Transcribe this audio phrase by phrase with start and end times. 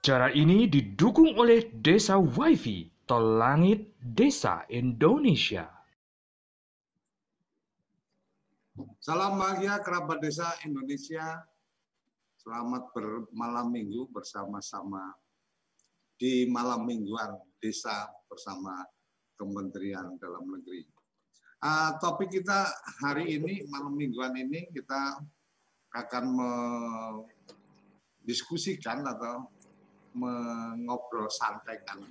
[0.00, 5.68] Cara ini didukung oleh Desa WiFi Tol Langit Desa Indonesia.
[8.96, 11.44] Salam bahagia kerabat desa Indonesia.
[12.40, 15.12] Selamat bermalam minggu bersama-sama
[16.16, 18.80] di malam mingguan desa bersama
[19.36, 20.80] Kementerian Dalam Negeri.
[21.60, 22.72] Uh, topik kita
[23.04, 25.20] hari ini malam mingguan ini kita
[25.92, 26.24] akan
[28.24, 29.59] mendiskusikan atau
[30.14, 32.02] mengobrol santai kan,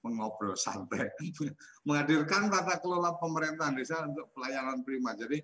[0.00, 1.06] mengobrol santai,
[1.86, 5.12] menghadirkan tata kelola pemerintahan desa untuk pelayanan prima.
[5.14, 5.38] Jadi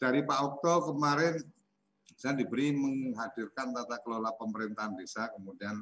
[0.00, 1.36] dari Pak Okto kemarin
[2.16, 5.80] saya diberi menghadirkan tata kelola pemerintahan desa, kemudian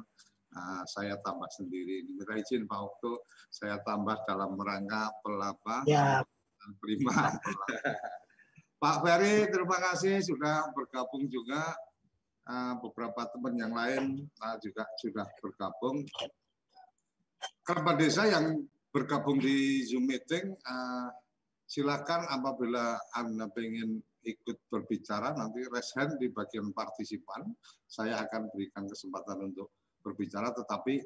[0.55, 2.07] uh, saya tambah sendiri.
[2.07, 6.23] Minta izin Pak Okto, saya tambah dalam rangka pelapa ya.
[6.79, 7.33] prima.
[8.79, 11.75] Pak Ferry, terima kasih sudah bergabung juga.
[12.49, 16.01] Uh, beberapa teman yang lain uh, juga sudah bergabung.
[17.61, 21.13] Kerabat desa yang bergabung di Zoom meeting, uh,
[21.69, 27.45] silakan apabila Anda ingin ikut berbicara nanti raise hand di bagian partisipan.
[27.85, 29.69] Saya akan berikan kesempatan untuk
[30.01, 31.05] berbicara, tetapi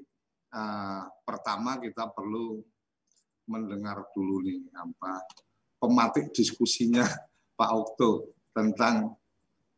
[0.55, 2.63] uh, pertama kita perlu
[3.51, 5.19] mendengar dulu nih apa
[5.75, 7.03] pematik diskusinya
[7.59, 9.11] Pak Okto tentang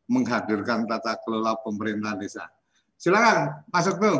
[0.06, 2.46] menghadirkan tata kelola pemerintahan desa.
[2.96, 4.14] Silakan, Mas Okto.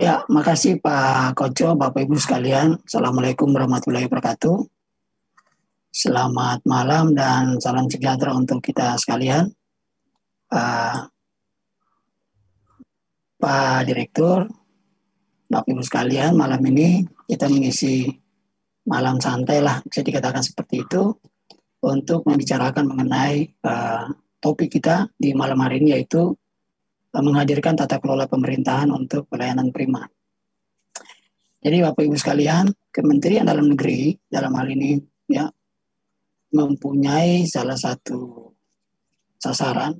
[0.00, 2.80] Ya, makasih Pak Koco, Bapak Ibu sekalian.
[2.88, 4.64] Assalamualaikum warahmatullahi wabarakatuh.
[5.92, 9.52] Selamat malam dan salam sejahtera untuk kita sekalian.
[10.48, 11.04] Uh,
[13.36, 14.48] Pak Direktur,
[15.52, 18.08] Bapak Ibu sekalian, malam ini kita mengisi
[18.88, 21.12] malam santai lah, bisa dikatakan seperti itu,
[21.80, 24.08] untuk membicarakan mengenai uh,
[24.40, 26.32] topik kita di malam hari ini yaitu
[27.10, 30.06] menghadirkan tata kelola pemerintahan untuk pelayanan prima.
[31.60, 34.96] Jadi Bapak Ibu sekalian, Kementerian Dalam Negeri dalam hal ini
[35.28, 35.44] ya
[36.54, 38.50] mempunyai salah satu
[39.36, 39.92] sasaran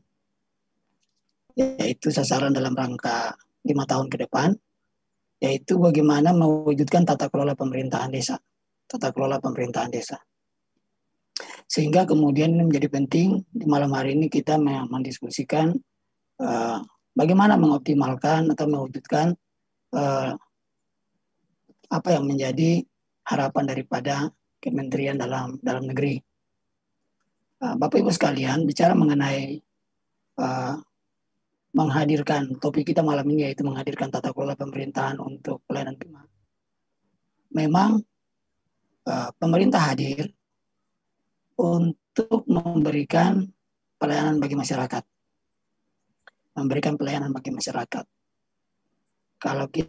[1.58, 3.36] yaitu sasaran dalam rangka
[3.66, 4.56] lima tahun ke depan
[5.40, 8.36] yaitu bagaimana mewujudkan tata kelola pemerintahan desa,
[8.84, 10.20] tata kelola pemerintahan desa.
[11.70, 14.58] Sehingga kemudian ini menjadi penting di malam hari ini kita
[14.90, 15.70] mendiskusikan
[16.42, 16.82] uh,
[17.14, 19.38] bagaimana mengoptimalkan atau mewujudkan
[19.94, 20.34] uh,
[21.90, 22.82] apa yang menjadi
[23.22, 26.20] harapan daripada Kementerian dalam dalam negeri.
[27.64, 29.56] Uh, Bapak Ibu sekalian bicara mengenai
[30.36, 30.76] uh,
[31.70, 36.26] menghadirkan topik kita malam ini yaitu menghadirkan tata kelola pemerintahan untuk pelayanan prima.
[37.54, 38.04] Memang
[39.08, 40.28] uh, pemerintah hadir
[41.60, 43.44] untuk memberikan
[44.00, 45.04] pelayanan bagi masyarakat
[46.60, 48.04] memberikan pelayanan bagi masyarakat.
[49.40, 49.88] Kalau kita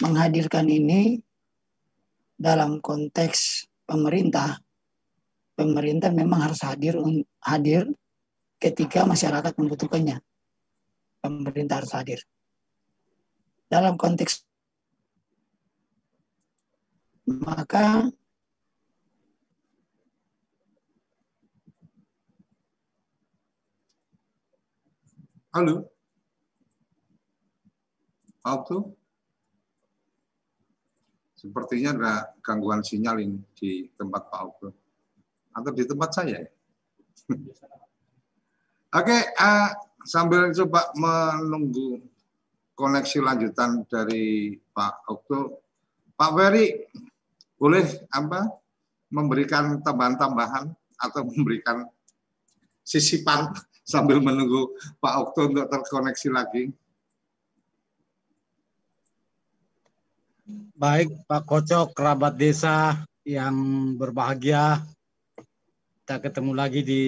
[0.00, 1.20] menghadirkan ini
[2.38, 4.56] dalam konteks pemerintah,
[5.58, 6.96] pemerintah memang harus hadir
[7.44, 7.84] hadir
[8.56, 10.22] ketika masyarakat membutuhkannya.
[11.20, 12.20] Pemerintah harus hadir.
[13.68, 14.47] Dalam konteks
[17.28, 18.08] maka
[25.48, 25.90] Halo?
[28.44, 28.94] Auto?
[31.34, 34.68] Sepertinya ada gangguan sinyal ini di tempat Pak Auto.
[35.56, 36.44] Atau di tempat saya?
[38.98, 39.70] Oke, uh,
[40.04, 42.06] sambil coba menunggu
[42.78, 45.60] koneksi lanjutan dari Pak Okto,
[46.14, 46.66] Pak Ferry
[47.58, 47.84] boleh
[48.14, 48.46] apa
[49.10, 51.84] memberikan tambahan-tambahan atau memberikan
[52.86, 53.50] sisipan
[53.92, 54.72] sambil menunggu
[55.02, 56.64] Pak Okto untuk terkoneksi lagi.
[60.78, 63.52] Baik, Pak Kocok, kerabat desa yang
[63.98, 64.80] berbahagia.
[66.00, 67.04] Kita ketemu lagi di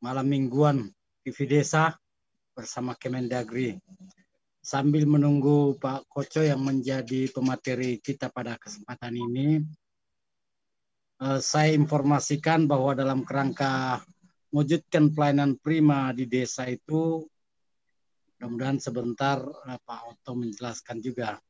[0.00, 0.88] malam mingguan
[1.20, 1.92] TV Desa
[2.56, 3.76] bersama Kemendagri.
[4.68, 9.64] Sambil menunggu Pak Koco yang menjadi pemateri kita pada kesempatan ini,
[11.24, 14.04] eh, saya informasikan bahwa dalam kerangka
[14.52, 17.24] mewujudkan pelayanan prima di desa itu
[18.38, 21.42] mudah-mudahan sebentar uh, Pak Otto menjelaskan juga.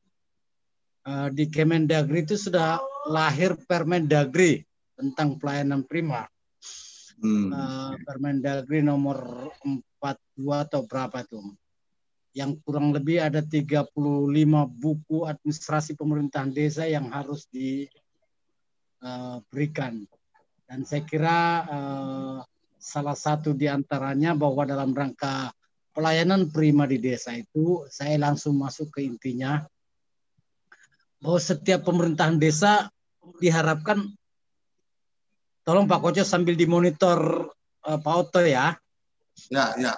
[1.05, 4.65] Uh, di Kemendagri itu sudah lahir Permendagri
[4.97, 6.25] tentang pelayanan prima.
[7.19, 7.51] Hmm.
[8.03, 11.45] Permendagri nomor 42 atau berapa tuh?
[12.33, 13.89] Yang kurang lebih ada 35
[14.69, 17.93] buku administrasi pemerintahan desa yang harus diberikan.
[20.05, 20.17] Uh,
[20.69, 22.45] Dan saya kira uh,
[22.77, 25.49] salah satu di antaranya bahwa dalam rangka
[25.91, 29.65] pelayanan prima di desa itu saya langsung masuk ke intinya
[31.19, 32.87] bahwa setiap pemerintahan desa
[33.43, 34.07] diharapkan
[35.67, 37.51] tolong Pak Koco sambil dimonitor
[37.83, 38.79] uh, Pak Oto ya.
[39.51, 39.93] Ya, ya.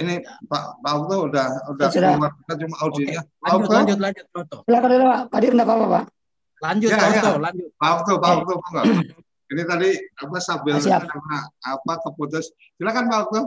[0.00, 0.14] Ini
[0.48, 2.16] Pak Pak Oto udah udah Sudah.
[2.16, 3.22] keluar kita cuma audionya.
[3.36, 4.56] Pak Lanjut, lanjut, lanjut, Pak Oto.
[4.64, 5.20] Silakan dulu Pak.
[5.28, 6.04] Pak Dir enggak apa-apa Pak.
[6.60, 7.32] Lanjut, Ya, Pak ya.
[7.36, 7.68] Lanjut.
[7.76, 8.84] Pak Oto, Pak Oto, enggak.
[9.50, 12.46] Ini tadi apa sambil Ah, karena apa keputus.
[12.80, 13.40] Silakan Pak Oto.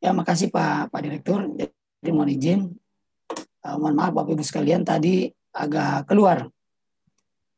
[0.00, 1.44] Ya makasih Pak Pak Direktur.
[1.60, 2.60] Jadi mohon izin.
[3.60, 6.48] Eh, mohon maaf Bapak Ibu sekalian tadi agak keluar.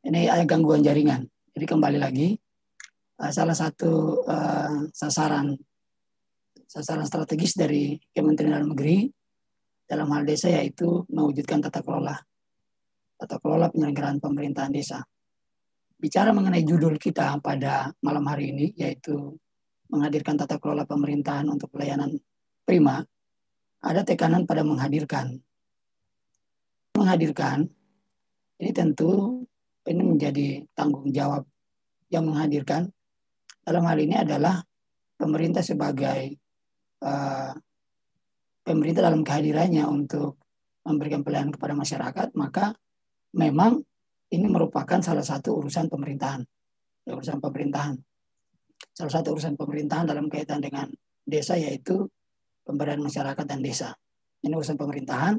[0.03, 1.23] Ini ada gangguan jaringan.
[1.55, 2.35] Jadi kembali lagi.
[3.23, 5.55] Eh, salah satu eh, sasaran
[6.73, 9.05] sasaran strategis dari Kementerian Dalam Negeri
[9.85, 12.17] dalam hal desa yaitu mewujudkan tata kelola
[13.23, 14.99] tata kelola penyelenggaraan pemerintahan desa.
[15.95, 19.39] Bicara mengenai judul kita pada malam hari ini yaitu
[19.87, 22.19] menghadirkan tata kelola pemerintahan untuk pelayanan
[22.67, 22.99] prima,
[23.79, 25.39] ada tekanan pada menghadirkan.
[26.99, 27.71] Menghadirkan,
[28.59, 29.45] ini tentu
[29.87, 31.47] ini menjadi tanggung jawab
[32.11, 32.91] yang menghadirkan.
[33.63, 34.59] Dalam hal ini adalah
[35.15, 36.42] pemerintah sebagai
[37.03, 37.53] eh,
[38.63, 40.39] pemerintah dalam kehadirannya untuk
[40.87, 42.75] memberikan pelayanan kepada masyarakat, maka
[43.35, 43.83] memang
[44.33, 46.43] ini merupakan salah satu urusan pemerintahan,
[47.05, 47.99] ya, urusan pemerintahan.
[48.93, 50.91] Salah satu urusan pemerintahan dalam kaitan dengan
[51.23, 52.11] desa yaitu
[52.67, 53.95] pemberdayaan masyarakat dan desa.
[54.43, 55.39] Ini urusan pemerintahan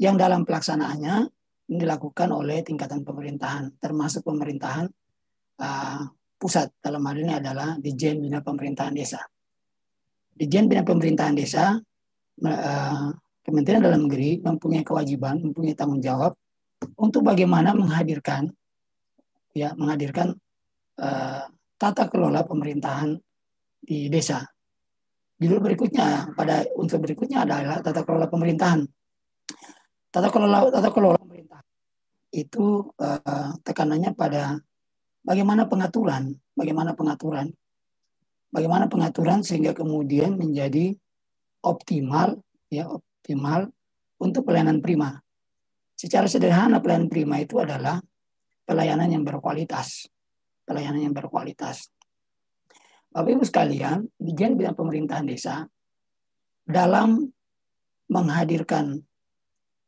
[0.00, 1.28] yang dalam pelaksanaannya
[1.70, 4.90] ini dilakukan oleh tingkatan pemerintahan, termasuk pemerintahan
[5.62, 6.02] uh,
[6.40, 9.22] pusat dalam hal ini adalah Dijen Bina Pemerintahan Desa.
[10.40, 13.08] Dijen Bina Pemerintahan Desa, uh,
[13.44, 16.32] Kementerian Dalam Negeri mempunyai kewajiban, mempunyai tanggung jawab
[16.96, 18.48] untuk bagaimana menghadirkan,
[19.52, 20.32] ya menghadirkan
[20.96, 21.44] uh,
[21.76, 23.20] tata kelola pemerintahan
[23.84, 24.44] di desa
[25.40, 28.84] Judul berikutnya pada unsur berikutnya adalah tata kelola pemerintahan.
[30.12, 31.64] Tata kelola tata kelola pemerintahan
[32.36, 34.60] itu eh, tekanannya pada
[35.24, 37.48] bagaimana pengaturan, bagaimana pengaturan,
[38.50, 40.94] bagaimana pengaturan sehingga kemudian menjadi
[41.62, 43.70] optimal, ya optimal
[44.20, 45.16] untuk pelayanan prima.
[45.94, 48.02] Secara sederhana pelayanan prima itu adalah
[48.66, 50.10] pelayanan yang berkualitas,
[50.66, 51.90] pelayanan yang berkualitas.
[53.10, 55.66] Bapak Ibu sekalian, Dijen Bina Pemerintahan Desa
[56.62, 57.26] dalam
[58.06, 59.02] menghadirkan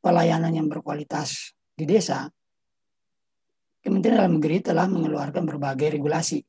[0.03, 2.26] pelayanan yang berkualitas di desa,
[3.82, 6.43] Kementerian Dalam Negeri telah mengeluarkan berbagai regulasi,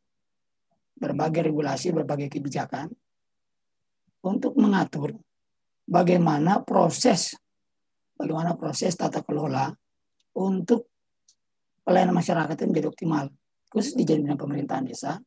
[1.03, 2.87] berbagai regulasi, berbagai kebijakan
[4.23, 5.19] untuk mengatur
[5.83, 7.35] bagaimana proses,
[8.15, 9.67] bagaimana proses tata kelola
[10.39, 10.87] untuk
[11.83, 13.27] pelayanan masyarakat itu menjadi optimal,
[13.67, 15.19] khusus di Bina Pemerintahan Desa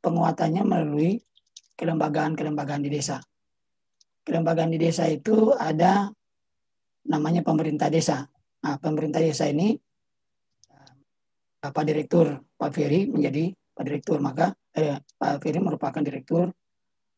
[0.00, 1.18] penguatannya melalui
[1.76, 3.20] kelembagaan-kelembagaan di desa.
[4.24, 6.08] Kelembagaan di desa itu ada
[7.08, 8.24] namanya pemerintah desa.
[8.60, 9.72] Nah, pemerintah desa ini
[11.60, 16.52] Pak Direktur Pak Ferry menjadi Pak Direktur, maka eh, Pak Ferry merupakan direktur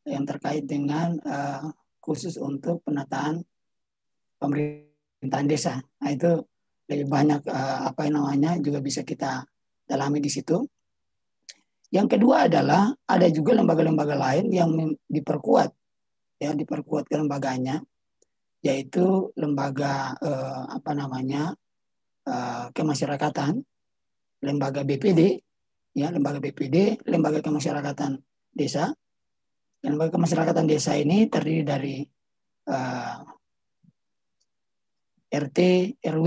[0.06, 1.66] yang terkait dengan uh,
[1.98, 3.42] khusus untuk penataan
[4.38, 5.74] pemerintahan desa.
[5.78, 6.38] Nah, itu
[6.86, 9.42] lebih banyak uh, apa yang namanya juga bisa kita
[9.82, 10.62] dalami di situ.
[11.90, 14.70] Yang kedua adalah ada juga lembaga-lembaga lain yang
[15.10, 15.70] diperkuat
[16.42, 17.78] ya diperkuat kelembaganya
[18.62, 21.50] yaitu lembaga eh, apa namanya
[22.26, 23.58] eh, kemasyarakatan,
[24.46, 25.42] lembaga BPD
[25.92, 28.20] ya lembaga BPD, lembaga kemasyarakatan
[28.52, 28.92] desa.
[29.82, 31.96] Lembaga kemasyarakatan desa ini terdiri dari
[32.70, 33.16] eh,
[35.32, 35.58] RT,
[36.04, 36.26] RW,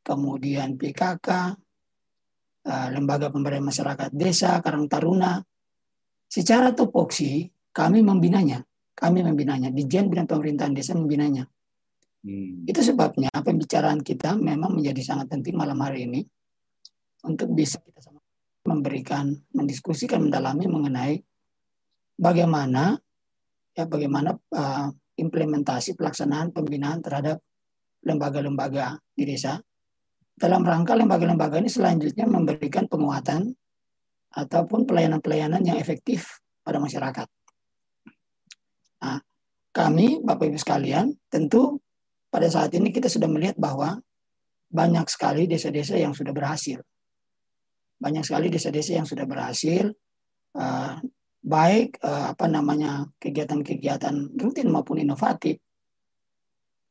[0.00, 1.28] kemudian PKK,
[2.64, 5.36] uh, lembaga pemberdayaan masyarakat desa, Karang Taruna.
[6.24, 8.64] Secara tupoksi kami membinanya,
[8.96, 9.68] kami membinanya.
[9.68, 11.44] Dijen Bina Pemerintahan Desa membinanya.
[12.24, 12.64] Hmm.
[12.64, 16.20] Itu sebabnya pembicaraan kita memang menjadi sangat penting malam hari ini
[17.24, 18.17] untuk bisa kita sama
[18.68, 21.16] memberikan, mendiskusikan, mendalami mengenai
[22.20, 23.00] bagaimana
[23.72, 27.40] ya bagaimana uh, implementasi pelaksanaan pembinaan terhadap
[28.04, 29.56] lembaga-lembaga di desa
[30.38, 33.50] dalam rangka lembaga-lembaga ini selanjutnya memberikan penguatan
[34.30, 37.26] ataupun pelayanan-pelayanan yang efektif pada masyarakat.
[39.02, 39.18] Nah,
[39.74, 41.82] kami, Bapak Ibu sekalian, tentu
[42.30, 43.98] pada saat ini kita sudah melihat bahwa
[44.70, 46.78] banyak sekali desa-desa yang sudah berhasil.
[47.98, 49.90] Banyak sekali desa-desa yang sudah berhasil,
[50.54, 50.94] uh,
[51.42, 55.58] baik uh, apa namanya kegiatan-kegiatan rutin maupun inovatif,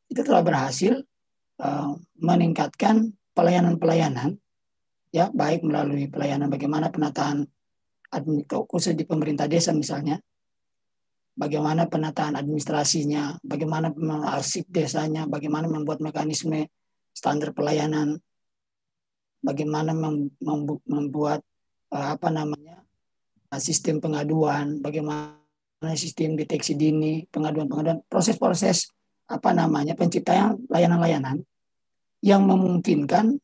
[0.08, 1.04] itu telah berhasil
[1.64, 4.40] uh, meningkatkan pelayanan-pelayanan
[5.12, 7.48] ya baik melalui pelayanan bagaimana penataan
[8.68, 10.20] khusus di pemerintah desa misalnya
[11.38, 13.94] bagaimana penataan administrasinya, bagaimana
[14.34, 16.74] arsip desanya, bagaimana membuat mekanisme
[17.14, 18.18] standar pelayanan,
[19.48, 19.96] bagaimana
[20.84, 21.40] membuat
[21.96, 22.84] eh, apa namanya
[23.56, 28.92] sistem pengaduan, bagaimana sistem deteksi dini, pengaduan-pengaduan, proses-proses
[29.32, 31.48] apa namanya penciptaan layanan-layanan
[32.20, 33.40] yang memungkinkan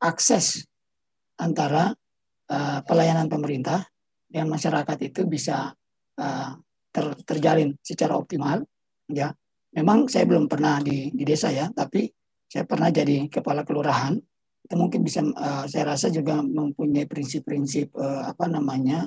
[0.00, 0.64] akses
[1.40, 1.92] antara
[2.48, 3.84] uh, pelayanan pemerintah
[4.28, 5.72] dan masyarakat itu bisa
[6.20, 6.50] uh,
[6.92, 8.64] ter, terjalin secara optimal
[9.08, 9.32] ya.
[9.70, 12.10] Memang saya belum pernah di, di desa ya tapi
[12.50, 14.18] saya pernah jadi kepala kelurahan
[14.78, 19.06] mungkin bisa uh, saya rasa juga mempunyai prinsip-prinsip uh, apa namanya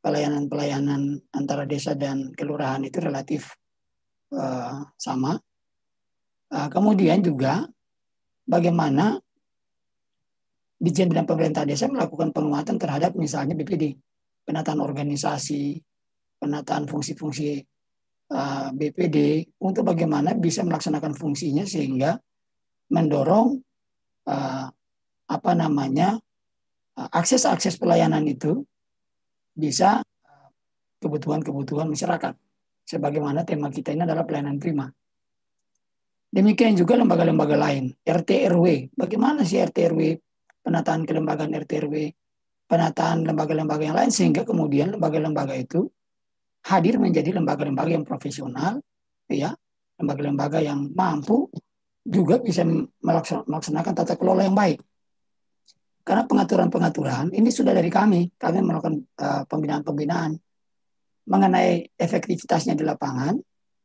[0.00, 3.52] pelayanan-pelayanan antara desa dan kelurahan itu relatif
[4.32, 5.36] uh, sama.
[6.48, 7.68] Uh, kemudian juga
[8.48, 9.20] bagaimana
[10.78, 13.98] di Bidang Pemerintah Desa melakukan penguatan terhadap misalnya BPD,
[14.46, 15.74] penataan organisasi,
[16.38, 17.58] penataan fungsi-fungsi
[18.30, 22.14] uh, BPD untuk bagaimana bisa melaksanakan fungsinya sehingga
[22.94, 23.58] mendorong
[24.30, 24.66] uh,
[25.28, 26.16] apa namanya
[26.96, 28.64] uh, akses-akses pelayanan itu
[29.52, 30.02] bisa
[30.98, 32.34] kebutuhan-kebutuhan masyarakat.
[32.88, 34.88] Sebagaimana tema kita ini adalah pelayanan prima.
[36.28, 38.92] Demikian juga lembaga-lembaga lain, RT RW.
[38.96, 40.00] Bagaimana sih RT RW
[40.64, 41.94] penataan kelembagaan RT RW,
[42.68, 45.88] penataan lembaga-lembaga yang lain sehingga kemudian lembaga-lembaga itu
[46.68, 48.84] hadir menjadi lembaga-lembaga yang profesional,
[49.24, 49.56] ya,
[49.96, 51.48] lembaga-lembaga yang mampu
[52.04, 52.64] juga bisa
[53.48, 54.84] melaksanakan tata kelola yang baik.
[56.08, 60.32] Karena pengaturan-pengaturan ini sudah dari kami, kami melakukan uh, pembinaan-pembinaan
[61.28, 63.36] mengenai efektivitasnya di lapangan,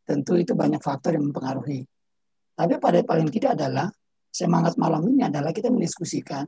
[0.08, 1.84] tentu itu banyak faktor yang mempengaruhi.
[2.56, 3.92] Tapi pada paling tidak adalah
[4.32, 6.48] semangat malam ini adalah kita mendiskusikan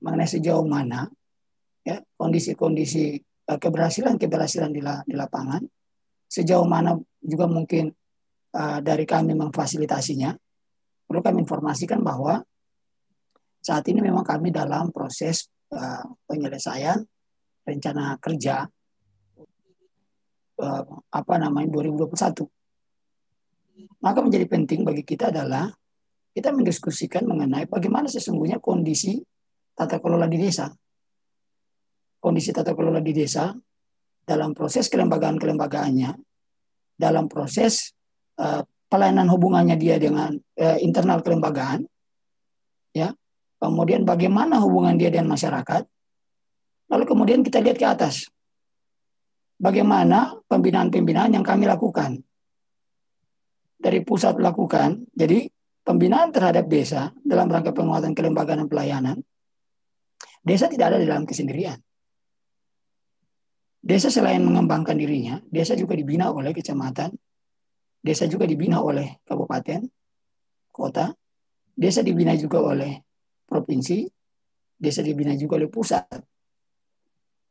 [0.00, 1.04] mengenai sejauh mana
[1.84, 5.68] ya kondisi-kondisi keberhasilan-keberhasilan di, di lapangan,
[6.32, 7.92] sejauh mana juga mungkin
[8.56, 10.32] uh, dari kami memfasilitasinya.
[11.04, 12.40] Perlu kami informasikan bahwa
[13.58, 17.02] saat ini memang kami dalam proses uh, penyelesaian
[17.66, 18.64] rencana kerja
[20.62, 22.44] uh, apa namanya 2021.
[24.02, 25.70] Maka menjadi penting bagi kita adalah
[26.32, 29.18] kita mendiskusikan mengenai bagaimana sesungguhnya kondisi
[29.74, 30.70] tata kelola di desa
[32.18, 33.54] kondisi tata kelola di desa
[34.28, 36.10] dalam proses kelembagaan-kelembagaannya,
[36.98, 37.96] dalam proses
[38.36, 38.60] uh,
[38.90, 41.88] pelayanan hubungannya dia dengan uh, internal kelembagaan,
[42.92, 43.14] ya,
[43.58, 45.82] kemudian bagaimana hubungan dia dengan masyarakat,
[46.88, 48.30] lalu kemudian kita lihat ke atas,
[49.58, 52.22] bagaimana pembinaan-pembinaan yang kami lakukan?
[53.78, 55.46] Dari pusat lakukan, jadi
[55.86, 59.16] pembinaan terhadap desa dalam rangka penguatan kelembagaan dan pelayanan,
[60.42, 61.78] desa tidak ada di dalam kesendirian.
[63.78, 67.14] Desa selain mengembangkan dirinya, desa juga dibina oleh kecamatan,
[68.02, 69.86] desa juga dibina oleh kabupaten,
[70.74, 71.14] kota,
[71.78, 73.07] desa dibina juga oleh
[73.48, 74.04] provinsi,
[74.76, 76.04] desa dibina juga oleh pusat.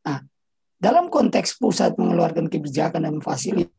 [0.06, 0.22] Nah,
[0.78, 3.74] dalam konteks pusat mengeluarkan kebijakan dan fasilitas,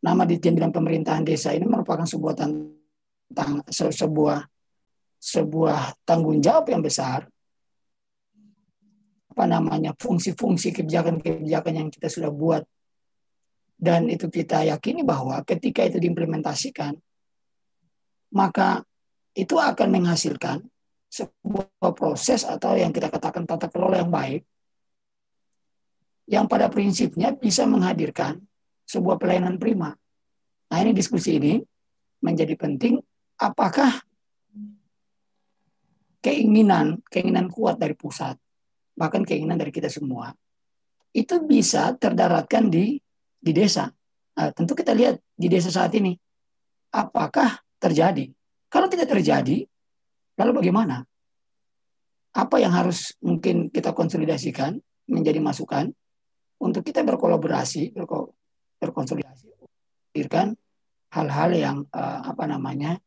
[0.00, 4.38] nama di bidang pemerintahan desa ini merupakan sebuah tentang sebuah
[5.18, 7.26] sebuah tanggung jawab yang besar
[9.36, 12.62] apa namanya fungsi-fungsi kebijakan-kebijakan yang kita sudah buat
[13.76, 16.96] dan itu kita yakini bahwa ketika itu diimplementasikan
[18.32, 18.80] maka
[19.36, 20.64] itu akan menghasilkan
[21.16, 24.44] sebuah proses atau yang kita katakan tata kelola yang baik
[26.28, 28.42] yang pada prinsipnya bisa menghadirkan
[28.84, 29.94] sebuah pelayanan prima.
[30.66, 31.62] Nah ini diskusi ini
[32.20, 32.98] menjadi penting
[33.38, 34.02] apakah
[36.20, 38.34] keinginan keinginan kuat dari pusat
[38.98, 40.34] bahkan keinginan dari kita semua
[41.14, 42.98] itu bisa terdaratkan di
[43.40, 43.88] di desa.
[44.36, 46.12] Nah, tentu kita lihat di desa saat ini
[46.92, 48.28] apakah terjadi.
[48.66, 49.64] Kalau tidak terjadi,
[50.36, 51.04] lalu bagaimana?
[52.36, 54.76] Apa yang harus mungkin kita konsolidasikan
[55.08, 55.88] menjadi masukan
[56.60, 58.36] untuk kita berkolaborasi, berko,
[58.76, 59.48] berkonsolidasi,
[60.12, 60.56] hadirkan
[61.12, 63.00] hal-hal yang uh, apa namanya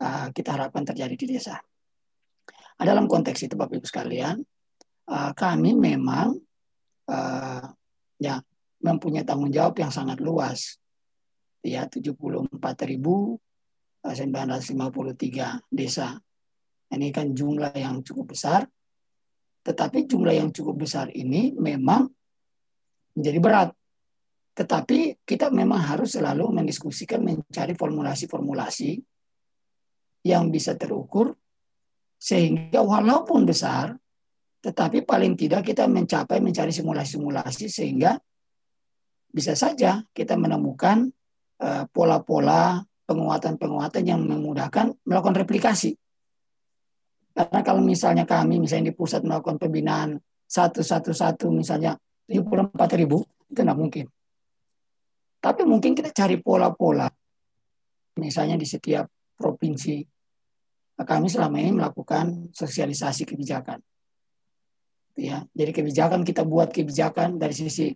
[0.00, 1.60] uh, kita harapkan terjadi di desa.
[2.80, 4.40] Nah, dalam konteks itu Bapak Ibu sekalian,
[5.12, 6.32] uh, kami memang
[7.12, 7.64] uh,
[8.16, 8.40] ya
[8.80, 10.80] mempunyai tanggung jawab yang sangat luas.
[11.60, 13.36] Ya, 74.953
[15.68, 16.16] desa.
[16.90, 18.66] Ini kan jumlah yang cukup besar.
[19.60, 22.08] Tetapi jumlah yang cukup besar ini memang
[23.14, 23.70] menjadi berat.
[24.56, 28.98] Tetapi kita memang harus selalu mendiskusikan, mencari formulasi-formulasi
[30.26, 31.32] yang bisa terukur
[32.20, 33.96] Sehingga walaupun besar,
[34.60, 38.20] tetapi paling tidak kita mencapai mencari simulasi-simulasi sehingga
[39.32, 41.08] bisa saja kita menemukan
[41.64, 45.96] eh, pola-pola penguatan-penguatan yang memudahkan melakukan replikasi.
[47.30, 50.18] Karena kalau misalnya kami misalnya di pusat melakukan pembinaan
[50.50, 51.94] satu-satu-satu misalnya
[52.26, 54.06] 74 ribu, itu tidak mungkin.
[55.40, 57.08] Tapi mungkin kita cari pola-pola.
[58.20, 59.08] Misalnya di setiap
[59.40, 60.04] provinsi.
[61.00, 63.80] Kami selama ini melakukan sosialisasi kebijakan.
[65.16, 67.88] Ya, jadi kebijakan kita buat kebijakan dari sisi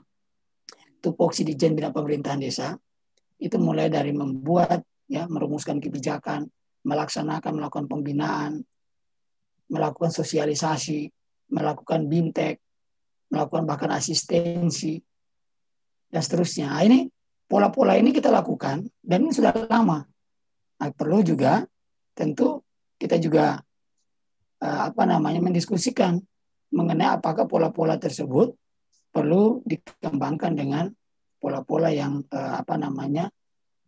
[1.04, 2.72] tupoksi di Jen Pemerintahan Desa
[3.36, 6.48] itu mulai dari membuat ya merumuskan kebijakan,
[6.88, 8.64] melaksanakan melakukan pembinaan,
[9.74, 11.10] melakukan sosialisasi,
[11.50, 12.62] melakukan bintek,
[13.34, 15.02] melakukan bahkan asistensi
[16.06, 16.70] dan seterusnya.
[16.70, 17.10] Nah, ini
[17.50, 20.06] pola-pola ini kita lakukan dan ini sudah lama.
[20.78, 21.66] Nah, perlu juga
[22.14, 22.62] tentu
[22.94, 23.58] kita juga
[24.62, 26.22] uh, apa namanya mendiskusikan
[26.70, 28.54] mengenai apakah pola-pola tersebut
[29.10, 30.84] perlu dikembangkan dengan
[31.42, 33.30] pola-pola yang uh, apa namanya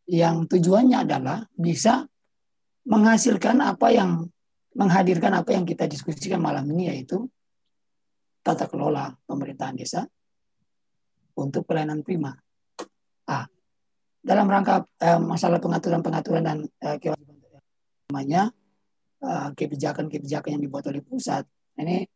[0.07, 2.07] yang tujuannya adalah bisa
[2.87, 4.31] menghasilkan apa yang
[4.77, 7.25] menghadirkan apa yang kita diskusikan malam ini yaitu
[8.45, 10.05] tata kelola pemerintahan desa
[11.35, 12.37] untuk pelayanan prima.
[13.27, 13.49] Ah,
[14.21, 16.97] dalam rangka eh, masalah pengaturan-pengaturan dan eh,
[18.13, 18.53] namanya
[19.25, 21.43] eh, kebijakan-kebijakan yang dibuat oleh pusat.
[21.77, 22.07] Ini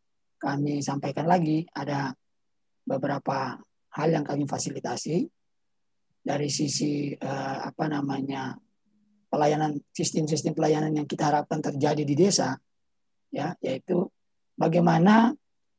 [0.41, 2.13] kami sampaikan lagi ada
[2.85, 3.57] beberapa
[3.97, 5.27] hal yang kami fasilitasi.
[6.21, 8.53] Dari sisi eh, apa namanya
[9.31, 12.59] pelayanan sistem-sistem pelayanan yang kita harapkan terjadi di desa
[13.31, 14.11] ya yaitu
[14.59, 15.33] bagaimana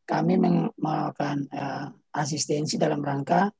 [0.07, 0.39] kami
[0.79, 3.51] melakukan uh, asistensi dalam rangka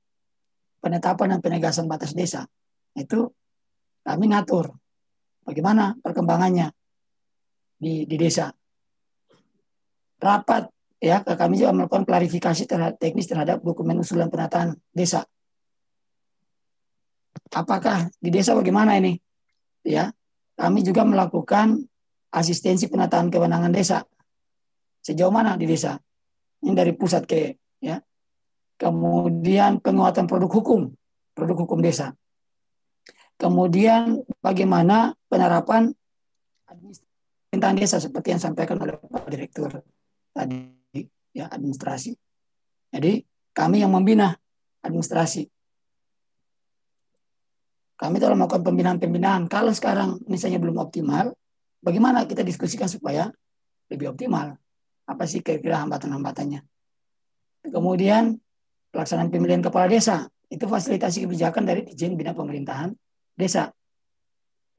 [0.82, 2.44] penetapan dan penegasan batas desa.
[2.98, 3.32] Itu
[4.04, 4.74] kami ngatur
[5.46, 6.74] bagaimana perkembangannya
[7.78, 8.52] di, di desa.
[10.22, 10.68] Rapat
[11.02, 15.24] ya kami juga melakukan klarifikasi terhadap teknis terhadap dokumen usulan penataan desa.
[17.52, 19.16] Apakah di desa bagaimana ini?
[19.82, 20.14] Ya,
[20.60, 21.90] kami juga melakukan
[22.30, 24.06] asistensi penataan kewenangan desa.
[25.02, 25.98] Sejauh mana di desa?
[26.62, 28.00] ini dari pusat ke ya.
[28.78, 30.90] Kemudian penguatan produk hukum,
[31.38, 32.18] produk hukum desa.
[33.38, 35.94] Kemudian bagaimana penerapan
[36.66, 39.86] pemerintahan desa seperti yang disampaikan oleh Pak Direktur
[40.34, 40.66] tadi
[41.34, 42.18] ya administrasi.
[42.90, 43.22] Jadi
[43.54, 44.34] kami yang membina
[44.82, 45.46] administrasi.
[48.02, 49.46] Kami telah melakukan pembinaan-pembinaan.
[49.46, 51.38] Kalau sekarang misalnya belum optimal,
[51.86, 53.30] bagaimana kita diskusikan supaya
[53.94, 54.58] lebih optimal?
[55.12, 56.64] apa sih kira-kira hambatan-hambatannya.
[57.68, 58.40] Kemudian
[58.90, 62.96] pelaksanaan pemilihan kepala desa itu fasilitasi kebijakan dari izin bina pemerintahan
[63.36, 63.70] desa.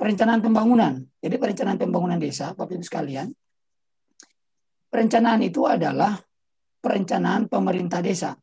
[0.00, 0.98] Perencanaan pembangunan.
[1.22, 3.30] Jadi perencanaan pembangunan desa, Bapak Ibu sekalian,
[4.90, 6.18] perencanaan itu adalah
[6.82, 8.34] perencanaan pemerintah desa.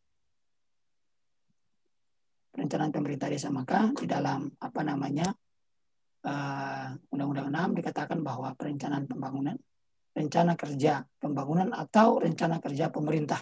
[2.60, 5.32] Perencanaan pemerintah desa maka di dalam apa namanya
[6.28, 9.56] uh, Undang-Undang 6 dikatakan bahwa perencanaan pembangunan
[10.12, 13.40] rencana kerja pembangunan atau rencana kerja pemerintah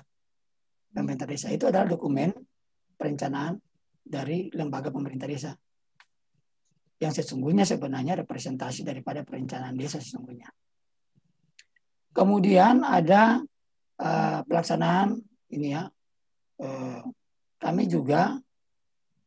[0.93, 2.29] pemerintah desa itu adalah dokumen
[2.93, 3.57] perencanaan
[4.05, 5.51] dari lembaga pemerintah desa
[7.01, 10.49] yang sesungguhnya sebenarnya representasi daripada perencanaan desa sesungguhnya.
[12.13, 13.41] Kemudian ada
[14.01, 15.17] uh, pelaksanaan
[15.53, 15.85] ini ya,
[16.61, 17.01] uh,
[17.61, 18.41] kami juga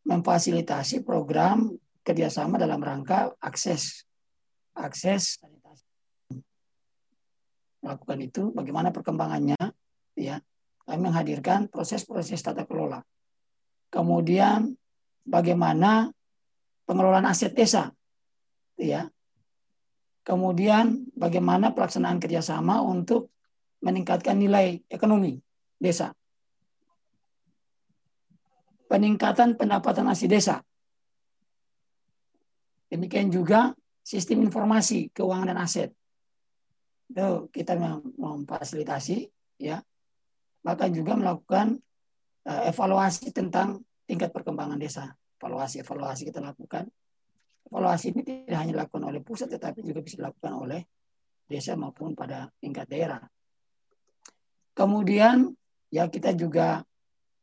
[0.06, 4.08] memfasilitasi program kerjasama dalam rangka akses
[4.74, 5.40] akses
[7.80, 9.56] melakukan itu, bagaimana perkembangannya,
[10.16, 10.40] ya.
[10.84, 13.00] Kami menghadirkan proses-proses tata kelola.
[13.88, 14.76] Kemudian
[15.24, 16.12] bagaimana
[16.84, 17.90] pengelolaan aset desa,
[18.76, 19.08] ya.
[20.20, 23.32] Kemudian bagaimana pelaksanaan kerjasama untuk
[23.80, 25.40] meningkatkan nilai ekonomi
[25.80, 26.12] desa.
[28.90, 30.58] Peningkatan pendapatan asli desa.
[32.90, 33.70] Demikian juga
[34.02, 35.94] sistem informasi keuangan dan aset.
[37.06, 37.78] Itu kita
[38.18, 39.30] memfasilitasi
[39.62, 39.78] ya.
[40.66, 41.78] Bahkan juga melakukan
[42.50, 43.78] uh, evaluasi tentang
[44.10, 45.14] tingkat perkembangan desa.
[45.38, 46.90] Evaluasi evaluasi kita lakukan.
[47.70, 50.82] Evaluasi ini tidak hanya dilakukan oleh pusat tetapi juga bisa dilakukan oleh
[51.46, 53.22] desa maupun pada tingkat daerah.
[54.74, 55.54] Kemudian
[55.94, 56.82] ya kita juga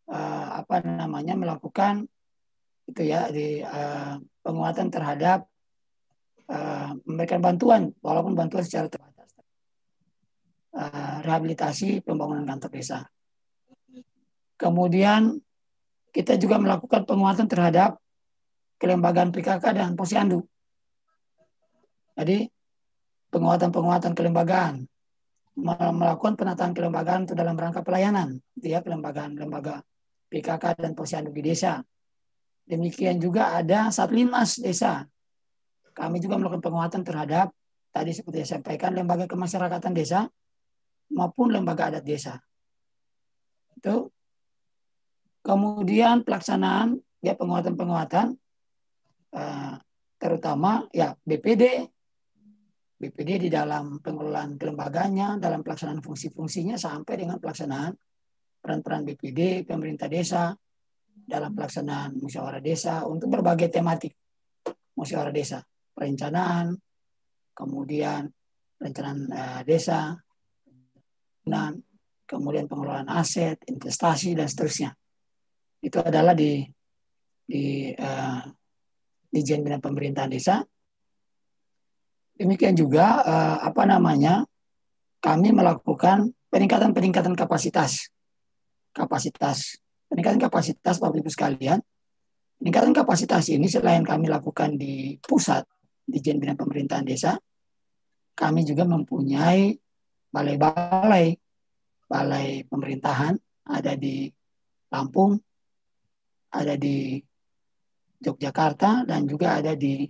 [0.07, 2.07] uh, apa namanya melakukan
[2.87, 5.47] itu ya di uh, penguatan terhadap
[6.47, 9.17] uh, memberikan bantuan walaupun bantuan secara terbatas
[10.77, 13.01] Eh, rehabilitasi pembangunan kantor desa.
[14.61, 15.41] Kemudian
[16.13, 17.97] kita juga melakukan penguatan terhadap
[18.77, 20.45] kelembagaan PKK dan posyandu.
[22.13, 22.45] Jadi
[23.33, 24.85] penguatan-penguatan kelembagaan
[25.97, 29.81] melakukan penataan kelembagaan untuk dalam rangka pelayanan, gitu ya, kelembagaan lembaga
[30.27, 31.79] PKK dan posyandu di desa.
[32.67, 35.07] Demikian juga ada Satlinmas desa.
[35.95, 37.49] Kami juga melakukan penguatan terhadap
[37.89, 40.29] tadi seperti saya sampaikan lembaga kemasyarakatan desa
[41.09, 42.37] maupun lembaga adat desa.
[43.73, 44.11] Itu
[45.41, 48.35] kemudian pelaksanaan ya penguatan-penguatan
[49.31, 49.73] eh,
[50.19, 51.87] terutama ya BPD
[52.97, 57.93] BPD di dalam pengelolaan kelembaganya, dalam pelaksanaan fungsi-fungsinya sampai dengan pelaksanaan
[58.67, 60.51] peran-peran BPD, pemerintah desa
[61.07, 64.11] dalam pelaksanaan musyawarah desa untuk berbagai tematik
[64.99, 65.63] musyawarah desa,
[65.95, 66.75] perencanaan,
[67.55, 68.27] kemudian
[68.75, 70.19] perencanaan uh, desa,
[71.47, 71.79] dan
[72.27, 74.91] kemudian pengelolaan aset, investasi dan seterusnya.
[75.79, 76.67] Itu adalah di
[77.47, 78.43] di uh,
[79.31, 79.39] di
[79.79, 80.59] Pemerintahan Desa
[82.37, 84.45] Demikian juga uh, apa namanya
[85.17, 88.13] kami melakukan peningkatan-peningkatan kapasitas.
[88.97, 89.77] Kapasitas
[90.09, 91.77] peningkatan kapasitas Bapak Ibu sekalian.
[92.57, 95.61] Peningkatan kapasitas ini selain kami lakukan di pusat
[96.01, 97.37] di Jen Bina Pemerintahan Desa,
[98.33, 99.77] kami juga mempunyai
[100.33, 101.37] balai-balai
[102.07, 103.35] balai pemerintahan
[103.67, 104.31] ada di
[104.87, 105.35] Lampung,
[106.55, 107.19] ada di
[108.23, 110.07] Yogyakarta dan juga ada di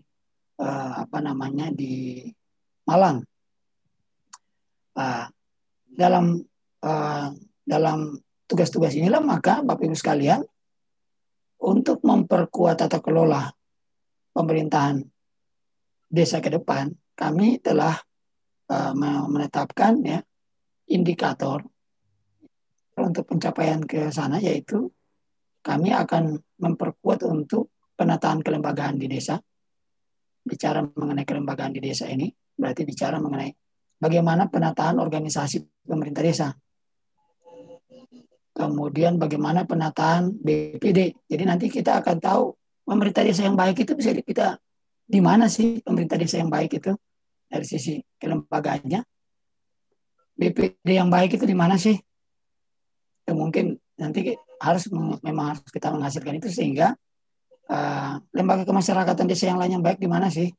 [0.61, 2.23] uh, apa namanya di
[2.85, 3.25] Malang.
[4.93, 5.25] Uh,
[5.89, 6.37] dalam
[6.85, 7.29] uh,
[7.65, 7.99] dalam
[8.47, 10.41] tugas-tugas inilah maka Bapak Ibu sekalian
[11.61, 13.51] untuk memperkuat tata kelola
[14.31, 15.01] pemerintahan
[16.07, 17.97] desa ke depan, kami telah
[18.71, 18.93] uh,
[19.27, 20.19] menetapkan ya
[20.87, 21.65] indikator
[22.97, 24.89] untuk pencapaian ke sana yaitu
[25.61, 29.35] kami akan memperkuat untuk penataan kelembagaan di desa
[30.47, 33.51] bicara mengenai kelembagaan di desa ini berarti bicara mengenai
[33.99, 36.47] bagaimana penataan organisasi pemerintah desa.
[38.57, 41.13] Kemudian bagaimana penataan BPD.
[41.29, 44.57] Jadi nanti kita akan tahu pemerintah desa yang baik itu bisa kita
[45.05, 46.97] di mana sih pemerintah desa yang baik itu
[47.45, 49.05] dari sisi kelembagaannya.
[50.37, 51.93] BPD yang baik itu di mana sih?
[53.29, 54.89] Ya, mungkin nanti harus
[55.21, 56.97] memang harus kita menghasilkan itu sehingga
[57.69, 60.49] uh, lembaga kemasyarakatan desa yang lain yang baik di mana sih?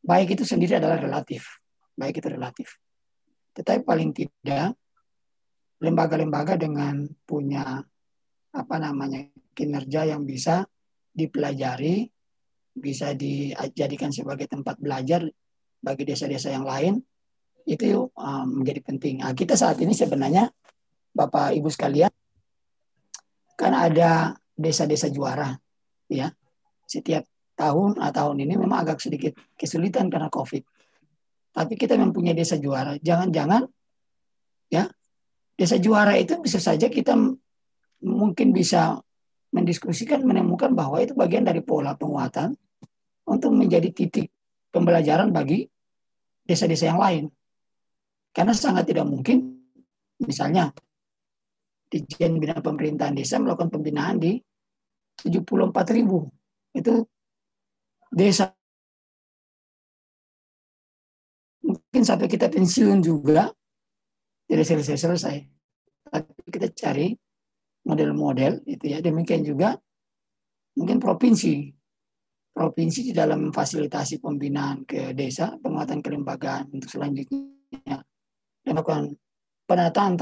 [0.00, 1.60] Baik itu sendiri adalah relatif.
[1.92, 2.80] Baik itu relatif.
[3.52, 4.72] Tetapi paling tidak
[5.80, 7.80] lembaga-lembaga dengan punya
[8.50, 10.64] apa namanya kinerja yang bisa
[11.10, 12.06] dipelajari,
[12.76, 15.24] bisa dijadikan sebagai tempat belajar
[15.80, 17.00] bagi desa-desa yang lain,
[17.64, 19.24] itu um, menjadi penting.
[19.24, 20.48] Nah, kita saat ini sebenarnya
[21.10, 22.12] Bapak Ibu sekalian
[23.58, 25.52] kan ada desa-desa juara
[26.08, 26.32] ya
[26.88, 27.28] setiap
[27.60, 30.64] tahun atau tahun ini memang agak sedikit kesulitan karena COVID.
[31.50, 32.96] Tapi kita mempunyai desa juara.
[32.96, 33.68] Jangan-jangan
[34.72, 34.88] ya
[35.60, 37.12] desa juara itu bisa saja kita
[38.00, 38.96] mungkin bisa
[39.52, 42.56] mendiskusikan menemukan bahwa itu bagian dari pola penguatan
[43.28, 44.32] untuk menjadi titik
[44.72, 45.68] pembelajaran bagi
[46.48, 47.24] desa-desa yang lain.
[48.32, 49.60] Karena sangat tidak mungkin
[50.24, 50.72] misalnya
[51.92, 54.40] di Jen Bina Pemerintahan Desa melakukan pembinaan di
[55.20, 56.24] 74 ribu.
[56.72, 57.04] Itu
[58.08, 58.48] desa.
[61.60, 63.52] Mungkin sampai kita pensiun juga
[64.50, 65.36] tidak selesai-selesai.
[66.10, 67.14] Tapi kita cari
[67.86, 68.98] model-model itu ya.
[68.98, 69.78] Demikian juga
[70.74, 71.70] mungkin provinsi.
[72.50, 78.02] Provinsi di dalam fasilitasi pembinaan ke desa, penguatan kelembagaan untuk selanjutnya
[78.66, 79.14] melakukan
[79.70, 80.18] penataan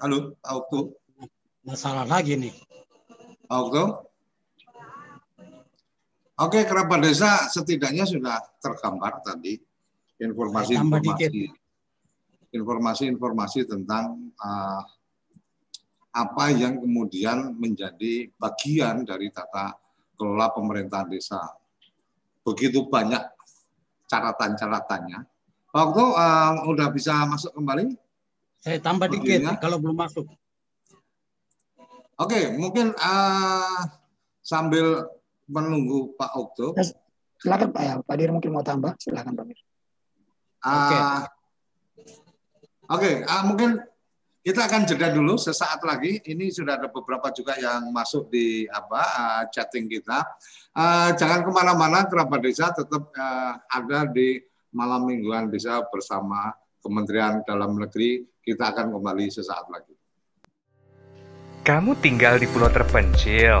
[0.00, 0.98] Halo, Auto.
[1.62, 2.56] Masalah lagi nih.
[3.52, 4.09] Auto.
[6.40, 9.60] Oke, kerabat desa setidaknya sudah tergambar tadi
[10.16, 11.52] informasi-informasi
[12.50, 14.82] informasi-informasi tentang uh,
[16.10, 19.76] apa yang kemudian menjadi bagian dari tata
[20.16, 21.44] kelola pemerintahan desa.
[22.42, 23.20] Begitu banyak
[24.10, 25.20] catatan-catatannya.
[25.70, 27.94] Waktu uh, udah bisa masuk kembali?
[28.64, 29.54] Saya tambah dikit ya.
[29.60, 30.26] kalau belum masuk.
[32.16, 33.80] Oke, mungkin uh,
[34.42, 35.19] sambil
[35.50, 36.78] menunggu Pak Okto.
[37.40, 39.58] Silakan Pak ya, Pak Dir mungkin mau tambah, silakan Pak Dir.
[40.60, 41.24] Uh, Oke,
[42.90, 43.80] okay, uh, mungkin
[44.40, 46.20] kita akan jeda dulu sesaat lagi.
[46.24, 50.24] Ini sudah ada beberapa juga yang masuk di apa uh, chatting kita.
[50.72, 54.40] Uh, jangan ke mana-mana, kerabat desa tetap uh, ada di
[54.72, 59.94] malam mingguan desa bersama Kementerian Dalam Negeri kita akan kembali sesaat lagi.
[61.60, 63.60] Kamu tinggal di pulau terpencil,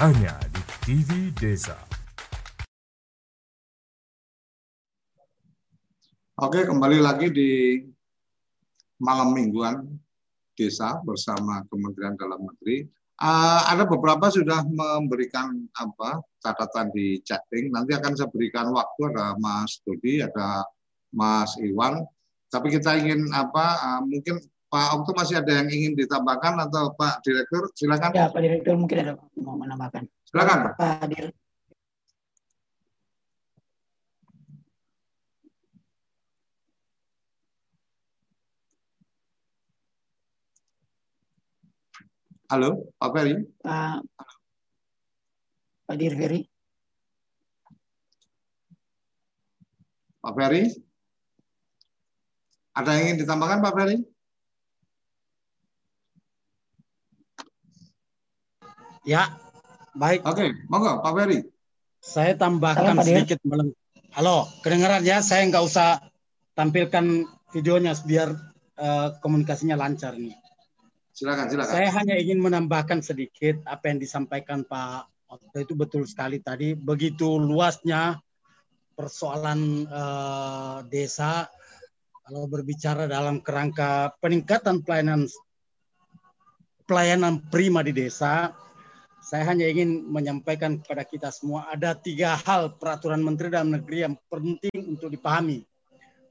[0.00, 1.76] Hanya di TV Desa.
[6.40, 7.76] Oke, kembali lagi di
[8.96, 9.84] malam mingguan
[10.56, 12.88] desa bersama Kementerian Dalam Negeri.
[13.20, 17.68] Uh, ada beberapa sudah memberikan apa catatan di chatting.
[17.68, 20.64] Nanti akan saya berikan waktu ada Mas Dodi, ada
[21.12, 22.08] Mas Iwan.
[22.48, 23.76] Tapi kita ingin apa?
[23.84, 27.74] Uh, mungkin Pak Okto masih ada yang ingin ditambahkan atau Pak Direktur?
[27.74, 28.14] Silakan.
[28.14, 30.06] Ya, Pak Direktur mungkin ada mau menambahkan.
[30.30, 30.78] Silakan.
[30.78, 31.34] Pak Dir.
[42.46, 43.34] Halo, Pak Ferry.
[43.66, 44.06] Pak
[45.90, 46.46] Pak Dir Ferry.
[50.22, 50.62] Pak Ferry.
[52.78, 53.98] Ada yang ingin ditambahkan Pak Ferry?
[59.04, 59.32] Ya,
[59.96, 60.20] baik.
[60.28, 61.40] Oke, monggo Pak Ferry.
[62.00, 63.40] Saya tambahkan Halo, sedikit.
[63.44, 63.76] meleng-
[64.12, 65.22] Halo, kedengaran ya?
[65.22, 66.00] Saya nggak usah
[66.52, 68.28] tampilkan videonya biar
[68.80, 70.32] eh, komunikasinya lancar nih.
[71.12, 71.68] Silakan, silakan.
[71.68, 76.72] Saya hanya ingin menambahkan sedikit apa yang disampaikan Pak Otto itu betul sekali tadi.
[76.72, 78.16] Begitu luasnya
[78.96, 81.44] persoalan eh, desa
[82.24, 85.28] kalau berbicara dalam kerangka peningkatan pelayanan
[86.86, 88.50] pelayanan prima di desa,
[89.30, 94.18] saya hanya ingin menyampaikan kepada kita semua ada tiga hal peraturan Menteri Dalam Negeri yang
[94.26, 95.62] penting untuk dipahami.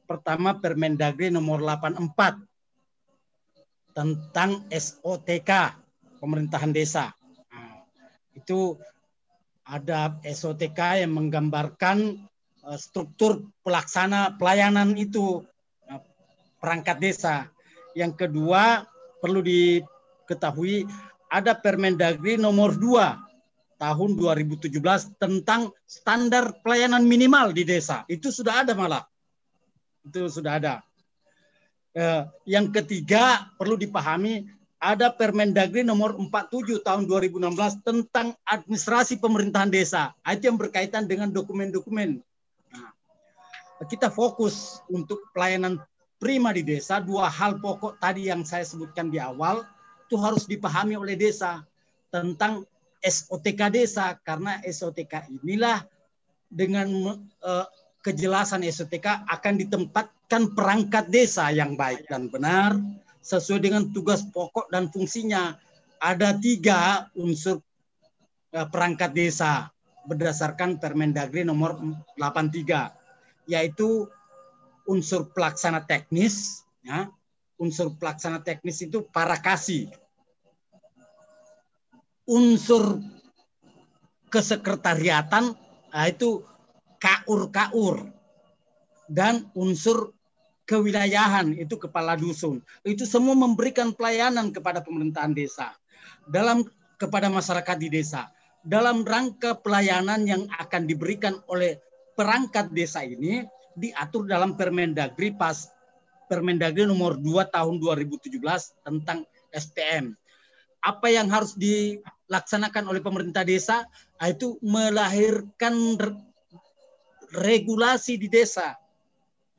[0.04, 5.80] Pertama Permendagri nomor 84 tentang SOTK
[6.20, 7.16] pemerintahan desa.
[7.48, 7.88] Nah,
[8.36, 8.76] itu
[9.64, 12.28] ada SOTK yang menggambarkan
[12.68, 15.48] eh, struktur pelaksana pelayanan itu
[15.88, 16.04] eh,
[16.60, 17.48] perangkat desa.
[17.96, 18.84] Yang kedua
[19.24, 20.84] perlu diketahui
[21.30, 24.76] ada Permendagri nomor 2 tahun 2017
[25.22, 28.04] tentang standar pelayanan minimal di desa.
[28.12, 29.08] Itu sudah ada malah.
[30.04, 30.74] Itu sudah ada.
[31.96, 34.46] Eh, yang ketiga perlu dipahami
[34.80, 40.12] ada Permendagri nomor 47 tahun 2016 tentang administrasi pemerintahan desa.
[40.28, 42.20] Itu yang berkaitan dengan dokumen-dokumen.
[42.76, 42.92] Nah,
[43.88, 45.80] kita fokus untuk pelayanan
[46.20, 47.00] prima di desa.
[47.00, 49.64] Dua hal pokok tadi yang saya sebutkan di awal
[50.10, 51.62] itu harus dipahami oleh desa
[52.10, 52.66] tentang
[52.98, 55.86] SOTK desa karena SOTK inilah
[56.50, 56.90] dengan
[57.46, 57.66] eh,
[58.02, 62.74] kejelasan SOTK akan ditempatkan perangkat desa yang baik dan benar
[63.22, 65.54] sesuai dengan tugas pokok dan fungsinya.
[66.02, 67.62] Ada tiga unsur
[68.50, 69.70] eh, perangkat desa
[70.10, 71.78] berdasarkan Permendagri nomor
[72.18, 74.10] 83 yaitu
[74.90, 77.14] unsur pelaksana teknis ya.
[77.60, 79.92] Unsur pelaksana teknis itu para kasih.
[82.24, 83.04] Unsur
[84.32, 85.58] kesekretariatan
[85.90, 86.46] nah itu
[87.02, 88.14] kaur-kaur
[89.10, 90.14] dan unsur
[90.70, 92.62] kewilayahan itu kepala dusun.
[92.86, 95.74] Itu semua memberikan pelayanan kepada pemerintahan desa.
[96.30, 96.62] dalam
[97.02, 98.30] kepada masyarakat di desa
[98.62, 101.80] dalam rangka pelayanan yang akan diberikan oleh
[102.14, 103.48] perangkat desa ini
[103.80, 105.72] diatur dalam Permendagri pas
[106.30, 108.38] Permendagri nomor 2 tahun 2017
[108.86, 110.14] tentang STM.
[110.80, 113.84] Apa yang harus dilaksanakan oleh pemerintah desa
[114.22, 115.98] itu melahirkan
[117.34, 118.78] regulasi di desa.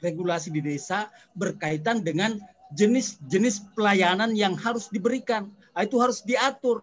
[0.00, 2.38] Regulasi di desa berkaitan dengan
[2.72, 5.50] jenis-jenis pelayanan yang harus diberikan.
[5.76, 6.80] Itu harus diatur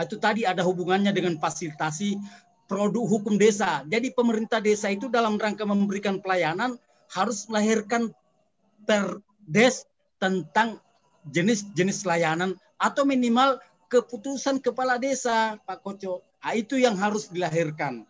[0.00, 2.16] itu tadi ada hubungannya dengan fasilitasi
[2.70, 3.84] produk hukum desa.
[3.84, 8.14] Jadi pemerintah desa itu dalam rangka memberikan pelayanan harus melahirkan
[8.90, 9.86] perdes
[10.18, 10.82] tentang
[11.30, 16.26] jenis-jenis layanan atau minimal keputusan kepala desa Pak Koco.
[16.42, 18.02] Nah, itu yang harus dilahirkan.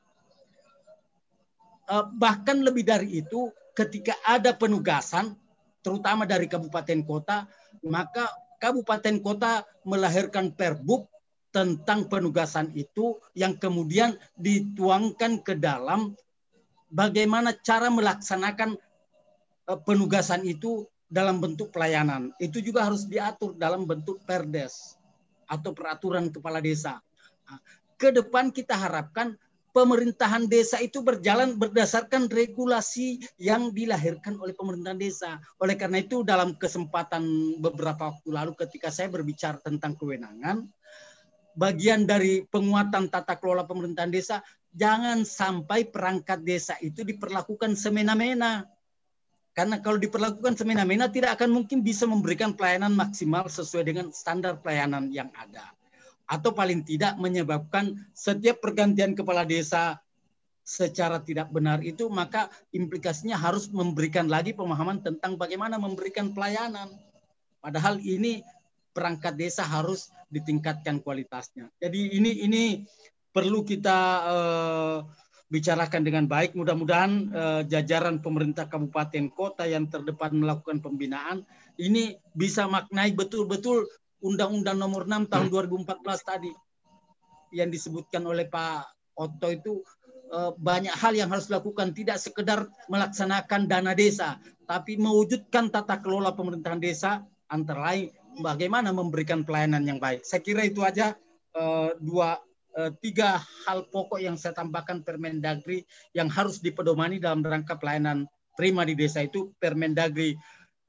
[1.91, 5.35] Eh, bahkan lebih dari itu ketika ada penugasan
[5.83, 7.51] terutama dari kabupaten kota
[7.83, 8.31] maka
[8.63, 11.11] kabupaten kota melahirkan perbuk
[11.51, 16.15] tentang penugasan itu yang kemudian dituangkan ke dalam
[16.95, 18.79] bagaimana cara melaksanakan
[19.79, 22.31] penugasan itu dalam bentuk pelayanan.
[22.39, 24.99] Itu juga harus diatur dalam bentuk perdes
[25.51, 27.03] atau peraturan kepala desa.
[27.47, 27.59] Nah,
[27.99, 29.35] ke depan kita harapkan
[29.71, 35.43] pemerintahan desa itu berjalan berdasarkan regulasi yang dilahirkan oleh pemerintahan desa.
[35.59, 37.23] Oleh karena itu dalam kesempatan
[37.59, 40.67] beberapa waktu lalu ketika saya berbicara tentang kewenangan,
[41.55, 44.43] bagian dari penguatan tata kelola pemerintahan desa,
[44.75, 48.67] jangan sampai perangkat desa itu diperlakukan semena-mena.
[49.51, 55.11] Karena kalau diperlakukan semena-mena tidak akan mungkin bisa memberikan pelayanan maksimal sesuai dengan standar pelayanan
[55.11, 55.75] yang ada.
[56.31, 59.99] Atau paling tidak menyebabkan setiap pergantian kepala desa
[60.63, 66.87] secara tidak benar itu maka implikasinya harus memberikan lagi pemahaman tentang bagaimana memberikan pelayanan.
[67.59, 68.47] Padahal ini
[68.95, 71.67] perangkat desa harus ditingkatkan kualitasnya.
[71.83, 72.65] Jadi ini ini
[73.35, 73.99] perlu kita
[74.31, 74.99] uh,
[75.51, 76.55] bicarakan dengan baik.
[76.55, 81.43] Mudah-mudahan uh, jajaran pemerintah kabupaten kota yang terdepan melakukan pembinaan
[81.77, 83.85] ini bisa maknai betul-betul
[84.23, 86.53] Undang-Undang Nomor 6 tahun 2014 tadi
[87.51, 88.87] yang disebutkan oleh Pak
[89.19, 89.83] Otto itu
[90.31, 94.39] uh, banyak hal yang harus dilakukan tidak sekedar melaksanakan dana desa
[94.71, 100.23] tapi mewujudkan tata kelola pemerintahan desa antara lain bagaimana memberikan pelayanan yang baik.
[100.23, 101.19] Saya kira itu aja
[101.59, 102.39] uh, dua
[103.05, 103.37] tiga
[103.69, 105.85] hal pokok yang saya tambahkan Permendagri
[106.17, 108.25] yang harus dipedomani dalam rangka pelayanan
[108.57, 110.37] prima di desa itu Permendagri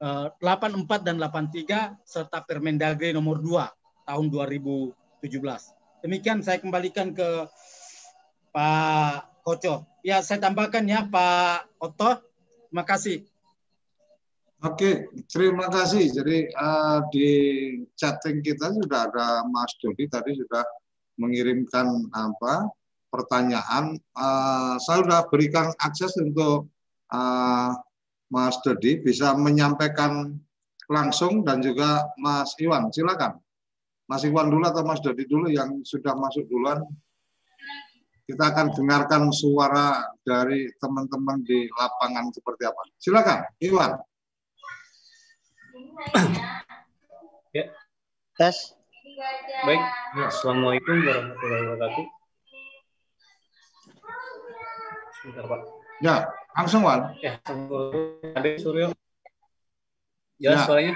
[0.00, 4.96] uh, 84 dan 83 serta Permendagri nomor 2 tahun 2017.
[6.02, 7.46] Demikian saya kembalikan ke
[8.50, 9.86] Pak Koco.
[10.02, 12.18] Ya, saya tambahkan ya Pak Oto.
[12.68, 13.22] Terima kasih.
[14.62, 16.06] Oke, terima kasih.
[16.14, 17.28] Jadi uh, di
[17.98, 20.62] chatting kita sudah ada Mas Dodi tadi sudah
[21.20, 22.72] mengirimkan apa
[23.12, 24.00] pertanyaan.
[24.16, 26.72] Uh, saya sudah berikan akses untuk
[27.12, 27.70] uh,
[28.32, 30.32] Mas Dodi bisa menyampaikan
[30.88, 32.88] langsung dan juga Mas Iwan.
[32.88, 33.36] Silakan.
[34.08, 36.80] Mas Iwan dulu atau Mas Dodi dulu yang sudah masuk duluan.
[38.24, 42.80] Kita akan dengarkan suara dari teman-teman di lapangan seperti apa.
[42.96, 43.92] Silakan, Iwan.
[47.52, 47.64] ya.
[48.38, 48.81] Tes.
[49.22, 49.82] Baik.
[50.18, 52.06] Assalamualaikum warahmatullahi wabarakatuh.
[55.22, 55.60] Sebentar, Pak.
[56.02, 56.14] Ya,
[56.58, 57.14] langsung, Wan.
[57.22, 57.38] Ya,
[58.34, 58.90] ada Suryo.
[60.42, 60.66] Jelas ya.
[60.66, 60.94] suaranya?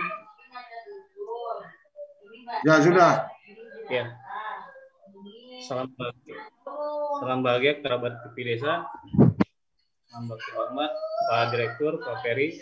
[2.66, 3.12] Ya, sudah.
[3.86, 4.04] Ya.
[5.62, 6.38] Salam bahagia.
[7.22, 8.90] Salam bahagia kerabat TV Desa.
[10.10, 10.90] Salam hormat
[11.30, 12.58] Pak Direktur, Pak Ferry,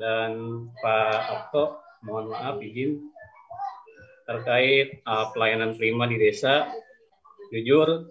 [0.00, 3.13] dan Pak Okto mohon maaf izin
[4.24, 6.68] terkait uh, pelayanan prima di desa
[7.52, 8.08] jujur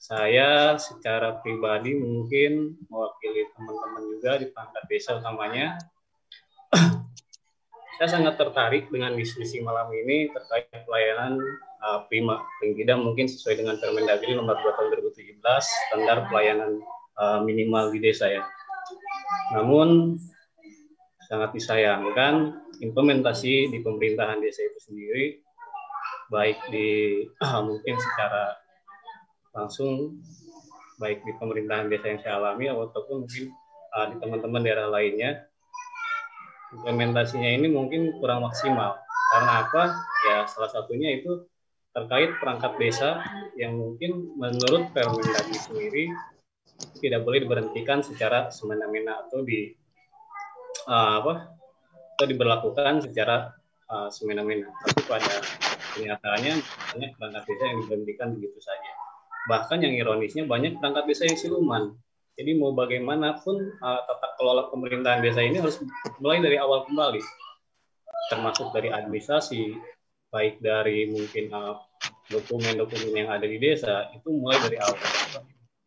[0.00, 5.76] saya secara pribadi mungkin mewakili teman-teman juga di perangkat desa utamanya.
[8.00, 11.36] Saya sangat tertarik dengan diskusi malam ini terkait pelayanan
[11.84, 12.40] uh, prima.
[12.40, 16.80] Paling tidak mungkin sesuai dengan Permendagri nomor 2 tahun 2017 standar pelayanan
[17.20, 18.48] uh, minimal di desa ya.
[19.52, 20.16] Namun
[21.30, 25.26] sangat disayangkan implementasi di pemerintahan desa itu sendiri
[26.26, 28.58] baik di uh, mungkin secara
[29.54, 30.18] langsung
[30.98, 33.46] baik di pemerintahan desa yang saya alami ataupun mungkin
[33.94, 35.46] uh, di teman-teman daerah lainnya
[36.74, 38.98] implementasinya ini mungkin kurang maksimal.
[39.30, 39.84] Karena apa?
[40.26, 41.46] Ya salah satunya itu
[41.90, 43.18] terkait perangkat desa
[43.58, 46.04] yang mungkin menurut Permendagri sendiri
[47.02, 49.74] tidak boleh diberhentikan secara semena-mena atau di
[50.86, 51.34] uh, apa
[52.16, 53.52] atau diberlakukan secara
[53.88, 55.40] uh, semena-mena tapi pada
[55.96, 56.54] kenyataannya
[56.94, 58.90] banyak perangkat desa yang diberhentikan begitu saja.
[59.48, 61.96] Bahkan yang ironisnya banyak perangkat desa yang siluman.
[62.38, 65.82] Jadi mau bagaimanapun uh, tata kelola pemerintahan desa ini harus
[66.22, 67.20] mulai dari awal kembali,
[68.32, 69.76] termasuk dari administrasi,
[70.32, 71.76] baik dari mungkin uh,
[72.30, 74.96] dokumen-dokumen yang ada di desa itu mulai dari awal.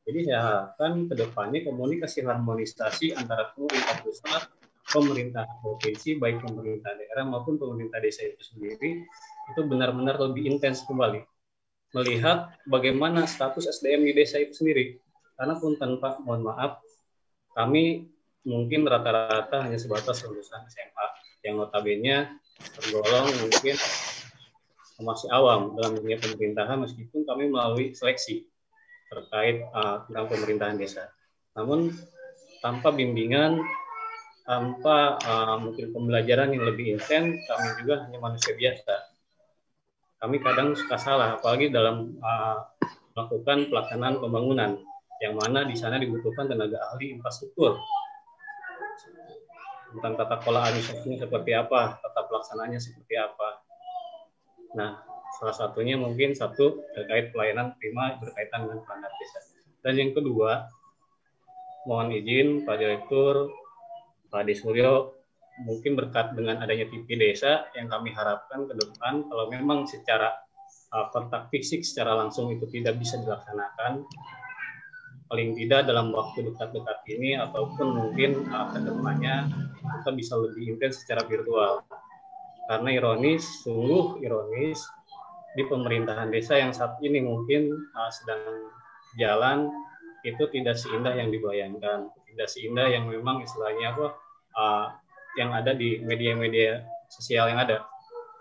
[0.04, 4.44] Jadi saya harapkan ke depannya komunikasi harmonisasi antara pemerintah pusat,
[4.84, 9.04] pemerintah provinsi, baik pemerintah daerah maupun pemerintah desa itu sendiri
[9.52, 11.24] itu benar-benar lebih intens kembali
[11.94, 14.98] melihat bagaimana status SDM di desa itu sendiri.
[15.38, 16.82] Karena pun tanpa mohon maaf,
[17.54, 18.10] kami
[18.44, 21.08] mungkin rata-rata hanya sebatas lulusan SMA
[21.46, 22.40] yang notabene
[22.82, 23.76] tergolong mungkin
[25.04, 28.48] masih awam dalam dunia pemerintahan meskipun kami melalui seleksi
[29.12, 31.12] terkait uh, tentang pemerintahan desa.
[31.54, 31.94] Namun
[32.64, 33.60] tanpa bimbingan,
[34.44, 38.94] tanpa uh, mungkin pembelajaran yang lebih intens, kami juga hanya manusia biasa.
[40.20, 42.60] Kami kadang suka salah, apalagi dalam uh,
[43.16, 44.80] melakukan pelaksanaan pembangunan,
[45.24, 47.80] yang mana di sana dibutuhkan tenaga ahli infrastruktur
[49.94, 53.64] tentang tata kelola administrasinya seperti apa, tata pelaksanaannya seperti apa,
[54.74, 54.98] Nah,
[55.38, 59.40] salah satunya mungkin satu terkait pelayanan prima berkaitan dengan perangkat desa.
[59.86, 60.66] Dan yang kedua,
[61.86, 63.54] mohon izin Pak Direktur,
[64.34, 65.14] Pak Desuryo,
[65.62, 70.34] mungkin berkat dengan adanya TV desa yang kami harapkan ke depan kalau memang secara
[70.90, 74.02] uh, kontak fisik secara langsung itu tidak bisa dilaksanakan
[75.30, 79.50] paling tidak dalam waktu dekat-dekat ini ataupun mungkin uh, ke depannya
[79.82, 81.86] kita bisa lebih intens secara virtual.
[82.66, 84.82] Karena ironis, sungguh ironis
[85.54, 88.74] di pemerintahan desa yang saat ini mungkin uh, sedang
[89.22, 89.70] jalan
[90.26, 94.23] itu tidak seindah yang dibayangkan, tidak seindah yang memang istilahnya apa
[94.58, 94.94] uh,
[95.38, 97.86] yang ada di media-media sosial yang ada.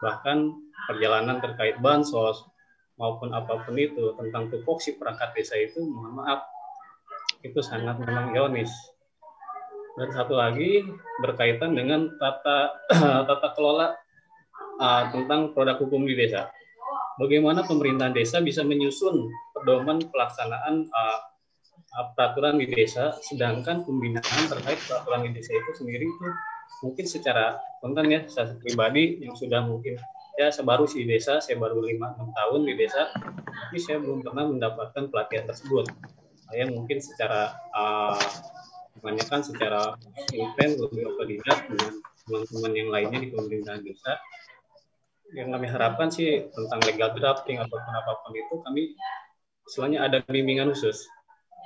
[0.00, 0.38] Bahkan
[0.88, 2.44] perjalanan terkait bansos
[3.00, 6.44] maupun apa pun itu tentang tupoksi perangkat desa itu mohon maaf
[7.42, 8.70] itu sangat memang ironis
[9.96, 10.84] dan satu lagi
[11.20, 12.80] berkaitan dengan tata
[13.28, 13.92] tata kelola
[14.80, 16.48] uh, tentang produk hukum di desa.
[17.20, 21.18] Bagaimana pemerintahan desa bisa menyusun pedoman pelaksanaan uh,
[21.92, 26.28] peraturan di desa, sedangkan pembinaan terkait peraturan di desa itu sendiri itu
[26.80, 30.00] mungkin secara konten ya saya pribadi yang sudah mungkin
[30.40, 34.24] ya saya baru di desa, saya baru lima enam tahun di desa, tapi saya belum
[34.24, 35.86] pernah mendapatkan pelatihan tersebut.
[36.48, 38.16] Saya mungkin secara uh,
[38.96, 39.96] kebanyakan secara
[40.32, 41.92] intens lebih otodidak dengan
[42.24, 44.12] teman-teman yang lainnya di pemerintahan desa
[45.32, 48.82] yang kami harapkan sih tentang legal drafting ataupun apa pun itu kami
[49.64, 51.08] semuanya ada bimbingan khusus.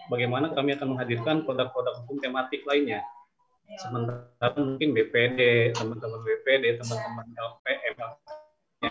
[0.06, 3.02] Bagaimana kami akan menghadirkan produk-produk hukum tematik lainnya.
[3.82, 8.90] Sementara mungkin BPD, teman-teman BPD, teman-teman LPM, ya.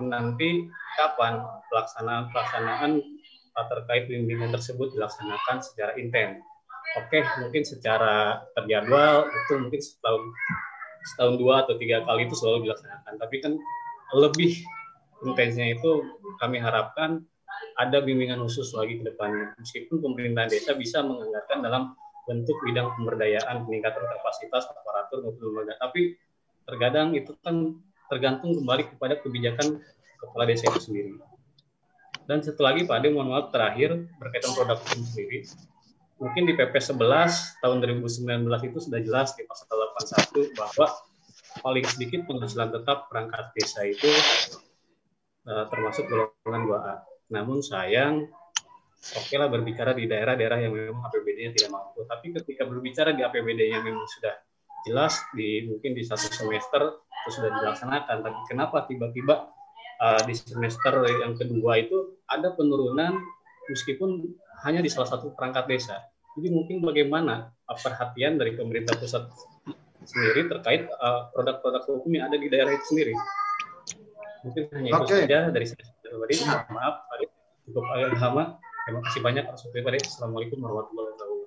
[0.00, 2.92] nanti kapan pelaksanaan pelaksanaan
[3.52, 6.40] terkait bimbingan tersebut dilaksanakan secara intens.
[6.96, 10.22] Oke, mungkin secara terjadwal itu mungkin setahun
[11.12, 13.14] setahun dua atau tiga kali itu selalu dilaksanakan.
[13.20, 13.52] Tapi kan
[14.16, 14.64] lebih
[15.22, 16.02] intensnya itu
[16.40, 17.22] kami harapkan
[17.76, 19.54] ada bimbingan khusus lagi ke depannya.
[19.58, 21.82] Meskipun pemerintahan desa bisa menganggarkan dalam
[22.26, 25.76] bentuk bidang pemberdayaan, peningkatan kapasitas aparatur maupun lembaga.
[25.78, 26.14] Tapi
[26.66, 27.78] terkadang itu kan
[28.10, 29.82] tergantung kembali kepada kebijakan
[30.18, 31.12] kepala desa itu sendiri.
[32.26, 35.46] Dan satu lagi Pak Ade, mohon maaf terakhir berkaitan produk hukum sendiri
[36.20, 39.66] mungkin di PP 11 tahun 2019 itu sudah jelas di pasal
[39.96, 40.86] 81 bahwa
[41.64, 44.06] paling sedikit penghasilan tetap perangkat desa itu
[45.48, 46.94] uh, termasuk golongan 2A.
[47.30, 48.26] Namun sayang,
[49.00, 52.02] oke okay lah berbicara di daerah-daerah yang memang APBD-nya tidak mampu.
[52.04, 54.34] Tapi ketika berbicara di APBD yang memang sudah
[54.84, 58.16] jelas di mungkin di satu semester itu sudah dilaksanakan.
[58.26, 59.48] Tapi kenapa tiba-tiba
[60.02, 63.14] uh, di semester yang kedua itu ada penurunan
[63.70, 64.26] meskipun
[64.66, 65.96] hanya di salah satu perangkat desa.
[66.34, 69.30] Jadi mungkin bagaimana perhatian dari pemerintah pusat
[70.02, 73.14] sendiri terkait uh, produk-produk uh, hukum yang ada di daerah itu sendiri.
[74.40, 75.18] Mungkin hanya itu okay.
[75.28, 76.34] saja dari saya pribadi.
[76.42, 77.16] Maaf, Pak
[77.70, 78.58] cukup agak lama.
[78.82, 81.38] Terima kasih banyak Pak Supri Assalamualaikum warahmatullahi wabarakatuh.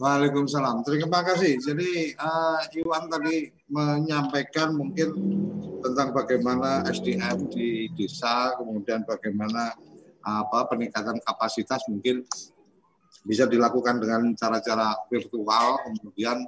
[0.00, 0.76] Waalaikumsalam.
[0.88, 1.52] Terima kasih.
[1.60, 5.12] Jadi uh, Iwan tadi menyampaikan mungkin
[5.84, 9.76] tentang bagaimana SDM di desa, kemudian bagaimana
[10.24, 12.24] apa peningkatan kapasitas mungkin
[13.28, 16.40] bisa dilakukan dengan cara-cara virtual kemudian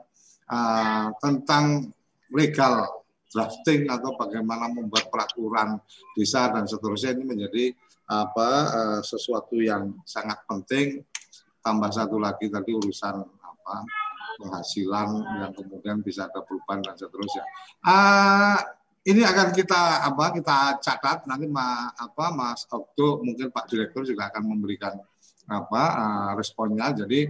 [0.49, 1.93] uh, tentang
[2.33, 5.79] legal drafting atau bagaimana membuat peraturan
[6.15, 7.65] desa dan seterusnya ini menjadi
[8.07, 11.03] apa uh, sesuatu yang sangat penting
[11.59, 13.77] tambah satu lagi tadi urusan apa
[14.39, 15.09] penghasilan
[15.43, 17.45] yang kemudian bisa ada perubahan dan seterusnya.
[17.83, 18.59] Uh,
[19.07, 24.31] ini akan kita apa kita catat nanti ma, apa Mas Okto mungkin Pak Direktur juga
[24.31, 24.95] akan memberikan
[25.47, 26.95] apa uh, responnya.
[26.95, 27.27] Jadi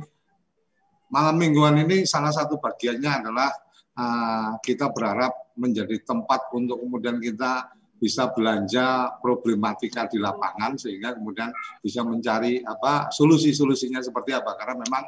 [1.12, 3.48] malam mingguan ini salah satu bagiannya adalah
[3.96, 11.48] uh, kita berharap menjadi tempat untuk kemudian kita bisa belanja problematika di lapangan sehingga kemudian
[11.80, 15.04] bisa mencari apa solusi-solusinya seperti apa karena memang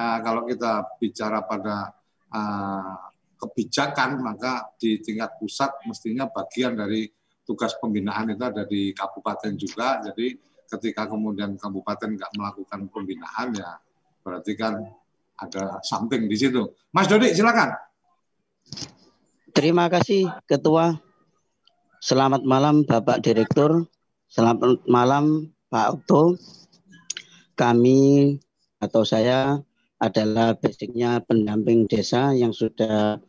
[0.00, 1.92] uh, kalau kita bicara pada
[2.32, 7.04] uh, kebijakan maka di tingkat pusat mestinya bagian dari
[7.42, 9.98] tugas pembinaan itu ada di kabupaten juga.
[10.00, 10.38] Jadi
[10.70, 13.76] ketika kemudian kabupaten nggak melakukan pembinaan ya
[14.22, 14.78] berarti kan
[15.36, 16.62] ada something di situ.
[16.94, 17.74] Mas Dodi silakan.
[19.52, 20.96] Terima kasih Ketua.
[22.00, 23.84] Selamat malam Bapak Direktur.
[24.24, 26.40] Selamat malam Pak Okto.
[27.52, 28.32] Kami
[28.80, 29.60] atau saya
[30.00, 33.20] adalah basicnya pendamping desa yang sudah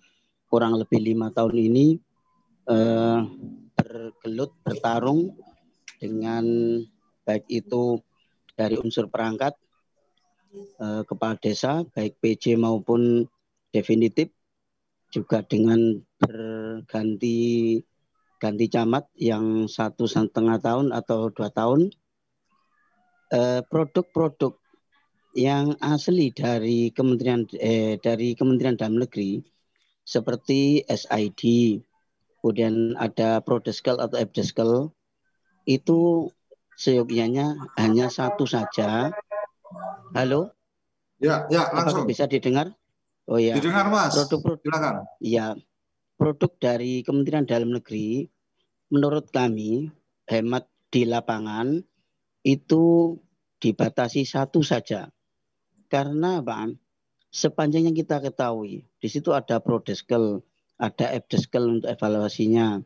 [0.47, 1.99] kurang lebih lima tahun ini
[2.71, 3.19] eh,
[3.75, 5.35] bergelut bertarung
[5.99, 6.47] dengan
[7.27, 7.99] baik itu
[8.55, 9.59] dari unsur perangkat
[10.55, 13.27] eh, kepala desa baik PJ maupun
[13.75, 14.31] definitif
[15.13, 17.77] juga dengan berganti
[18.41, 21.93] ganti camat yang satu setengah tahun atau dua tahun
[23.29, 24.57] eh, produk-produk
[25.37, 29.53] yang asli dari Kementerian eh, dari Kementerian Dalam Negeri
[30.03, 31.41] seperti SID,
[32.43, 34.91] kemudian ada Prodeskel atau Ebdeskel,
[35.63, 36.27] itu
[36.75, 39.15] seyogianya hanya satu saja.
[40.11, 40.51] Halo?
[41.23, 42.03] Ya, ya, langsung.
[42.03, 42.75] Apakah bisa didengar?
[43.27, 43.55] Oh ya.
[43.55, 44.15] Didengar, Mas.
[44.15, 44.63] Produk-produk.
[44.67, 44.93] Silakan.
[45.23, 45.47] Ya.
[46.19, 48.27] Produk dari Kementerian Dalam Negeri
[48.93, 49.89] menurut kami
[50.29, 51.81] hemat di lapangan
[52.45, 53.17] itu
[53.57, 55.09] dibatasi satu saja.
[55.89, 56.77] Karena Pak,
[57.33, 58.85] sepanjang yang kita ketahui.
[59.01, 60.45] Di situ ada prodeskel,
[60.77, 62.83] ada ebdeskel untuk evaluasinya.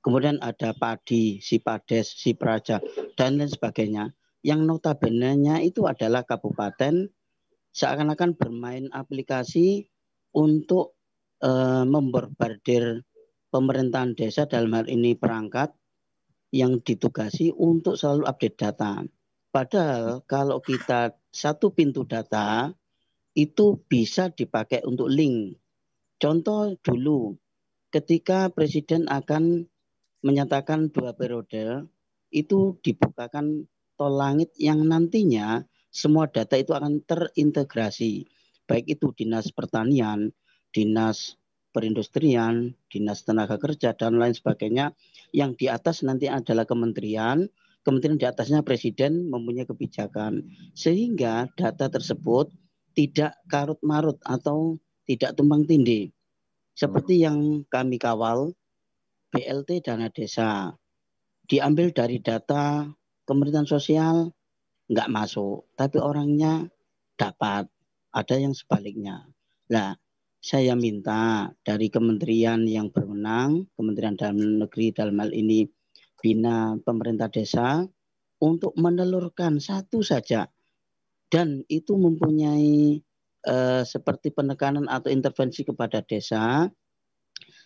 [0.00, 2.80] Kemudian ada padi, si pades, si praja,
[3.18, 4.16] dan lain sebagainya.
[4.40, 7.12] Yang notabene itu adalah kabupaten
[7.80, 9.88] seakan-akan bermain aplikasi
[10.36, 11.00] untuk
[11.40, 13.00] memborbardir
[13.48, 15.72] pemerintahan desa dalam hal ini perangkat
[16.52, 19.00] yang ditugasi untuk selalu update data.
[19.48, 22.68] Padahal kalau kita satu pintu data
[23.32, 25.56] itu bisa dipakai untuk link.
[26.20, 27.32] Contoh dulu,
[27.88, 29.64] ketika presiden akan
[30.20, 31.88] menyatakan dua periode,
[32.28, 33.64] itu dibukakan
[33.96, 38.26] tol langit yang nantinya semua data itu akan terintegrasi.
[38.70, 40.30] Baik itu dinas pertanian,
[40.70, 41.34] dinas
[41.74, 44.94] perindustrian, dinas tenaga kerja, dan lain sebagainya.
[45.34, 47.50] Yang di atas nanti adalah kementerian,
[47.82, 50.46] kementerian di atasnya presiden mempunyai kebijakan.
[50.74, 52.50] Sehingga data tersebut
[52.94, 56.14] tidak karut marut atau tidak tumpang tindih.
[56.74, 58.54] Seperti yang kami kawal,
[59.30, 60.74] BLT dana desa
[61.50, 62.86] diambil dari data
[63.26, 64.30] pemerintahan sosial
[64.90, 66.66] nggak masuk, tapi orangnya
[67.14, 67.70] dapat.
[68.10, 69.22] Ada yang sebaliknya.
[69.70, 69.94] Nah,
[70.42, 75.62] saya minta dari kementerian yang berwenang, Kementerian Dalam Negeri dalam hal ini
[76.18, 77.86] Bina Pemerintah Desa,
[78.40, 80.48] untuk menelurkan satu saja
[81.30, 82.98] dan itu mempunyai
[83.46, 86.66] uh, seperti penekanan atau intervensi kepada desa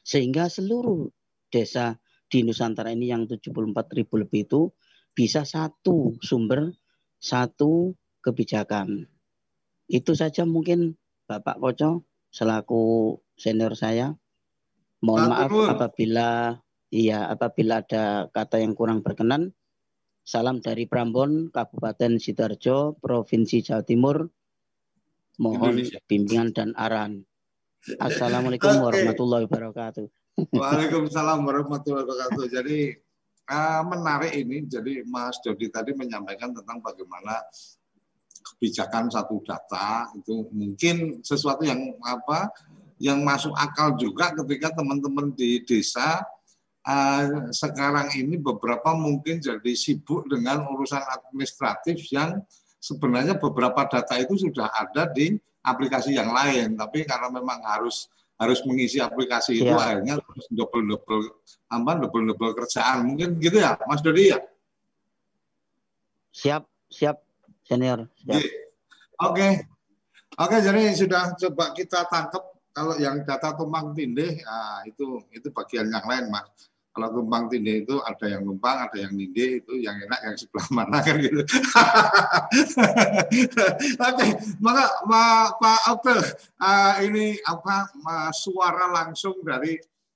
[0.04, 1.08] sehingga seluruh
[1.48, 1.96] desa
[2.28, 4.62] di Nusantara ini yang 74 ribu lebih itu
[5.14, 6.74] bisa satu sumber
[7.24, 9.08] satu kebijakan.
[9.88, 14.12] Itu saja mungkin Bapak Koco selaku senior saya.
[15.00, 16.60] Mohon maaf apabila
[16.92, 19.56] iya apabila ada kata yang kurang berkenan.
[20.24, 24.32] Salam dari Prambon, Kabupaten Sidoarjo, Provinsi Jawa Timur.
[25.36, 26.00] Mohon Indonesia.
[26.08, 27.28] bimbingan dan arahan.
[28.00, 28.84] Assalamualaikum okay.
[28.88, 30.06] warahmatullahi wabarakatuh.
[30.56, 32.44] Waalaikumsalam warahmatullahi wabarakatuh.
[32.48, 33.03] Jadi
[33.48, 34.64] uh, menarik ini.
[34.64, 37.40] Jadi Mas Dodi tadi menyampaikan tentang bagaimana
[38.44, 42.52] kebijakan satu data itu mungkin sesuatu yang apa
[43.00, 46.20] yang masuk akal juga ketika teman-teman di desa
[46.84, 52.44] uh, sekarang ini beberapa mungkin jadi sibuk dengan urusan administratif yang
[52.78, 55.32] sebenarnya beberapa data itu sudah ada di
[55.64, 59.78] aplikasi yang lain, tapi karena memang harus harus mengisi aplikasi itu ya.
[59.78, 61.22] akhirnya harus double double
[61.70, 64.38] apa double double kerjaan mungkin gitu ya, Mas Dodi ya.
[66.34, 67.22] Siap, siap
[67.62, 68.10] senior.
[68.26, 68.34] Siap.
[68.34, 68.50] Oke,
[69.22, 69.52] okay.
[70.42, 72.42] oke okay, jadi sudah coba kita tangkap
[72.74, 77.82] kalau yang data tumpang tindih, nah, itu itu bagian yang lain, Mas kalau tumpang tindih
[77.82, 81.42] itu ada yang numpang, ada yang nindih, itu yang enak yang sebelah mana kan gitu.
[84.06, 84.26] Oke,
[84.62, 86.22] maka Ma, Pak Abdul,
[86.62, 89.74] uh, ini apa ma, suara langsung dari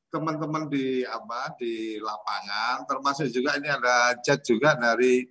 [0.09, 5.29] teman-teman di apa di lapangan termasuk juga ini ada chat juga dari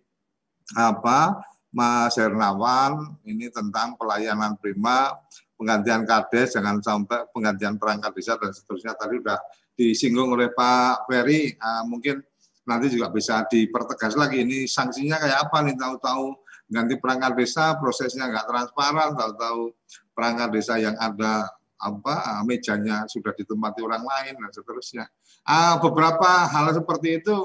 [0.77, 1.33] apa
[1.73, 5.17] Mas Hernawan ini tentang pelayanan prima
[5.57, 9.39] penggantian kades jangan sampai penggantian perangkat desa dan seterusnya tadi sudah
[9.77, 12.19] disinggung oleh Pak Ferry uh, mungkin
[12.67, 16.35] nanti juga bisa dipertegas lagi ini sanksinya kayak apa nih tahu-tahu
[16.67, 19.71] ganti perangkat desa prosesnya nggak transparan tahu-tahu
[20.11, 21.47] perangkat desa yang ada
[21.77, 25.05] apa ah, mejanya sudah ditempati orang lain dan seterusnya.
[25.45, 27.35] Ah, beberapa hal seperti itu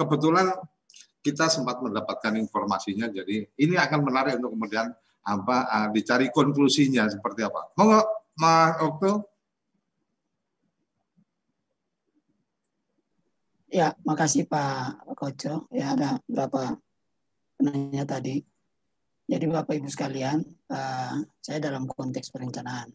[0.00, 0.48] kebetulan
[1.20, 3.12] kita sempat mendapatkan informasinya.
[3.12, 4.88] Jadi ini akan menarik untuk kemudian
[5.26, 7.76] apa ah, dicari konklusinya seperti apa.
[7.76, 8.00] Monggo
[8.40, 9.35] Mas Okto.
[13.66, 15.66] Ya, makasih Pak Koco.
[15.74, 16.78] Ya ada berapa
[17.58, 18.42] penanya tadi.
[19.26, 20.38] Jadi Bapak Ibu sekalian,
[20.70, 22.94] uh, saya dalam konteks perencanaan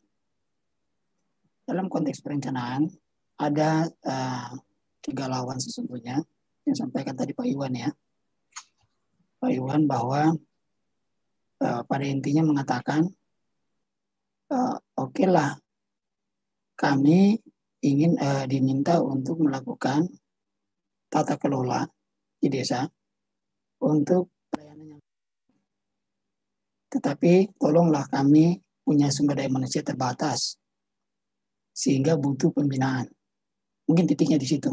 [1.72, 2.90] dalam konteks perencanaan
[3.40, 4.52] ada uh,
[5.00, 6.20] tiga lawan sesungguhnya
[6.68, 7.90] yang sampaikan tadi Pak Iwan ya.
[9.40, 10.36] Pak Iwan bahwa
[11.64, 13.08] uh, pada intinya mengatakan
[14.52, 15.58] uh, oke lah
[16.78, 17.40] kami
[17.82, 20.06] ingin uh, diminta untuk melakukan
[21.12, 21.84] tata kelola
[22.40, 22.88] di desa
[23.84, 25.04] untuk pelayanan yang
[26.92, 30.60] tetapi tolonglah kami punya sumber daya manusia terbatas
[31.72, 33.08] sehingga butuh pembinaan.
[33.88, 34.72] Mungkin titiknya di situ.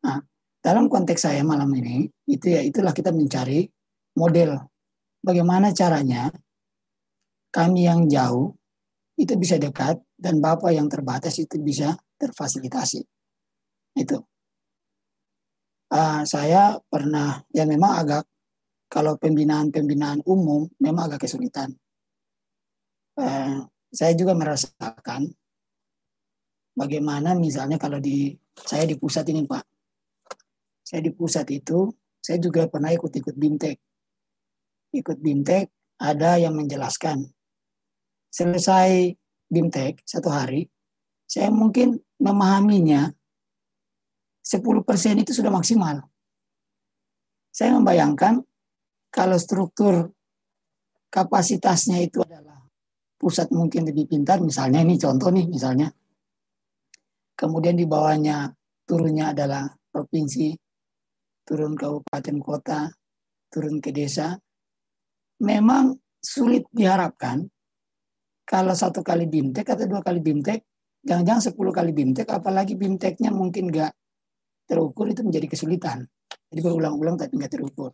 [0.00, 0.16] Nah,
[0.64, 3.68] dalam konteks saya malam ini, itu ya itulah kita mencari
[4.16, 4.56] model
[5.20, 6.32] bagaimana caranya
[7.52, 8.56] kami yang jauh
[9.20, 13.04] itu bisa dekat dan Bapak yang terbatas itu bisa terfasilitasi.
[14.00, 14.29] Itu.
[15.90, 18.24] Uh, saya pernah ya memang agak
[18.86, 21.74] kalau pembinaan-pembinaan umum memang agak kesulitan.
[23.18, 25.34] Uh, saya juga merasakan
[26.78, 29.64] bagaimana misalnya kalau di saya di pusat ini Pak.
[30.86, 31.90] Saya di pusat itu
[32.22, 33.78] saya juga pernah ikut-ikut BIMTEK.
[34.94, 35.66] Ikut BIMTEK
[36.02, 37.26] ada yang menjelaskan.
[38.30, 39.10] Selesai
[39.50, 40.70] BIMTEK satu hari,
[41.26, 43.10] saya mungkin memahaminya
[44.42, 46.00] 10% itu sudah maksimal.
[47.50, 48.40] Saya membayangkan
[49.10, 50.12] kalau struktur
[51.10, 52.62] kapasitasnya itu adalah
[53.20, 55.90] pusat mungkin lebih pintar, misalnya ini contoh nih misalnya,
[57.40, 58.52] Kemudian di bawahnya
[58.84, 60.52] turunnya adalah provinsi,
[61.40, 62.92] turun kabupaten kota,
[63.48, 64.36] turun ke desa.
[65.40, 67.40] Memang sulit diharapkan
[68.44, 70.68] kalau satu kali bimtek atau dua kali bimtek,
[71.00, 73.88] jangan-jangan sepuluh kali bimtek, apalagi bimteknya mungkin nggak
[74.70, 76.06] terukur itu menjadi kesulitan.
[76.30, 77.90] Jadi berulang-ulang tapi nggak terukur.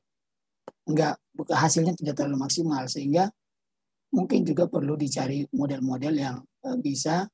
[0.85, 1.17] Nggak,
[1.49, 3.33] hasilnya tidak terlalu maksimal sehingga
[4.13, 7.25] mungkin juga perlu dicari model-model yang eh, bisa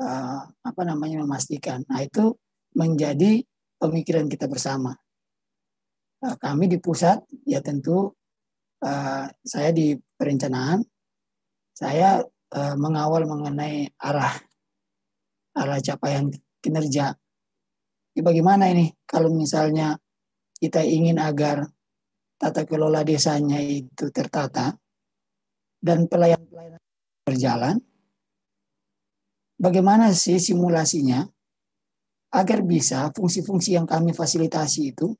[0.00, 1.80] uh, apa namanya memastikan.
[1.88, 2.36] Nah itu
[2.76, 3.40] menjadi
[3.80, 4.92] pemikiran kita bersama.
[6.20, 8.12] Uh, kami di pusat ya tentu
[9.48, 10.84] saya di perencanaan
[11.72, 12.20] saya
[12.76, 14.36] mengawal mengenai arah
[15.56, 16.28] arah capaian
[16.60, 17.16] kinerja.
[18.14, 19.98] Bagaimana ini kalau misalnya
[20.54, 21.66] kita ingin agar
[22.38, 24.70] tata kelola desanya itu tertata
[25.82, 26.82] dan pelayanan-pelayanan
[27.26, 27.76] berjalan,
[29.58, 31.26] bagaimana sih simulasinya
[32.34, 35.10] agar bisa fungsi-fungsi yang kami fasilitasi itu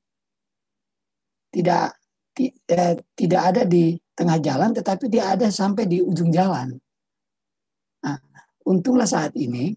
[1.51, 1.99] tidak
[2.39, 6.75] eh, tidak ada di tengah jalan tetapi dia ada sampai di ujung jalan.
[8.07, 8.19] Nah,
[8.67, 9.75] untunglah saat ini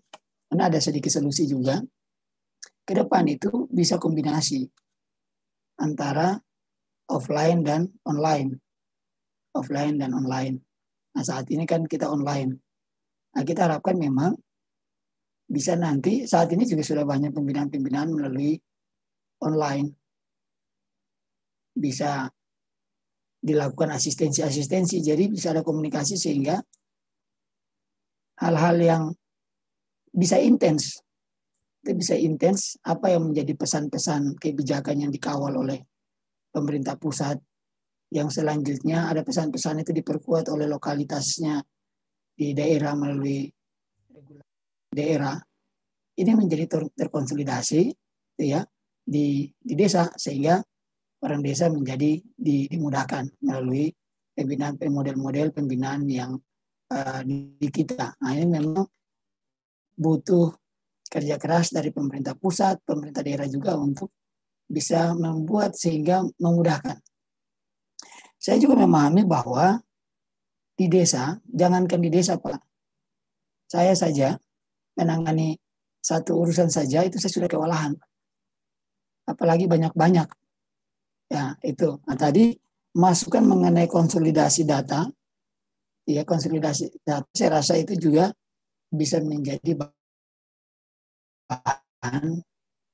[0.50, 1.82] karena ada sedikit solusi juga
[2.88, 4.64] ke depan itu bisa kombinasi
[5.84, 6.40] antara
[7.12, 8.56] offline dan online.
[9.52, 10.64] Offline dan online.
[11.12, 12.56] Nah, saat ini kan kita online.
[13.36, 14.32] Nah, kita harapkan memang
[15.48, 18.56] bisa nanti saat ini juga sudah banyak pembinaan-pembinaan melalui
[19.44, 19.96] online
[21.72, 22.28] bisa
[23.40, 26.60] dilakukan asistensi-asistensi jadi bisa ada komunikasi sehingga
[28.44, 29.04] hal-hal yang
[30.12, 31.00] bisa intens
[31.88, 35.80] itu bisa intens apa yang menjadi pesan-pesan kebijakan yang dikawal oleh
[36.52, 37.40] pemerintah pusat
[38.12, 41.64] yang selanjutnya ada pesan-pesan itu diperkuat oleh lokalitasnya
[42.36, 43.48] di daerah melalui
[44.92, 45.40] daerah
[46.20, 47.88] ini menjadi ter, terkonsolidasi
[48.44, 48.68] ya
[49.08, 50.60] di di desa sehingga
[51.24, 53.88] orang desa menjadi di, dimudahkan melalui
[54.36, 56.36] pembinaan model-model pembinaan yang
[56.92, 58.14] uh, di kita.
[58.22, 58.86] Nah, ini memang
[59.98, 60.54] butuh
[61.08, 64.12] kerja keras dari pemerintah pusat, pemerintah daerah juga untuk
[64.68, 67.00] bisa membuat sehingga memudahkan.
[68.38, 69.80] Saya juga memahami bahwa
[70.78, 72.62] di desa, jangankan di desa Pak,
[73.68, 74.38] saya saja
[74.94, 75.58] menangani
[75.98, 77.98] satu urusan saja itu saya sudah kewalahan.
[79.28, 80.30] Apalagi banyak-banyak.
[81.28, 82.00] Ya, itu.
[82.08, 82.56] Nah, tadi
[82.96, 85.04] masukan mengenai konsolidasi data,
[86.08, 88.32] ya konsolidasi data, saya rasa itu juga
[88.88, 89.76] bisa menjadi
[91.48, 92.38] bahan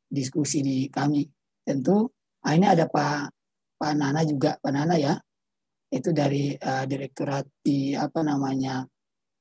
[0.07, 1.25] diskusi di kami.
[1.63, 2.05] Tentu,
[2.45, 3.33] ini ada Pak
[3.79, 5.17] Pak Nana juga, Pak Nana ya,
[5.91, 8.85] itu dari uh, direktorat di apa namanya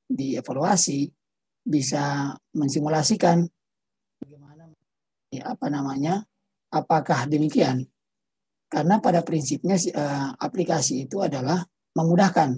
[0.03, 1.07] di evaluasi
[1.63, 3.39] bisa mensimulasikan
[4.19, 4.67] bagaimana
[5.31, 6.21] ya, apa namanya
[6.73, 7.87] apakah demikian.
[8.67, 11.61] Karena pada prinsipnya uh, aplikasi itu adalah
[11.93, 12.57] memudahkan.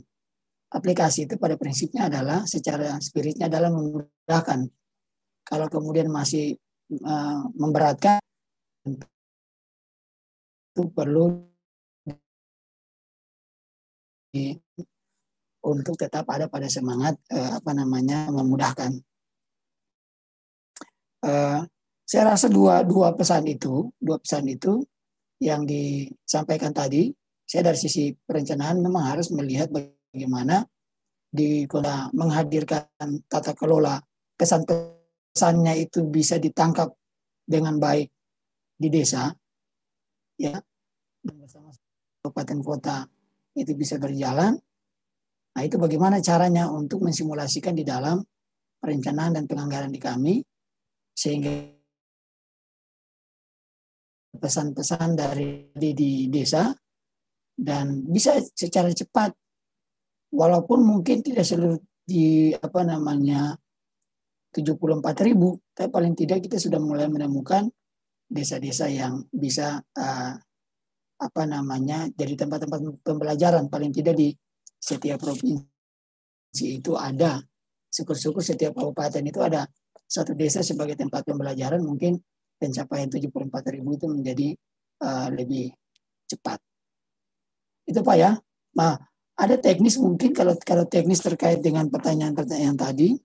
[0.71, 4.65] Aplikasi itu pada prinsipnya adalah secara spiritnya adalah memudahkan
[5.45, 6.57] kalau kemudian masih
[7.05, 8.19] uh, memberatkan
[10.75, 11.45] itu perlu
[15.65, 18.99] untuk tetap ada pada semangat uh, apa namanya memudahkan.
[21.25, 21.65] Uh,
[22.05, 24.77] saya rasa dua dua pesan itu dua pesan itu
[25.41, 27.09] yang disampaikan tadi
[27.45, 30.65] saya dari sisi perencanaan memang harus melihat bagaimana
[31.29, 31.65] di
[32.13, 32.87] menghadirkan
[33.27, 33.99] tata kelola
[34.37, 34.63] kesan
[35.35, 36.95] pesannya itu bisa ditangkap
[37.43, 38.07] dengan baik
[38.79, 39.35] di desa
[40.39, 40.55] ya
[41.19, 41.75] bersama
[42.23, 42.97] kabupaten kota
[43.51, 44.55] itu bisa berjalan.
[45.55, 48.23] Nah, itu bagaimana caranya untuk mensimulasikan di dalam
[48.79, 50.39] perencanaan dan penganggaran di kami
[51.11, 51.51] sehingga
[54.39, 56.71] pesan-pesan dari di, di desa
[57.55, 59.35] dan bisa secara cepat
[60.31, 63.55] walaupun mungkin tidak seluruh di apa namanya
[64.55, 67.67] 74 ribu tapi paling tidak kita sudah mulai menemukan
[68.31, 70.33] desa-desa yang bisa uh,
[71.15, 74.31] apa namanya jadi tempat-tempat pembelajaran paling tidak di
[74.79, 77.43] setiap provinsi itu ada
[77.91, 79.67] syukur-syukur setiap kabupaten itu ada
[80.05, 82.19] satu desa sebagai tempat pembelajaran mungkin
[82.55, 84.47] pencapaian 74 ribu itu menjadi
[85.03, 85.73] uh, lebih
[86.29, 86.59] cepat.
[87.85, 88.31] Itu Pak ya.
[88.75, 88.93] Nah,
[89.35, 93.15] ada teknis mungkin kalau kalau teknis terkait dengan pertanyaan-pertanyaan tadi.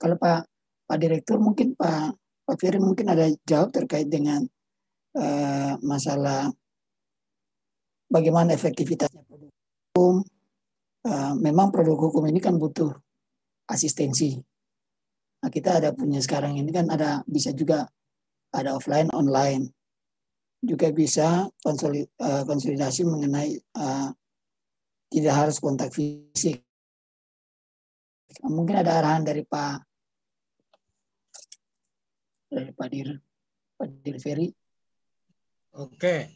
[0.00, 0.40] Kalau Pak
[0.84, 2.14] Pak Direktur mungkin Pak
[2.44, 4.44] Pak Firly mungkin ada jawab terkait dengan
[5.16, 6.52] uh, masalah
[8.12, 10.22] bagaimana efektivitasnya produk hukum,
[11.04, 12.88] Eh, memang produk hukum ini kan butuh
[13.68, 14.40] asistensi.
[15.44, 17.84] Nah, kita ada punya sekarang ini kan ada bisa juga
[18.48, 19.68] ada offline online
[20.64, 24.08] juga bisa eh, konsolidasi mengenai uh,
[25.12, 26.64] tidak harus kontak fisik.
[28.42, 29.76] Mungkin ada arahan dari Pak
[32.50, 33.08] dari Pak Dir
[33.78, 34.48] Pak Dir Ferry.
[35.74, 36.30] Oke.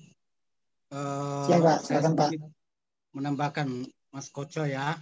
[0.90, 1.78] Uh, Siapa?
[1.82, 2.30] Silakan Pak.
[3.14, 3.68] Menambahkan
[4.10, 4.98] Mas Koco ya,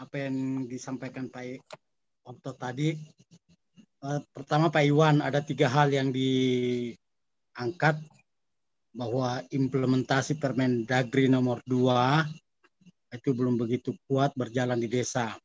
[0.00, 1.62] apa yang disampaikan Pak
[2.26, 2.94] Okto tadi.
[4.00, 8.00] Uh, pertama Pak Iwan, ada tiga hal yang diangkat
[8.90, 15.36] bahwa implementasi Permendagri nomor 2 itu belum begitu kuat berjalan di desa.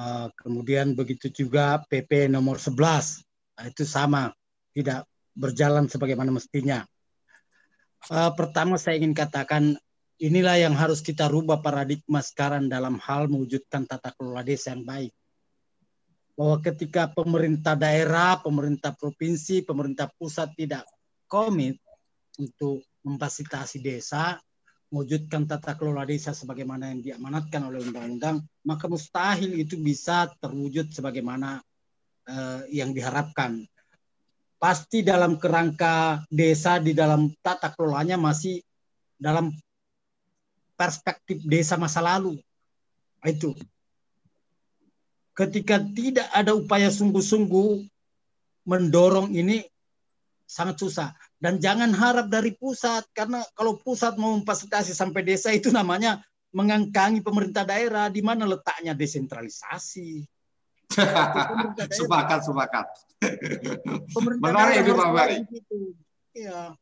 [0.00, 2.72] Uh, kemudian begitu juga PP nomor 11,
[3.60, 4.32] nah, itu sama,
[4.72, 5.04] tidak
[5.36, 6.88] berjalan sebagaimana mestinya.
[8.08, 9.76] Uh, pertama saya ingin katakan
[10.20, 15.16] Inilah yang harus kita rubah paradigma sekarang dalam hal mewujudkan tata kelola desa yang baik.
[16.36, 20.84] Bahwa ketika pemerintah daerah, pemerintah provinsi, pemerintah pusat tidak
[21.24, 21.80] komit
[22.36, 24.36] untuk memfasilitasi desa,
[24.90, 31.62] mewujudkan tata kelola desa sebagaimana yang diamanatkan oleh undang-undang, maka mustahil itu bisa terwujud sebagaimana
[32.26, 33.62] uh, yang diharapkan.
[34.60, 38.60] Pasti dalam kerangka desa di dalam tata kelolanya masih
[39.16, 39.54] dalam
[40.74, 42.36] perspektif desa masa lalu.
[43.24, 43.56] Itu.
[45.32, 47.88] Ketika tidak ada upaya sungguh-sungguh
[48.68, 49.64] mendorong ini
[50.44, 51.14] sangat susah.
[51.40, 56.20] Dan jangan harap dari pusat, karena kalau pusat mau memfasilitasi sampai desa itu namanya
[56.52, 60.20] mengangkangi pemerintah daerah, di mana letaknya desentralisasi.
[61.96, 62.86] sepakat, sepakat.
[64.36, 65.08] Menarik itu Pak
[66.36, 66.76] Ya.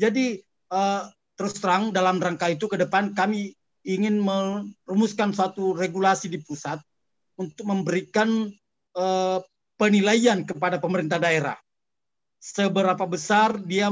[0.00, 0.40] Jadi
[0.72, 1.06] uh,
[1.36, 3.52] terus terang dalam rangka itu ke depan kami
[3.84, 6.80] ingin merumuskan suatu regulasi di pusat
[7.38, 8.50] untuk memberikan
[8.98, 9.38] uh,
[9.78, 11.54] penilaian kepada pemerintah daerah
[12.38, 13.90] seberapa besar dia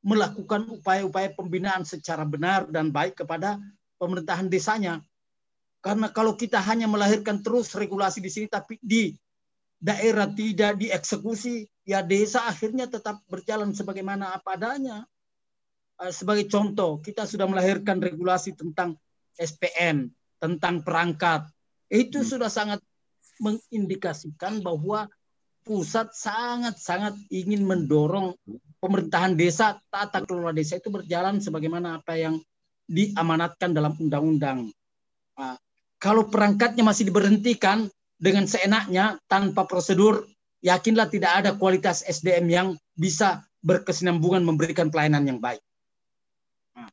[0.00, 3.60] melakukan upaya-upaya pembinaan secara benar dan baik kepada
[4.00, 5.04] pemerintahan desanya.
[5.84, 9.12] Karena kalau kita hanya melahirkan terus regulasi di sini tapi di
[9.80, 15.08] daerah tidak dieksekusi, ya desa akhirnya tetap berjalan sebagaimana apa adanya.
[16.00, 18.96] Eh, sebagai contoh, kita sudah melahirkan regulasi tentang
[19.40, 21.48] SPN, tentang perangkat.
[21.88, 22.28] Itu hmm.
[22.28, 22.80] sudah sangat
[23.40, 25.08] mengindikasikan bahwa
[25.70, 28.34] pusat sangat-sangat ingin mendorong
[28.82, 32.42] pemerintahan desa, tata kelola desa itu berjalan sebagaimana apa yang
[32.90, 34.74] diamanatkan dalam undang-undang.
[35.38, 35.54] Nah,
[36.02, 37.86] kalau perangkatnya masih diberhentikan
[38.18, 40.26] dengan seenaknya tanpa prosedur,
[40.58, 42.68] yakinlah tidak ada kualitas SDM yang
[42.98, 45.62] bisa berkesinambungan memberikan pelayanan yang baik.
[46.74, 46.90] Nah,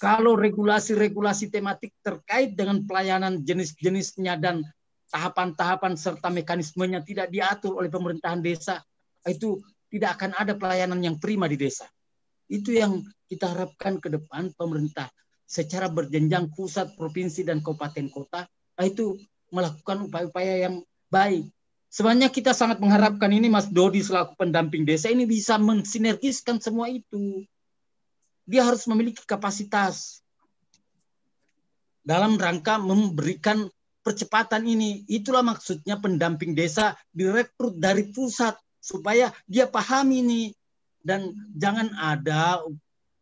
[0.00, 4.64] kalau regulasi-regulasi tematik terkait dengan pelayanan jenis-jenisnya dan
[5.10, 8.82] tahapan-tahapan serta mekanismenya tidak diatur oleh pemerintahan desa,
[9.26, 11.86] itu tidak akan ada pelayanan yang prima di desa.
[12.46, 15.10] Itu yang kita harapkan ke depan pemerintah
[15.46, 18.50] secara berjenjang pusat, provinsi, dan kabupaten kota
[18.82, 19.16] itu
[19.54, 21.48] melakukan upaya-upaya yang baik.
[21.86, 27.46] Sebenarnya kita sangat mengharapkan ini Mas Dodi selaku pendamping desa ini bisa mensinergiskan semua itu.
[28.44, 30.20] Dia harus memiliki kapasitas
[32.04, 33.70] dalam rangka memberikan
[34.06, 35.02] percepatan ini.
[35.10, 40.42] Itulah maksudnya pendamping desa direkrut dari pusat supaya dia pahami ini
[41.02, 42.62] dan jangan ada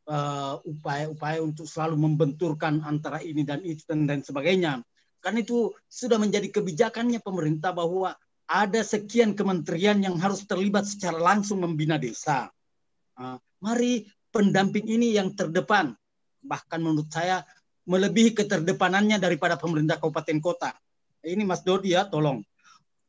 [0.05, 4.85] uh, upaya-upaya uh, untuk selalu membenturkan antara ini dan itu dan, dan sebagainya.
[5.25, 8.13] Kan itu sudah menjadi kebijakannya pemerintah bahwa
[8.45, 12.53] ada sekian kementerian yang harus terlibat secara langsung membina desa.
[13.17, 15.97] Uh, mari pendamping ini yang terdepan,
[16.45, 17.41] bahkan menurut saya
[17.85, 20.71] melebihi keterdepanannya daripada pemerintah kabupaten kota.
[21.25, 22.45] Ini Mas Dodi ya, tolong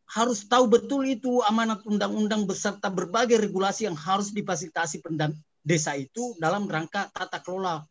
[0.05, 5.33] harus tahu betul itu amanat undang-undang beserta berbagai regulasi yang harus difasilitasi pendam
[5.65, 7.81] desa itu dalam rangka tata kelola.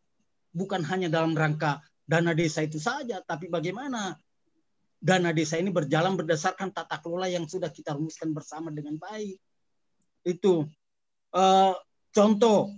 [0.54, 4.14] Bukan hanya dalam rangka dana desa itu saja, tapi bagaimana
[5.02, 9.34] dana desa ini berjalan berdasarkan tata kelola yang sudah kita rumuskan bersama dengan baik.
[10.22, 10.70] Itu
[11.34, 11.74] uh,
[12.14, 12.70] contoh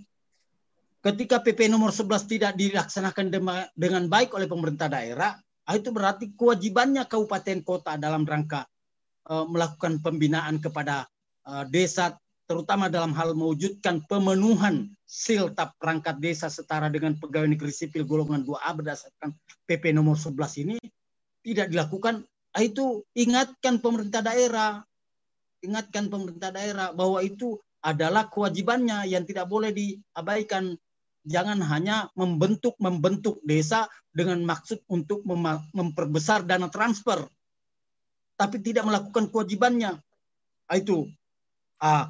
[1.01, 3.33] ketika PP nomor 11 tidak dilaksanakan
[3.77, 5.37] dengan baik oleh pemerintah daerah,
[5.75, 8.63] itu berarti kewajibannya kabupaten kota dalam rangka
[9.27, 11.03] uh, melakukan pembinaan kepada
[11.43, 12.15] uh, desa
[12.47, 18.71] terutama dalam hal mewujudkan pemenuhan siltap perangkat desa setara dengan pegawai negeri sipil golongan 2A
[18.71, 19.35] berdasarkan
[19.67, 20.77] PP nomor 11 ini
[21.43, 22.23] tidak dilakukan.
[22.55, 24.79] Ah, itu ingatkan pemerintah daerah
[25.59, 30.79] ingatkan pemerintah daerah bahwa itu adalah kewajibannya yang tidak boleh diabaikan
[31.27, 35.27] jangan hanya membentuk membentuk desa dengan maksud untuk
[35.75, 37.27] memperbesar dana transfer
[38.37, 39.97] tapi tidak melakukan kewajibannya.
[40.69, 41.09] Ah, itu
[41.81, 42.07] ah,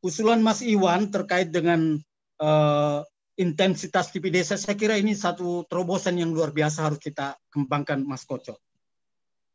[0.00, 2.00] usulan Mas Iwan terkait dengan
[2.40, 3.04] uh,
[3.38, 8.26] intensitas TV desa, saya kira ini satu terobosan yang luar biasa harus kita kembangkan, Mas
[8.26, 8.58] Koco.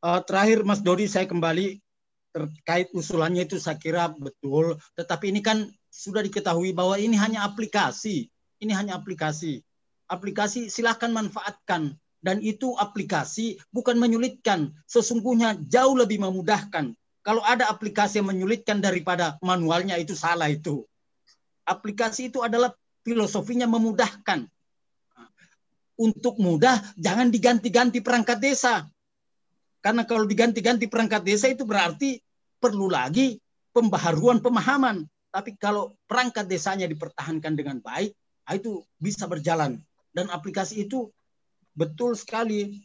[0.03, 1.79] Uh, terakhir, Mas Dodi, saya kembali
[2.33, 8.32] terkait usulannya itu saya kira betul, tetapi ini kan sudah diketahui bahwa ini hanya aplikasi,
[8.63, 9.59] ini hanya aplikasi.
[10.07, 16.95] Aplikasi silahkan manfaatkan, dan itu aplikasi bukan menyulitkan, sesungguhnya jauh lebih memudahkan.
[17.19, 20.87] Kalau ada aplikasi yang menyulitkan daripada manualnya itu salah itu.
[21.67, 22.71] Aplikasi itu adalah
[23.03, 24.47] filosofinya memudahkan.
[25.99, 28.87] Untuk mudah jangan diganti-ganti perangkat desa.
[29.83, 32.23] Karena kalau diganti-ganti perangkat desa itu berarti
[32.59, 33.35] perlu lagi
[33.75, 35.03] pembaharuan pemahaman.
[35.27, 38.15] Tapi kalau perangkat desanya dipertahankan dengan baik,
[38.51, 39.79] itu bisa berjalan.
[40.11, 41.07] Dan aplikasi itu
[41.73, 42.83] betul sekali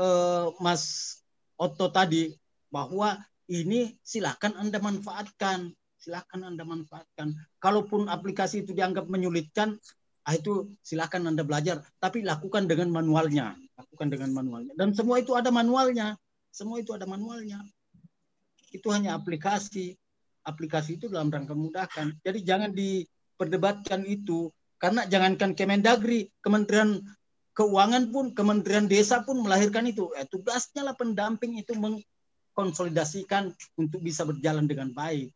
[0.00, 1.16] uh, Mas
[1.60, 2.32] Otto tadi
[2.72, 3.20] bahwa
[3.52, 5.70] ini silakan Anda manfaatkan,
[6.00, 7.36] silakan Anda manfaatkan.
[7.60, 9.76] Kalaupun aplikasi itu dianggap menyulitkan,
[10.24, 14.72] ah itu silakan Anda belajar, tapi lakukan dengan manualnya, lakukan dengan manualnya.
[14.74, 16.16] Dan semua itu ada manualnya,
[16.48, 17.60] semua itu ada manualnya.
[18.72, 19.94] Itu hanya aplikasi,
[20.48, 22.24] aplikasi itu dalam rangka memudahkan.
[22.24, 24.48] Jadi jangan diperdebatkan itu
[24.82, 26.98] karena jangankan Kemendagri, Kementerian
[27.54, 30.10] keuangan pun Kementerian Desa pun melahirkan itu.
[30.18, 35.30] Eh, tugasnya lah pendamping itu mengkonsolidasikan untuk bisa berjalan dengan baik.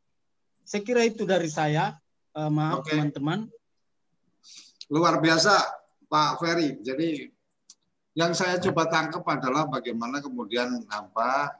[0.66, 1.94] Saya kira itu dari saya.
[2.34, 3.46] Uh, maaf teman-teman.
[4.90, 5.62] Luar biasa
[6.10, 6.82] Pak Ferry.
[6.82, 7.30] Jadi
[8.18, 11.54] yang saya coba tangkap adalah bagaimana kemudian apa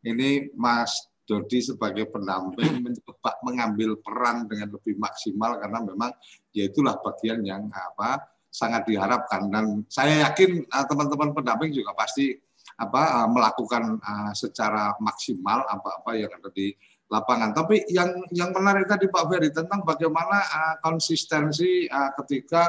[0.00, 6.10] ini Mas Dodi sebagai pendamping mencoba mengambil peran dengan lebih maksimal karena memang
[6.56, 12.32] ya itulah bagian yang apa sangat diharapkan dan saya yakin uh, teman-teman pendamping juga pasti
[12.80, 16.72] apa uh, melakukan uh, secara maksimal apa-apa yang ada di
[17.12, 17.52] lapangan.
[17.52, 20.44] Tapi yang yang menarik tadi Pak Ferry tentang bagaimana
[20.84, 21.88] konsistensi
[22.20, 22.68] ketika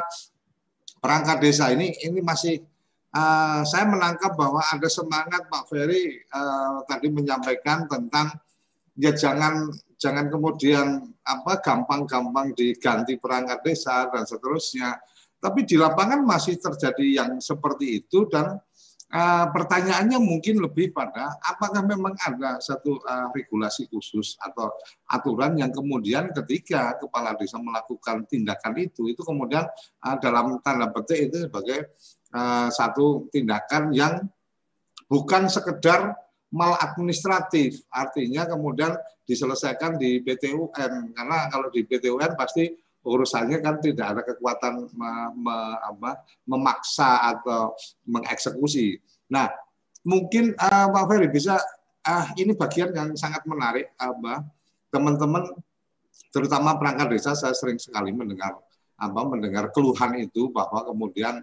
[1.00, 2.60] perangkat desa ini ini masih
[3.16, 8.36] uh, saya menangkap bahwa ada semangat Pak Ferry uh, tadi menyampaikan tentang
[9.00, 15.00] ya jangan jangan kemudian apa gampang-gampang diganti perangkat desa dan seterusnya.
[15.40, 18.60] Tapi di lapangan masih terjadi yang seperti itu dan
[19.10, 24.70] Uh, pertanyaannya mungkin lebih pada apakah memang ada satu uh, regulasi khusus atau
[25.10, 29.66] aturan yang kemudian ketika kepala desa melakukan tindakan itu itu kemudian
[30.06, 31.90] uh, dalam tanda petik itu sebagai
[32.38, 34.30] uh, satu tindakan yang
[35.10, 36.14] bukan sekedar
[36.50, 42.74] maladministratif artinya kemudian diselesaikan di PTUN karena kalau di PTUN pasti
[43.06, 47.72] urusannya kan tidak ada kekuatan me, me, apa, memaksa atau
[48.04, 49.00] mengeksekusi.
[49.32, 49.48] Nah,
[50.04, 51.62] mungkin uh, Pak Ferry bisa
[52.06, 54.44] uh, ini bagian yang sangat menarik apa
[54.90, 55.54] teman-teman
[56.34, 58.58] terutama perangkat desa saya sering sekali mendengar
[59.00, 61.40] apa mendengar keluhan itu bahwa kemudian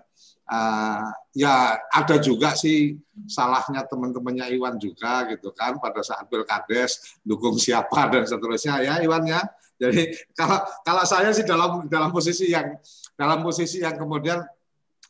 [0.51, 7.59] uh, ya ada juga sih salahnya teman-temannya Iwan juga gitu kan pada saat pilkades dukung
[7.59, 9.43] siapa dan seterusnya ya Iwan ya
[9.77, 12.77] jadi kalau kalau saya sih dalam dalam posisi yang
[13.17, 14.41] dalam posisi yang kemudian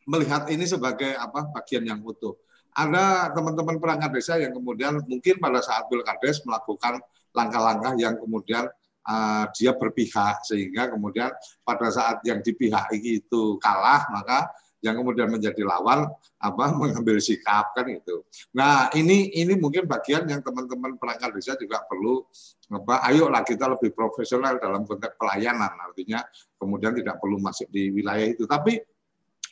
[0.06, 2.38] melihat ini sebagai apa bagian yang utuh.
[2.76, 7.00] Ada teman-teman perangkat desa yang kemudian mungkin pada saat pilkades melakukan
[7.32, 8.68] langkah-langkah yang kemudian
[9.08, 11.32] uh, dia berpihak sehingga kemudian
[11.64, 14.52] pada saat yang dipihaki itu kalah maka
[14.86, 16.06] yang kemudian menjadi lawan
[16.38, 18.22] apa mengambil sikap kan itu.
[18.54, 22.22] Nah ini ini mungkin bagian yang teman-teman perangkat desa juga perlu
[22.70, 26.22] apa ayolah kita lebih profesional dalam konteks pelayanan artinya
[26.54, 28.46] kemudian tidak perlu masuk di wilayah itu.
[28.46, 28.78] Tapi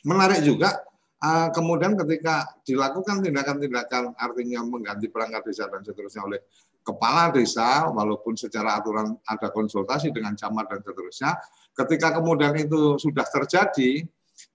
[0.07, 0.79] menarik juga
[1.19, 6.39] uh, kemudian ketika dilakukan tindakan-tindakan artinya mengganti perangkat desa dan seterusnya oleh
[6.85, 11.31] kepala desa walaupun secara aturan ada konsultasi dengan camat dan seterusnya
[11.73, 14.05] ketika kemudian itu sudah terjadi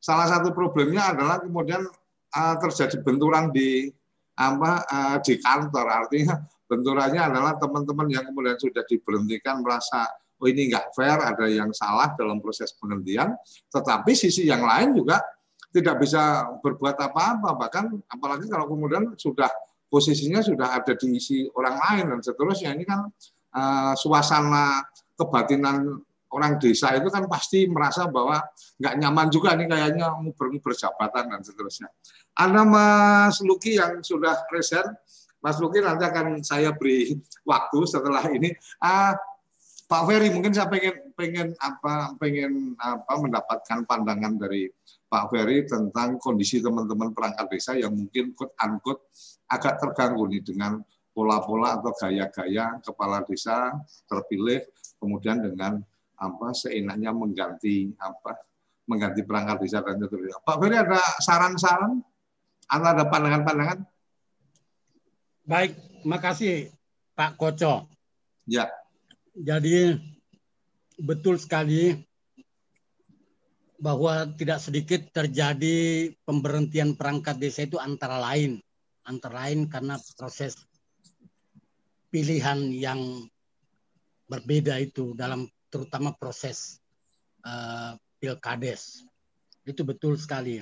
[0.01, 1.84] salah satu problemnya adalah kemudian
[2.34, 3.92] uh, terjadi benturan di
[4.40, 5.86] apa uh, di kantor.
[5.86, 10.09] Artinya benturannya adalah teman-teman yang kemudian sudah diberhentikan merasa
[10.40, 13.36] oh ini enggak fair ada yang salah dalam proses penghentian.
[13.68, 15.20] Tetapi sisi yang lain juga
[15.70, 17.55] tidak bisa berbuat apa-apa.
[17.61, 19.53] Bahkan apalagi kalau kemudian sudah
[19.92, 22.72] posisinya sudah ada di isi orang lain dan seterusnya.
[22.72, 23.01] Ini kan
[23.53, 24.88] uh, suasana
[25.20, 26.01] kebatinan
[26.31, 28.39] orang desa itu kan pasti merasa bahwa
[28.78, 31.91] nggak nyaman juga nih kayaknya nguber jabatan dan seterusnya.
[32.39, 34.95] Ada Mas Luki yang sudah resign,
[35.43, 38.55] Mas Luki nanti akan saya beri waktu setelah ini.
[38.78, 39.18] Ah,
[39.91, 44.70] Pak Ferry mungkin saya pengen pengen apa pengen apa mendapatkan pandangan dari
[45.11, 49.11] Pak Ferry tentang kondisi teman-teman perangkat desa yang mungkin quote unquote
[49.51, 50.78] agak terganggu nih dengan
[51.11, 53.74] pola-pola atau gaya-gaya kepala desa
[54.07, 54.62] terpilih
[55.03, 55.83] kemudian dengan
[56.21, 58.37] apa seenaknya mengganti apa
[58.85, 60.37] mengganti perangkat desa dan seterusnya.
[60.45, 62.03] Pak Ferry ada saran-saran
[62.66, 63.79] atau ada pandangan-pandangan?
[65.47, 66.75] Baik, makasih
[67.14, 67.87] Pak Koco.
[68.45, 68.68] Ya.
[69.33, 69.97] Jadi
[71.01, 71.97] betul sekali
[73.81, 78.61] bahwa tidak sedikit terjadi pemberhentian perangkat desa itu antara lain
[79.09, 80.55] antara lain karena proses
[82.12, 83.01] pilihan yang
[84.29, 86.83] berbeda itu dalam terutama proses
[87.47, 89.07] uh, pilkades.
[89.64, 90.61] Itu betul sekali.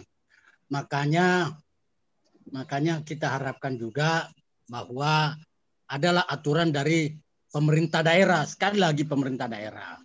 [0.68, 1.50] Makanya
[2.52, 4.28] makanya kita harapkan juga
[4.68, 5.32] bahwa
[5.88, 7.16] adalah aturan dari
[7.48, 9.96] pemerintah daerah sekali lagi pemerintah daerah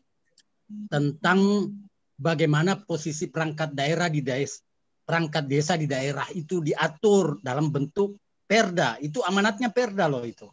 [0.87, 1.67] tentang
[2.15, 4.63] bagaimana posisi perangkat daerah di desa
[5.03, 8.15] perangkat desa di daerah itu diatur dalam bentuk
[8.47, 8.95] perda.
[9.03, 10.47] Itu amanatnya perda loh itu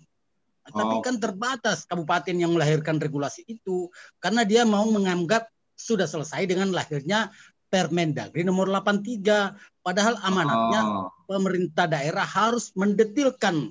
[0.73, 1.03] tapi oh.
[1.05, 3.91] kan terbatas kabupaten yang melahirkan regulasi itu
[4.23, 7.33] karena dia mau menganggap sudah selesai dengan lahirnya
[7.71, 9.55] Permendagri nomor 83.
[9.81, 11.09] Padahal amanatnya oh.
[11.31, 13.71] pemerintah daerah harus mendetilkan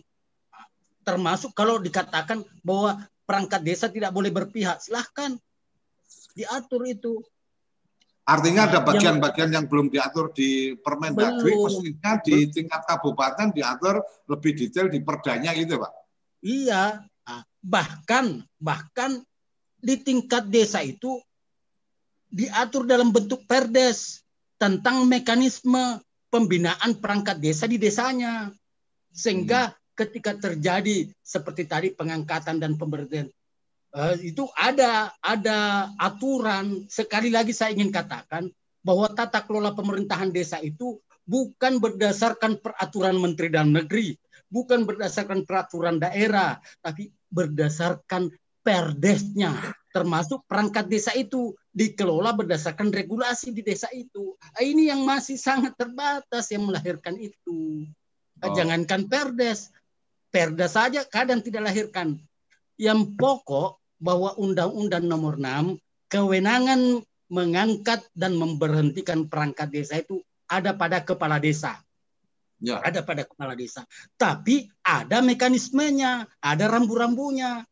[1.04, 5.36] termasuk kalau dikatakan bahwa perangkat desa tidak boleh berpihak, silahkan
[6.34, 7.14] diatur itu.
[8.30, 14.86] Artinya ada bagian-bagian yang belum diatur di Permendagri, khususnya di tingkat kabupaten diatur lebih detail
[14.86, 15.91] di perdanya gitu, Pak.
[16.40, 19.24] Iya, ah, bahkan bahkan
[19.80, 21.20] di tingkat desa itu
[22.30, 24.22] diatur dalam bentuk perdes
[24.60, 28.52] tentang mekanisme pembinaan perangkat desa di desanya.
[29.10, 29.76] Sehingga hmm.
[29.98, 33.28] ketika terjadi seperti tadi pengangkatan dan pemberian
[33.94, 36.86] uh, itu ada ada aturan.
[36.88, 38.48] Sekali lagi saya ingin katakan
[38.86, 44.18] bahwa tata kelola pemerintahan desa itu bukan berdasarkan peraturan Menteri Dalam Negeri,
[44.50, 48.34] bukan berdasarkan peraturan daerah, tapi berdasarkan
[48.66, 49.56] perdesnya,
[49.95, 54.36] termasuk perangkat desa itu dikelola berdasarkan regulasi di desa itu.
[54.36, 57.88] Nah, ini yang masih sangat terbatas yang melahirkan itu.
[58.41, 58.56] Nah, oh.
[58.58, 59.72] Jangankan perdes,
[60.34, 62.20] perda saja kadang tidak lahirkan.
[62.76, 65.80] Yang pokok bahwa Undang-Undang Nomor 6
[66.10, 71.78] kewenangan mengangkat dan memberhentikan perangkat desa itu ada pada kepala desa
[72.60, 72.84] Ya.
[72.84, 73.88] Ada pada kepala desa.
[74.20, 77.64] Tapi ada mekanismenya, ada rambu-rambunya.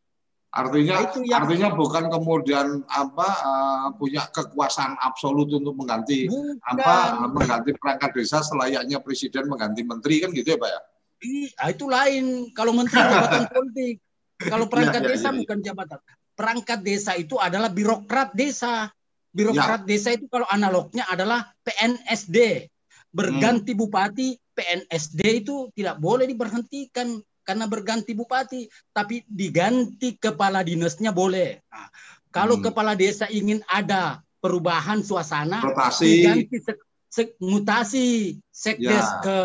[0.47, 1.39] Artinya nah, itu yang...
[1.43, 6.57] artinya bukan kemudian apa uh, punya kekuasaan absolut untuk mengganti bukan.
[6.63, 10.79] apa mengganti perangkat desa selayaknya presiden mengganti menteri kan gitu ya, Pak ya?
[11.17, 12.25] Iya, itu lain.
[12.55, 13.95] Kalau menteri jabatan politik.
[14.37, 15.37] Kalau iya, perangkat ya, ya, desa ya, ya.
[15.43, 15.99] bukan jabatan.
[16.37, 18.89] Perangkat desa itu adalah birokrat desa.
[19.33, 19.87] Birokrat ya.
[19.89, 22.69] desa itu kalau analognya adalah PNSD.
[23.09, 23.79] Berganti hmm.
[23.81, 31.63] bupati, PNSD itu tidak boleh diberhentikan karena berganti bupati, tapi diganti kepala dinasnya boleh.
[31.69, 31.87] Nah,
[32.33, 32.65] kalau hmm.
[32.67, 36.03] kepala desa ingin ada perubahan suasana, Rotasi.
[36.03, 36.73] diganti se
[37.07, 39.23] se mutasi sekdes ya.
[39.23, 39.37] ke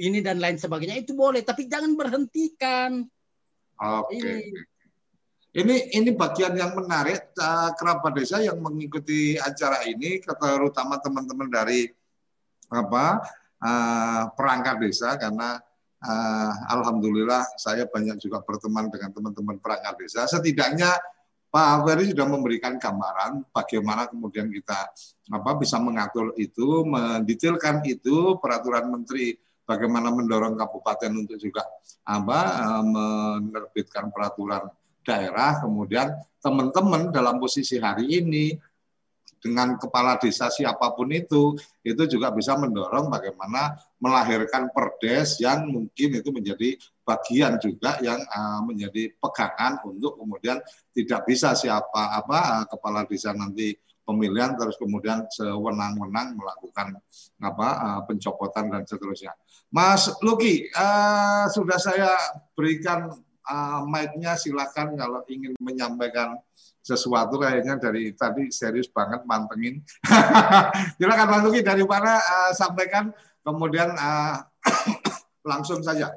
[0.00, 3.04] ini dan lain sebagainya itu boleh, tapi jangan berhentikan.
[3.76, 4.16] Oke.
[4.16, 4.40] Okay.
[5.50, 11.90] Ini ini bagian yang menarik uh, kerabat desa yang mengikuti acara ini, terutama teman-teman dari
[12.70, 13.18] apa
[13.60, 15.60] uh, perangkat desa karena
[16.04, 20.26] uh, alhamdulillah saya banyak juga berteman dengan teman-teman perangkat desa.
[20.26, 20.96] Setidaknya
[21.50, 24.86] Pak Ferry sudah memberikan gambaran bagaimana kemudian kita
[25.34, 29.34] apa bisa mengatur itu, mendetailkan itu peraturan menteri
[29.66, 31.62] bagaimana mendorong kabupaten untuk juga
[32.06, 32.82] apa uh,
[33.38, 34.66] menerbitkan peraturan
[35.06, 36.10] daerah kemudian
[36.42, 38.54] teman-teman dalam posisi hari ini
[39.40, 46.20] dengan kepala desa siapa pun itu, itu juga bisa mendorong bagaimana melahirkan perdes yang mungkin
[46.20, 50.60] itu menjadi bagian juga yang uh, menjadi pegangan untuk kemudian
[50.92, 53.72] tidak bisa siapa apa uh, kepala desa nanti
[54.04, 56.98] pemilihan terus kemudian sewenang-wenang melakukan
[57.40, 59.32] apa uh, pencopotan dan seterusnya.
[59.70, 62.10] Mas Luki, uh, sudah saya
[62.58, 63.06] berikan
[63.46, 66.38] uh, mic-nya silakan kalau ingin menyampaikan
[66.90, 69.78] sesuatu kayaknya dari tadi serius banget mantengin.
[70.98, 73.14] Silakan Luki dari mana uh, sampaikan
[73.46, 74.42] kemudian uh,
[75.50, 76.10] langsung saja.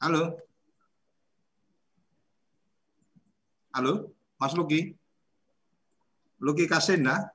[0.00, 0.40] Halo.
[3.76, 4.96] Halo, Mas Luki.
[6.40, 7.32] Luki Kasenda.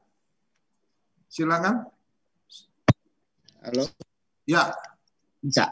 [1.29, 1.85] Silakan.
[3.61, 3.85] Halo.
[4.49, 4.73] Ya.
[5.41, 5.69] Bisa.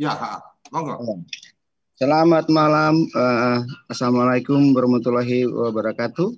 [0.00, 0.16] Ya,
[0.72, 1.24] monggo.
[2.00, 3.04] Selamat malam.
[3.12, 3.60] Uh,
[3.92, 6.32] Assalamualaikum warahmatullahi wabarakatuh.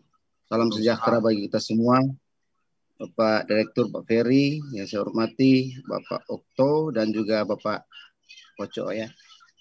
[0.51, 2.03] Salam sejahtera bagi kita semua.
[2.99, 7.87] Bapak Direktur Pak Ferry yang saya hormati, Bapak Okto dan juga Bapak
[8.59, 9.07] Koco ya.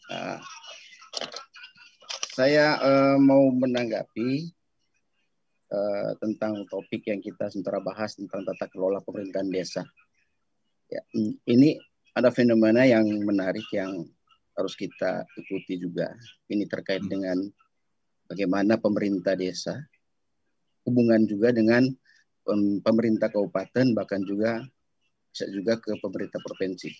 [0.09, 0.41] Uh,
[2.33, 4.49] saya uh, mau menanggapi
[5.69, 9.85] uh, tentang topik yang kita sementara bahas tentang tata kelola pemerintahan desa.
[10.89, 11.05] Ya,
[11.45, 11.77] ini
[12.17, 14.09] ada fenomena yang menarik yang
[14.55, 16.11] harus kita ikuti juga.
[16.51, 17.11] Ini terkait hmm.
[17.11, 17.37] dengan
[18.27, 19.79] bagaimana pemerintah desa,
[20.87, 21.87] hubungan juga dengan
[22.81, 24.65] pemerintah kabupaten, bahkan juga
[25.31, 26.91] bisa juga ke pemerintah provinsi.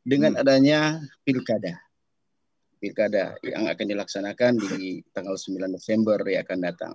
[0.00, 0.42] Dengan hmm.
[0.42, 0.80] adanya
[1.26, 1.76] pilkada,
[2.80, 6.94] pilkada yang akan dilaksanakan di tanggal 9 Desember yang akan datang.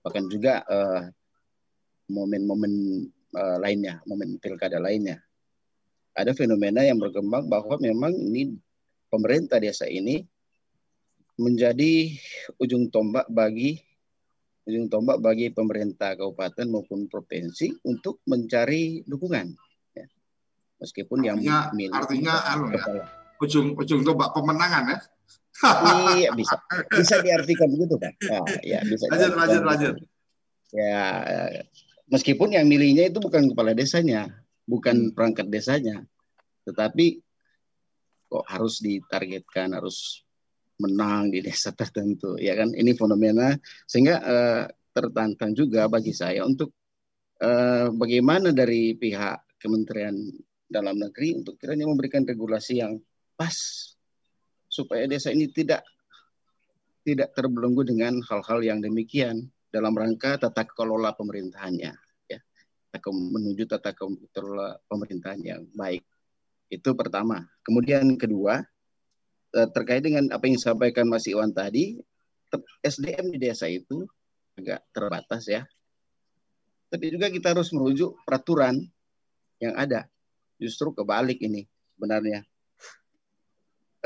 [0.00, 1.02] Bahkan juga uh,
[2.08, 3.04] momen-momen
[3.34, 5.20] uh, lainnya, momen pilkada lainnya.
[6.16, 8.56] Ada fenomena yang berkembang bahwa memang ini
[9.16, 10.20] pemerintah desa ini
[11.40, 12.12] menjadi
[12.60, 13.80] ujung tombak bagi
[14.68, 19.54] ujung tombak bagi pemerintah kabupaten maupun provinsi untuk mencari dukungan.
[19.94, 20.06] Ya.
[20.82, 22.82] Meskipun artinya, yang milik artinya anu ya,
[23.40, 24.98] ujung ujung tombak pemenangan ya.
[26.20, 26.60] iya bisa
[26.92, 28.12] bisa diartikan begitu kan?
[28.20, 29.08] Ya, ya bisa.
[29.08, 29.94] Lanjut lanjut lanjut.
[30.74, 31.04] Ya
[32.10, 34.30] meskipun yang milihnya itu bukan kepala desanya,
[34.66, 36.02] bukan perangkat desanya,
[36.66, 37.22] tetapi
[38.26, 40.26] kok harus ditargetkan harus
[40.76, 42.72] menang di desa tertentu ya kan?
[42.74, 43.54] Ini fenomena
[43.88, 46.72] sehingga uh, tertantang juga bagi saya untuk
[47.40, 50.16] uh, bagaimana dari pihak Kementerian
[50.66, 52.98] Dalam Negeri untuk kiranya memberikan regulasi yang
[53.36, 53.54] pas
[54.66, 55.84] supaya desa ini tidak
[57.06, 61.92] tidak terbelenggu dengan hal-hal yang demikian dalam rangka tata kelola pemerintahannya
[62.26, 62.40] ya.
[63.12, 63.92] Menuju tata
[64.32, 66.02] kelola pemerintahan yang baik
[66.70, 67.46] itu pertama.
[67.62, 68.62] Kemudian kedua,
[69.54, 71.98] eh, terkait dengan apa yang disampaikan Mas Iwan tadi,
[72.82, 74.06] SDM di desa itu
[74.56, 75.62] agak terbatas ya.
[76.86, 78.78] Tapi juga kita harus merujuk peraturan
[79.58, 80.06] yang ada.
[80.56, 81.66] Justru kebalik ini
[81.98, 82.46] sebenarnya.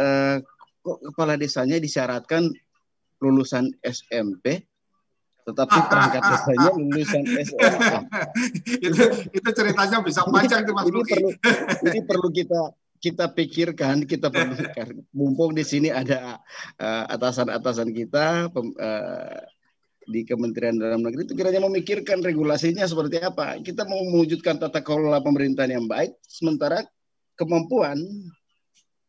[0.01, 0.37] Eh,
[0.81, 2.49] kepala desanya disyaratkan
[3.21, 4.70] lulusan SMP
[5.47, 7.99] tetapi perangkat desanya lulusan SMA.
[8.87, 11.29] itu itu ceritanya bisa panjang tuh Mas ini perlu
[11.89, 12.63] ini perlu kita
[13.01, 14.53] kita pikirkan, kita perlu
[15.17, 16.37] mumpung di sini ada
[16.77, 19.41] uh, atasan-atasan kita pem, uh,
[20.05, 23.57] di Kementerian Dalam Negeri itu kiranya memikirkan regulasinya seperti apa.
[23.65, 26.85] Kita mau mewujudkan tata kelola pemerintahan yang baik, sementara
[27.41, 27.97] kemampuan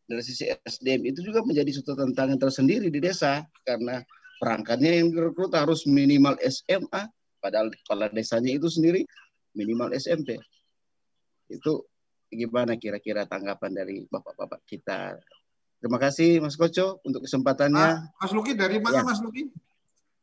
[0.08, 4.00] dari sisi SDM itu juga menjadi suatu tantangan tersendiri di desa karena
[4.42, 7.06] perangkatnya yang direkrut harus minimal SMA,
[7.38, 9.06] padahal kepala desanya itu sendiri
[9.54, 10.34] minimal SMP.
[11.46, 11.86] Itu
[12.26, 15.14] gimana kira-kira tanggapan dari bapak-bapak kita?
[15.78, 17.86] Terima kasih Mas Koco untuk kesempatannya.
[18.02, 19.06] Ah, Mas Luki dari mana Ya.
[19.06, 19.46] Mas Luki?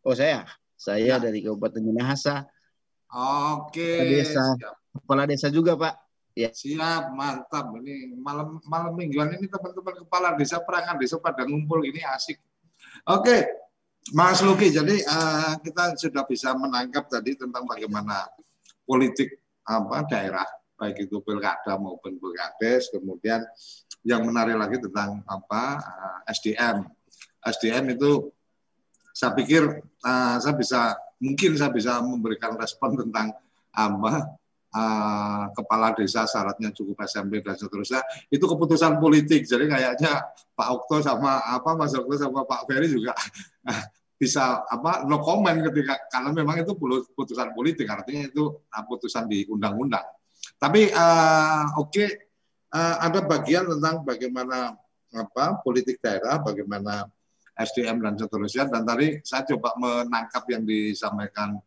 [0.04, 0.44] Oh saya,
[0.76, 1.24] saya Ya.
[1.24, 2.44] dari Kabupaten Minahasa,
[3.10, 3.98] Oke.
[3.98, 4.44] Kepala desa.
[4.54, 4.76] Siap.
[5.02, 5.96] kepala desa juga Pak.
[6.38, 7.74] Siap, mantap.
[7.82, 12.38] Ini malam malam mingguan ini teman-teman kepala desa perangkat desa pada ngumpul ini asik.
[13.10, 13.44] Oke,
[14.14, 14.74] Mas Luki.
[14.74, 18.26] Jadi eh, kita sudah bisa menangkap tadi tentang bagaimana
[18.86, 19.38] politik
[19.70, 20.48] apa daerah
[20.80, 22.90] baik itu pilkada maupun pilkades.
[22.90, 23.44] Kemudian
[24.02, 25.64] yang menarik lagi tentang apa
[26.26, 26.88] eh, SDM.
[27.46, 28.34] SDM itu
[29.14, 33.30] saya pikir eh, saya bisa mungkin saya bisa memberikan respon tentang
[33.76, 34.14] apa
[34.74, 38.02] eh, kepala desa syaratnya cukup SMP dan seterusnya
[38.34, 43.14] itu keputusan politik jadi kayaknya Pak Okto sama apa Mas Okto sama Pak Ferry juga
[44.20, 46.76] bisa apa no comment ketika karena memang itu
[47.16, 50.04] putusan politik artinya itu uh, putusan di undang-undang.
[50.60, 52.06] Tapi eh, oke
[52.76, 54.76] eh, ada bagian tentang bagaimana
[55.16, 57.08] apa politik daerah bagaimana
[57.56, 61.60] SDM dan seterusnya dan tadi saya coba menangkap yang disampaikan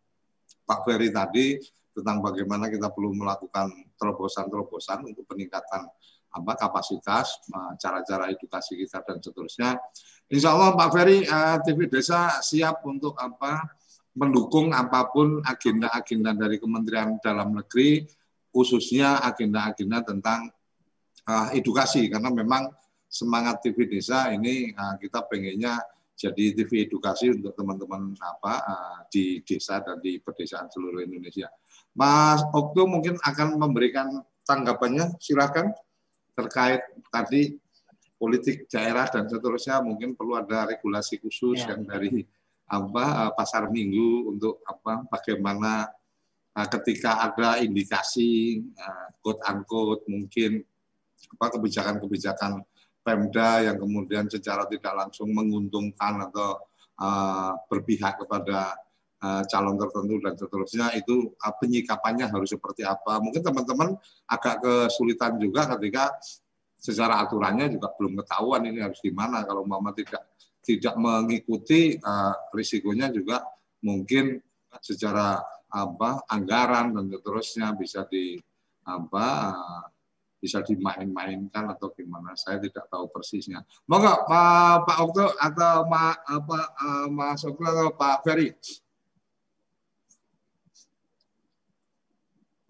[0.64, 1.56] Pak Ferry tadi
[1.92, 3.68] tentang bagaimana kita perlu melakukan
[4.00, 5.88] terobosan-terobosan untuk peningkatan
[6.32, 7.44] apa kapasitas,
[7.76, 9.76] cara-cara edukasi kita dan seterusnya.
[10.32, 13.68] Insya Allah Pak Ferry, eh, TV Desa siap untuk apa
[14.16, 18.00] mendukung apa pun agenda-agenda dari Kementerian Dalam Negeri,
[18.48, 20.48] khususnya agenda-agenda tentang
[21.28, 22.72] eh, edukasi karena memang
[23.12, 25.76] semangat TV Desa ini eh, kita pengennya
[26.16, 28.62] jadi TV edukasi untuk teman-teman apa
[29.10, 31.50] di desa dan di pedesaan seluruh Indonesia.
[31.98, 35.74] Mas Okto mungkin akan memberikan tanggapannya, silakan
[36.32, 36.80] terkait
[37.12, 37.56] tadi
[38.16, 41.74] politik daerah dan seterusnya mungkin perlu ada regulasi khusus Ya.
[41.74, 42.22] yang dari
[42.70, 45.90] apa eh, pasar minggu untuk apa bagaimana
[46.56, 50.62] eh, ketika ada indikasi eh, quote unquote mungkin
[51.38, 52.62] apa kebijakan-kebijakan
[53.02, 56.62] Pemda yang kemudian secara tidak langsung menguntungkan atau
[57.02, 58.78] eh, berpihak kepada
[59.22, 63.22] calon tertentu dan seterusnya itu eh, penyikapannya harus seperti apa.
[63.22, 63.94] Mungkin teman-teman
[64.26, 66.10] agak kesulitan juga ketika
[66.74, 70.26] secara aturannya juga belum ketahuan ini harus gimana kalau mama tidak
[70.62, 73.46] tidak mengikuti eh, risikonya juga
[73.86, 74.42] mungkin
[74.82, 75.38] secara
[75.72, 78.36] apa anggaran dan seterusnya bisa di
[78.82, 79.84] apa eh,
[80.42, 83.62] bisa dimain-mainkan atau gimana saya tidak tahu persisnya.
[83.86, 88.50] Monggo Pak Pak Okto atau Ma, apa eh, Mas Okto atau Pak Ferry.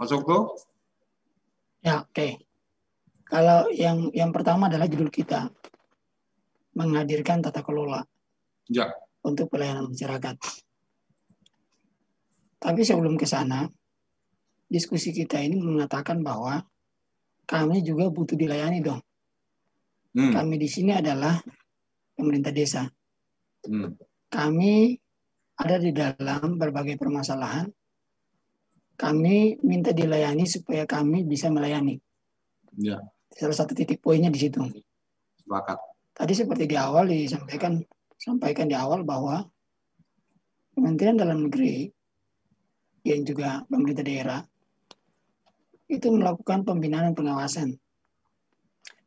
[0.02, 0.58] Mas Okto?
[1.78, 2.42] Ya, oke.
[3.22, 5.46] Kalau yang yang pertama adalah judul kita
[6.74, 8.02] menghadirkan tata kelola
[8.66, 8.90] Ya.
[9.22, 10.42] untuk pelayanan masyarakat.
[12.58, 13.70] Tapi sebelum ke sana,
[14.66, 16.66] diskusi kita ini mengatakan bahwa
[17.46, 19.06] kami juga butuh dilayani dong.
[20.18, 20.34] Hmm.
[20.34, 21.38] Kami di sini adalah
[22.18, 22.90] pemerintah desa.
[23.70, 23.94] Hmm.
[24.26, 24.98] Kami
[25.62, 27.70] ada di dalam berbagai permasalahan.
[29.02, 31.98] Kami minta dilayani supaya kami bisa melayani.
[32.78, 33.02] Ya,
[33.34, 34.62] Salah satu titik poinnya di situ.
[35.42, 35.74] sepakat.
[36.14, 37.82] Tadi seperti di awal disampaikan
[38.14, 39.42] sampaikan di awal bahwa
[40.72, 41.90] Kementerian Dalam Negeri
[43.02, 44.40] yang juga pemerintah daerah
[45.90, 47.68] itu melakukan pembinaan dan pengawasan.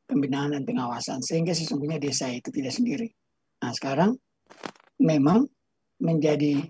[0.06, 3.08] Pembinaan dan pengawasan sehingga sesungguhnya desa itu tidak sendiri.
[3.64, 4.12] Nah, sekarang
[5.00, 5.48] memang
[6.04, 6.62] menjadi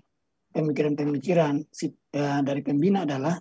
[0.54, 1.68] pemikiran-pemikiran
[2.16, 3.36] eh, dari pembina adalah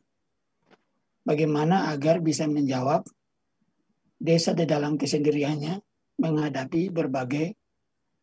[1.26, 3.07] bagaimana agar bisa menjawab
[4.19, 5.80] desa di dalam kesendiriannya
[6.19, 7.56] menghadapi berbagai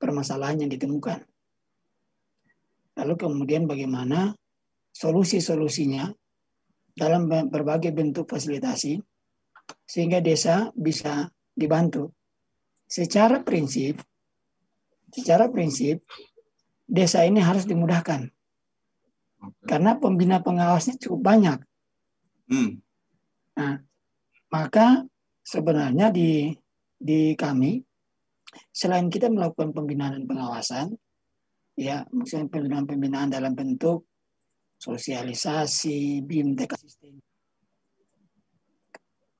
[0.00, 1.20] permasalahan yang ditemukan.
[3.00, 4.36] Lalu kemudian bagaimana
[4.92, 6.12] solusi-solusinya
[6.92, 9.00] dalam be- berbagai bentuk fasilitasi
[9.88, 12.12] sehingga desa bisa dibantu.
[12.84, 14.00] Secara prinsip,
[15.08, 16.04] secara prinsip
[16.84, 18.28] desa ini harus dimudahkan
[19.66, 21.58] karena pembina pengawasnya cukup banyak.
[22.50, 22.78] Hmm.
[23.58, 23.80] Nah,
[24.52, 25.06] maka
[25.42, 26.52] sebenarnya di
[26.96, 27.82] di kami
[28.70, 30.86] selain kita melakukan pembinaan dan pengawasan,
[31.74, 34.06] ya maksudnya pembinaan-pembinaan dalam bentuk
[34.78, 37.22] sosialisasi, BIMTEK sistem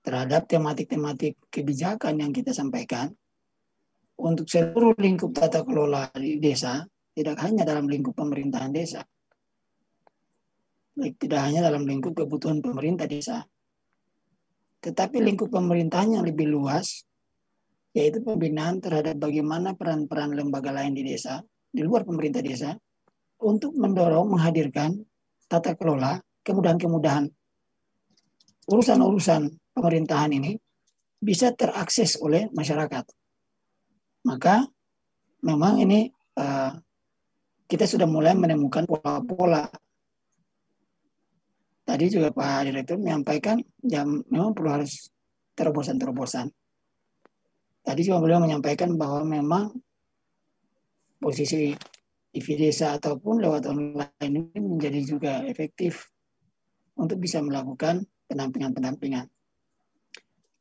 [0.03, 3.15] terhadap tematik-tematik kebijakan yang kita sampaikan
[4.19, 6.83] untuk seluruh lingkup tata kelola di desa,
[7.15, 9.07] tidak hanya dalam lingkup pemerintahan desa,
[10.93, 13.45] baik tidak hanya dalam lingkup kebutuhan pemerintah desa,
[14.83, 17.05] tetapi lingkup pemerintahnya lebih luas,
[17.97, 21.41] yaitu pembinaan terhadap bagaimana peran-peran lembaga lain di desa,
[21.73, 22.77] di luar pemerintah desa,
[23.43, 25.03] untuk mendorong menghadirkan
[25.51, 27.29] tata kelola kemudahan-kemudahan
[28.71, 30.55] urusan-urusan pemerintahan ini
[31.23, 33.05] bisa terakses oleh masyarakat.
[34.27, 34.67] Maka
[35.43, 36.71] memang ini uh,
[37.67, 39.67] kita sudah mulai menemukan pola-pola.
[41.83, 45.11] Tadi juga Pak Direktur menyampaikan jam memang perlu harus
[45.59, 46.47] terobosan-terobosan.
[47.83, 49.75] Tadi juga beliau menyampaikan bahwa memang
[51.19, 51.75] posisi
[52.33, 56.09] TV desa ataupun lewat online ini menjadi juga efektif
[56.97, 59.27] untuk bisa melakukan pendampingan-pendampingan.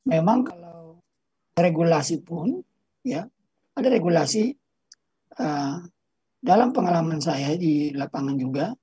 [0.09, 0.99] Memang kalau
[1.53, 2.59] regulasi pun
[3.05, 3.29] ya
[3.77, 4.51] ada regulasi
[5.37, 5.77] uh,
[6.41, 8.73] dalam pengalaman saya di lapangan juga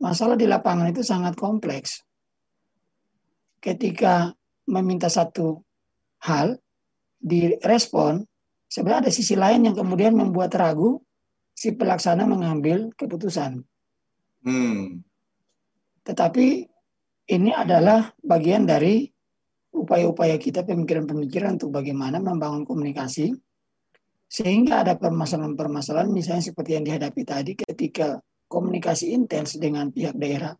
[0.00, 2.02] masalah di lapangan itu sangat kompleks.
[3.60, 4.32] Ketika
[4.68, 5.60] meminta satu
[6.24, 6.60] hal
[7.20, 8.24] direspon,
[8.68, 11.00] sebenarnya ada sisi lain yang kemudian membuat ragu
[11.54, 13.64] si pelaksana mengambil keputusan.
[14.44, 15.00] Hmm.
[16.04, 16.46] Tetapi
[17.32, 19.08] ini adalah bagian dari
[19.72, 23.32] upaya-upaya kita pemikiran-pemikiran untuk bagaimana membangun komunikasi
[24.28, 28.18] sehingga ada permasalahan-permasalahan misalnya seperti yang dihadapi tadi ketika
[28.54, 30.54] komunikasi intens dengan pihak daerah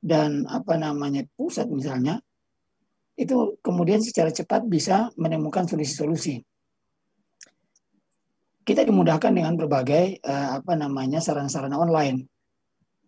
[0.00, 2.24] dan apa namanya pusat misalnya
[3.20, 6.40] itu kemudian secara cepat bisa menemukan solusi-solusi.
[8.64, 12.24] Kita dimudahkan dengan berbagai uh, apa namanya sarana-sarana online.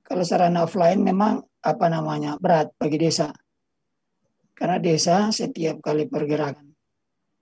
[0.05, 3.33] Kalau sarana offline memang apa namanya berat bagi desa.
[4.53, 6.69] Karena desa setiap kali pergerakan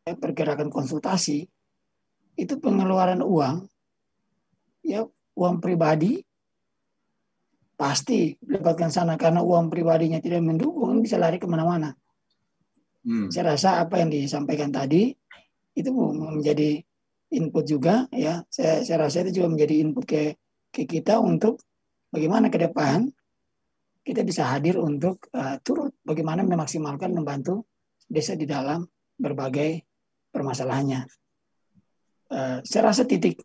[0.07, 1.45] pergerakan konsultasi
[2.39, 3.69] itu pengeluaran uang
[4.87, 5.05] ya
[5.37, 6.19] uang pribadi
[7.81, 11.97] pasti dapatkan sana karena uang pribadinya tidak mendukung bisa lari ke mana-mana.
[13.01, 13.33] Hmm.
[13.33, 15.09] Saya rasa apa yang disampaikan tadi
[15.73, 16.77] itu menjadi
[17.33, 18.45] input juga ya.
[18.53, 20.37] Saya, saya rasa itu juga menjadi input ke
[20.69, 21.65] ke kita untuk
[22.13, 23.09] bagaimana ke depan
[24.05, 27.65] kita bisa hadir untuk uh, turut bagaimana memaksimalkan membantu
[28.05, 28.85] desa di dalam
[29.17, 29.89] berbagai
[30.29, 31.01] permasalahannya.
[32.31, 33.41] Uh, saya rasa titik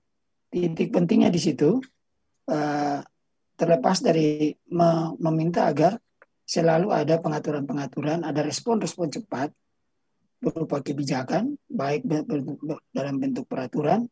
[0.56, 1.84] titik pentingnya di situ
[2.48, 2.99] uh,
[3.60, 5.99] terlepas dari me meminta agar
[6.48, 9.52] selalu ada pengaturan-pengaturan, ada respon-respon cepat
[10.40, 12.06] berupa kebijakan, baik
[12.94, 14.06] dalam bentuk peraturan,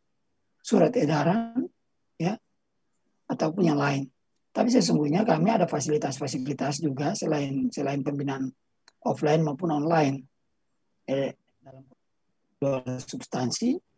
[0.59, 1.69] surat edaran,
[2.17, 2.33] ya,
[3.29, 4.09] ataupun yang lain.
[4.49, 8.49] Tapi sesungguhnya kami ada fasilitas-fasilitas juga selain selain pembinaan
[9.05, 10.25] offline maupun online.
[11.05, 11.85] Eh, dalam
[12.97, 13.92] substansi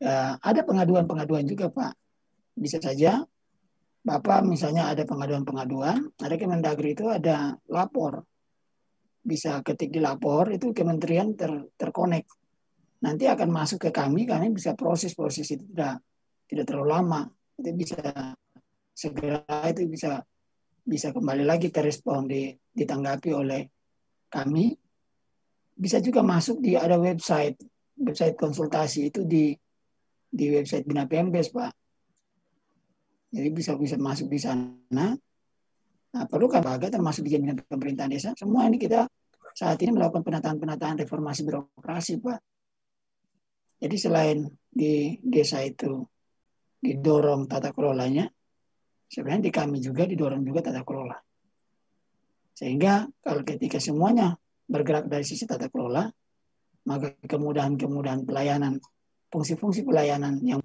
[0.00, 1.92] ya, ada pengaduan-pengaduan juga Pak.
[2.56, 3.22] Bisa saja
[4.00, 8.24] Bapak misalnya ada pengaduan-pengaduan, ada Kemendagri itu ada lapor.
[9.20, 12.24] Bisa ketik di lapor, itu kementerian ter, terkonek.
[13.04, 16.00] Nanti akan masuk ke kami, kami bisa proses-proses itu tidak
[16.48, 17.20] tidak terlalu lama.
[17.60, 18.00] Itu bisa
[18.96, 20.24] segera itu bisa
[20.80, 23.68] bisa kembali lagi terrespon di, ditanggapi oleh
[24.32, 24.72] kami.
[25.76, 27.60] Bisa juga masuk di ada website
[28.00, 29.52] website konsultasi itu di
[30.30, 31.70] di website Bina Pembes Pak
[33.30, 35.14] jadi bisa bisa masuk di sana.
[36.10, 38.30] Nah, perlu baga termasuk di jaminan pemerintahan desa.
[38.34, 39.06] Semua ini kita
[39.54, 42.38] saat ini melakukan penataan-penataan reformasi birokrasi, Pak.
[43.80, 46.02] Jadi selain di desa itu
[46.82, 48.26] didorong tata kelolanya,
[49.06, 51.16] sebenarnya di kami juga didorong juga tata kelola.
[52.50, 54.34] Sehingga kalau ketika semuanya
[54.66, 56.02] bergerak dari sisi tata kelola,
[56.90, 58.82] maka kemudahan-kemudahan pelayanan,
[59.30, 60.60] fungsi-fungsi pelayanan yang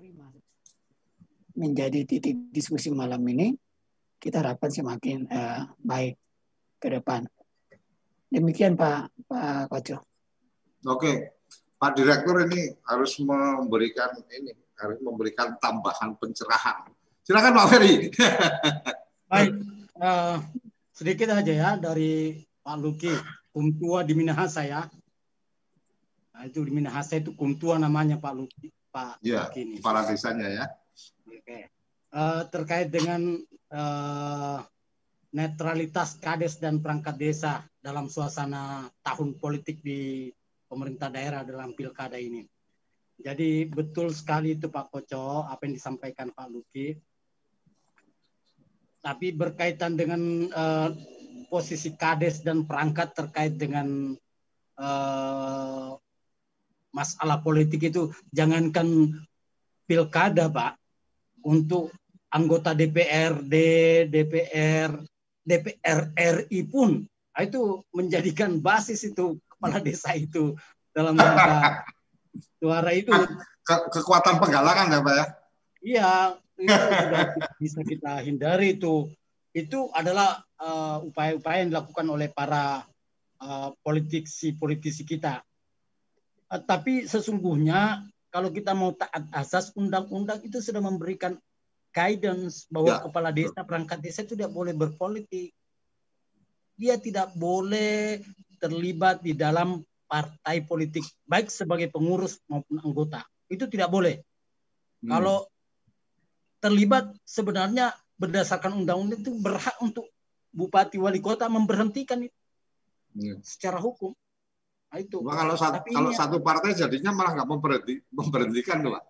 [1.55, 3.55] menjadi titik diskusi malam ini,
[4.19, 6.19] kita harapkan semakin uh, baik
[6.81, 7.23] ke depan.
[8.27, 10.03] Demikian Pak Pak Koco.
[10.85, 11.39] Oke,
[11.79, 16.91] Pak Direktur ini harus memberikan ini harus memberikan tambahan pencerahan.
[17.23, 17.93] Silakan Pak Ferry.
[19.31, 19.51] baik,
[19.97, 20.37] uh,
[20.91, 23.13] sedikit aja ya dari Pak Luki,
[23.55, 24.83] Kumtua di Minahasa ya.
[26.35, 28.67] Nah, itu di Minahasa itu Kumtua namanya Pak Luki.
[28.91, 29.75] Pak ya, Luki ini.
[29.79, 30.65] para desanya ya.
[31.31, 31.71] Oke.
[32.11, 33.39] Uh, terkait dengan
[33.71, 34.59] uh,
[35.31, 40.27] netralitas kades dan perangkat desa dalam suasana tahun politik di
[40.67, 42.43] pemerintah daerah dalam pilkada ini.
[43.15, 46.99] Jadi betul sekali itu Pak Koco apa yang disampaikan Pak Luki.
[48.99, 50.91] Tapi berkaitan dengan uh,
[51.47, 54.11] posisi kades dan perangkat terkait dengan
[54.75, 55.95] uh,
[56.95, 59.11] masalah politik itu jangankan
[59.83, 60.79] pilkada Pak,
[61.45, 61.93] untuk
[62.33, 63.53] anggota DPRD,
[64.09, 64.91] DPR,
[65.45, 70.57] DPR RI pun nah, itu menjadikan basis itu kepala desa itu
[70.89, 71.85] dalam rangka
[72.59, 73.13] suara itu
[73.65, 75.25] Ke, kekuatan penggalakan ya Pak ya?
[75.85, 76.13] Iya,
[76.57, 77.21] itu sudah
[77.57, 79.09] bisa kita hindari itu.
[79.57, 82.85] Itu adalah uh, upaya-upaya yang dilakukan oleh para
[83.41, 85.41] uh, politisi-politisi kita.
[86.45, 91.39] Uh, tapi sesungguhnya kalau kita mau taat asas undang-undang itu sudah memberikan
[91.95, 93.01] guidance bahwa Ya.
[93.07, 95.55] kepala desa, perangkat desa itu tidak boleh berpolitik.
[96.75, 98.19] Dia tidak boleh
[98.59, 103.23] terlibat di dalam partai politik, baik sebagai pengurus maupun anggota.
[103.47, 104.19] Itu tidak boleh.
[105.01, 105.09] Hmm.
[105.15, 105.47] Kalau
[106.59, 110.11] terlibat sebenarnya berdasarkan undang-undang itu berhak untuk
[110.51, 112.37] bupati wali kota memberhentikan itu
[113.15, 113.39] Hmm.
[113.39, 114.11] secara hukum.
[114.95, 115.19] Nah, itu.
[115.19, 119.03] Kalau satu, Tapi kalau ini- satu partai jadinya malah nggak memberhenti, memberhentikan tuh Pak.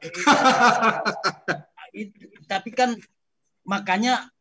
[1.93, 2.97] Itu- tapi kan
[3.61, 4.33] makanya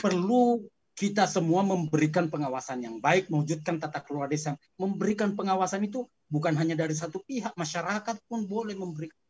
[0.00, 0.64] perlu
[0.96, 4.56] kita semua memberikan pengawasan yang baik, mewujudkan tata kelola desa.
[4.80, 9.20] Memberikan pengawasan itu bukan hanya dari satu pihak, masyarakat pun boleh memberikan.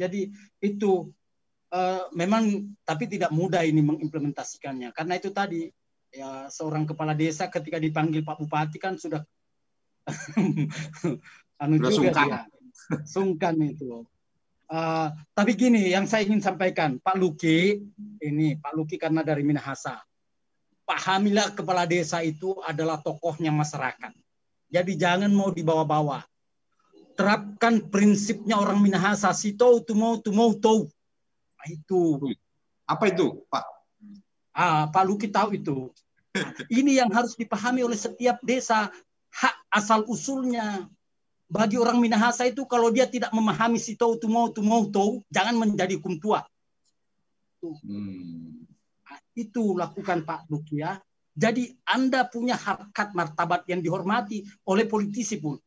[0.00, 0.32] Jadi
[0.64, 1.12] itu
[1.72, 4.96] eh, memang tapi tidak mudah ini mengimplementasikannya.
[4.96, 5.68] Karena itu tadi
[6.08, 9.20] ya seorang kepala desa ketika dipanggil Pak Bupati kan sudah
[11.62, 12.26] anu juga sungkan.
[12.26, 12.40] dia.
[13.06, 14.06] Sungkan itu.
[14.72, 17.76] Eh, tapi gini, yang saya ingin sampaikan, Pak Luki,
[18.24, 20.00] ini Pak Luki karena dari Minahasa,
[20.88, 24.16] pahamilah kepala desa itu adalah tokohnya masyarakat.
[24.72, 26.24] Jadi jangan mau dibawa-bawa.
[27.12, 30.88] Terapkan prinsipnya orang Minahasa, si tahu tu mau tu mau tahu.
[31.60, 32.32] Nah, itu.
[32.88, 33.64] Apa itu Pak?
[34.56, 35.92] Ah, Pak Luki tahu itu.
[36.32, 36.48] Nah,
[36.80, 38.88] Ini yang harus dipahami oleh setiap desa,
[39.36, 40.86] hak asal usulnya.
[41.52, 45.20] Bagi orang Minahasa itu kalau dia tidak memahami si tahu tu mau tu mau tahu,
[45.28, 46.40] jangan menjadi hukum tua.
[47.60, 48.64] Hmm.
[49.04, 50.96] Nah, Itu lakukan Pak Luki ya.
[51.32, 55.60] Jadi Anda punya harkat martabat yang dihormati oleh politisi pun.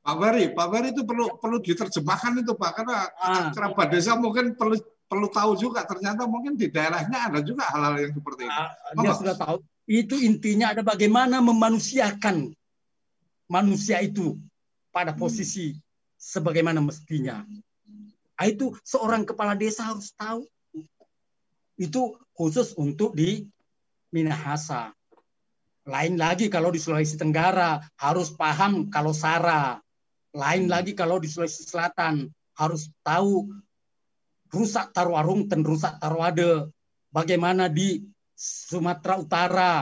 [0.00, 3.52] Pak Bari, Pak Bari itu perlu perlu diterjemahkan itu Pak karena Ah.
[3.52, 8.12] kerabat desa mungkin perlu perlu tahu juga ternyata mungkin di daerahnya ada juga hal-hal yang
[8.16, 8.52] seperti itu.
[8.56, 9.56] Ah, dia sudah tahu.
[9.90, 12.54] Itu intinya ada bagaimana memanusiakan
[13.50, 14.38] manusia itu
[14.94, 15.74] pada posisi
[16.14, 17.42] sebagaimana mestinya.
[18.38, 20.46] Ah, Itu seorang kepala desa harus tahu.
[21.74, 23.50] Itu khusus untuk di
[24.14, 24.94] Minahasa.
[25.90, 29.82] Lain lagi kalau di Sulawesi Tenggara harus paham kalau Sara.
[30.30, 33.50] Lain lagi kalau di Sulawesi Selatan harus tahu
[34.54, 36.70] rusak Tarwarung dan rusak Tarwade.
[37.10, 38.06] Bagaimana di
[38.40, 39.72] Sumatera Utara,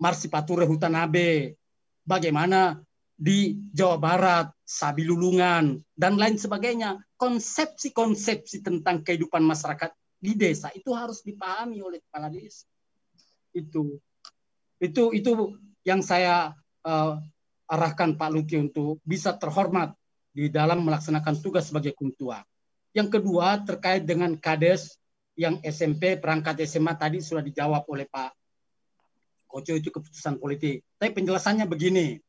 [0.00, 1.60] Marsipature Hutan Abe,
[2.00, 2.80] bagaimana
[3.12, 6.96] di Jawa Barat, Sabilulungan, dan lain sebagainya.
[7.20, 12.64] Konsepsi-konsepsi tentang kehidupan masyarakat di desa itu harus dipahami oleh kepala desa.
[13.52, 14.00] Itu,
[14.80, 17.14] itu, itu yang saya eh,
[17.68, 19.92] arahkan Pak Luki untuk bisa terhormat
[20.32, 22.40] di dalam melaksanakan tugas sebagai kuntua.
[22.96, 24.99] Yang kedua terkait dengan kades
[25.40, 28.36] yang SMP perangkat SMA tadi sudah dijawab oleh Pak
[29.48, 30.84] Koco itu keputusan politik.
[31.00, 32.20] Tapi penjelasannya begini.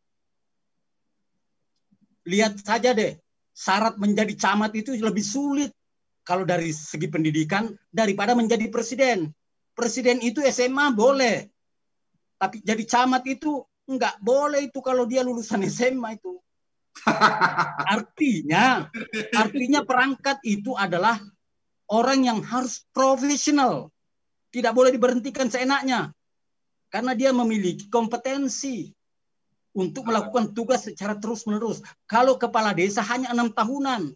[2.25, 3.19] Lihat saja deh,
[3.53, 5.69] syarat menjadi camat itu lebih sulit
[6.25, 9.29] kalau dari segi pendidikan daripada menjadi presiden.
[9.77, 11.45] Presiden itu SMA boleh.
[12.41, 16.41] Tapi jadi camat itu enggak boleh itu kalau dia lulusan SMA itu.
[17.95, 18.91] Artinya,
[19.31, 21.15] artinya perangkat itu adalah
[21.91, 23.91] orang yang harus profesional.
[24.51, 26.15] Tidak boleh diberhentikan seenaknya.
[26.91, 28.91] Karena dia memiliki kompetensi
[29.71, 31.83] untuk melakukan tugas secara terus-menerus.
[32.07, 34.11] Kalau kepala desa hanya enam tahunan.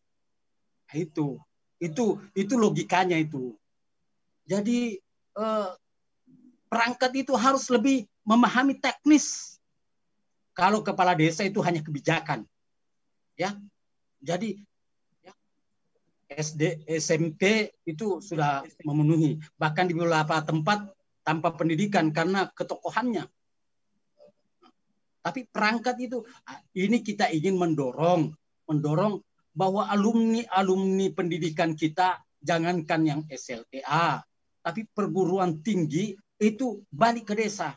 [0.92, 1.40] Itu,
[1.80, 3.56] itu, itu logikanya itu.
[4.48, 5.00] Jadi
[5.36, 5.72] eh,
[6.68, 9.56] perangkat itu harus lebih memahami teknis.
[10.56, 12.48] Kalau kepala desa itu hanya kebijakan,
[13.36, 13.60] ya.
[14.24, 14.64] Jadi
[16.26, 19.38] SD, SMP itu sudah memenuhi.
[19.62, 20.90] Bahkan di beberapa tempat
[21.26, 23.26] tanpa pendidikan karena ketokohannya.
[25.26, 26.22] Tapi perangkat itu,
[26.78, 28.30] ini kita ingin mendorong,
[28.70, 29.26] mendorong
[29.58, 34.22] bahwa alumni-alumni pendidikan kita jangankan yang SLTA,
[34.62, 37.74] tapi perguruan tinggi itu balik ke desa,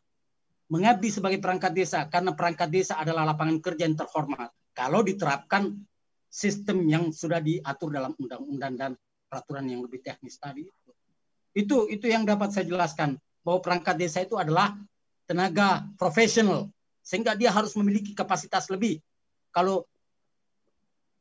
[0.68, 4.52] mengabdi sebagai perangkat desa karena perangkat desa adalah lapangan kerja yang terhormat.
[4.76, 5.72] Kalau diterapkan
[6.38, 8.90] sistem yang sudah diatur dalam undang-undang dan
[9.26, 10.62] peraturan yang lebih teknis tadi.
[11.50, 14.78] Itu itu yang dapat saya jelaskan bahwa perangkat desa itu adalah
[15.26, 16.70] tenaga profesional
[17.02, 19.02] sehingga dia harus memiliki kapasitas lebih.
[19.50, 19.82] Kalau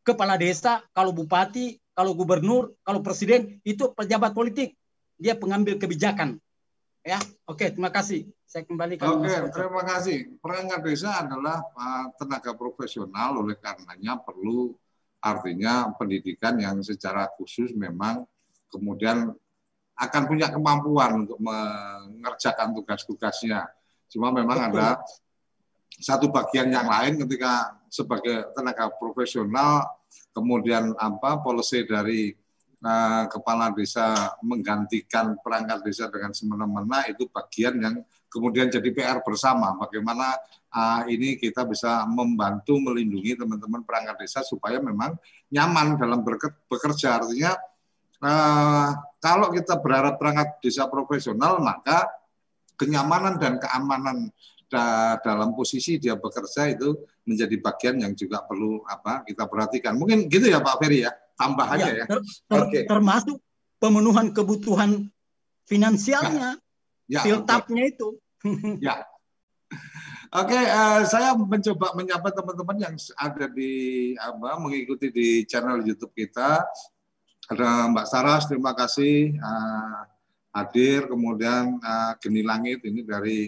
[0.05, 4.77] kepala desa, kalau bupati, kalau gubernur, kalau presiden itu pejabat politik.
[5.17, 6.37] dia pengambil kebijakan.
[7.01, 7.17] Ya,
[7.49, 8.29] oke, terima kasih.
[8.45, 9.17] Saya kembalikan.
[9.17, 10.37] Oke, terima kasih.
[10.37, 14.77] Perangkat desa adalah uh, tenaga profesional, oleh karenanya perlu
[15.21, 18.23] artinya pendidikan yang secara khusus memang
[18.69, 19.33] kemudian
[19.97, 23.65] akan punya kemampuan untuk mengerjakan tugas-tugasnya.
[24.07, 24.77] Cuma memang Betul.
[24.77, 24.87] ada
[25.97, 29.89] satu bagian yang lain ketika sebagai tenaga profesional
[30.37, 32.29] kemudian apa policy dari
[32.85, 37.95] uh, kepala desa menggantikan perangkat desa dengan semena-mena itu bagian yang
[38.27, 39.75] kemudian jadi PR bersama.
[39.75, 40.35] Bagaimana
[40.71, 45.15] uh, ini kita bisa membantu melindungi teman-teman perangkat desa supaya memang
[45.51, 46.21] nyaman dalam
[46.67, 47.23] bekerja.
[47.23, 47.55] Artinya
[48.21, 52.07] uh, kalau kita berharap perangkat desa profesional maka
[52.77, 54.29] kenyamanan dan keamanan
[54.67, 56.91] da dalam posisi dia bekerja itu
[57.23, 59.95] menjadi bagian yang juga perlu apa kita perhatikan.
[59.95, 62.05] Mungkin gitu ya Pak Ferry ya tambahannya ya, ya.
[62.05, 62.83] Ter, ter, okay.
[62.83, 63.39] termasuk
[63.79, 65.07] pemenuhan kebutuhan
[65.63, 66.59] finansialnya
[67.07, 68.19] ya, filtapnya itu.
[68.85, 69.03] ya.
[70.27, 75.79] Oke, okay, uh, eh, saya mencoba menyapa teman-teman yang ada di apa mengikuti di channel
[75.87, 76.67] YouTube kita.
[77.47, 80.03] Ada Mbak Saras, terima kasih uh,
[80.51, 81.07] hadir.
[81.07, 83.47] Kemudian uh, Geni Langit ini dari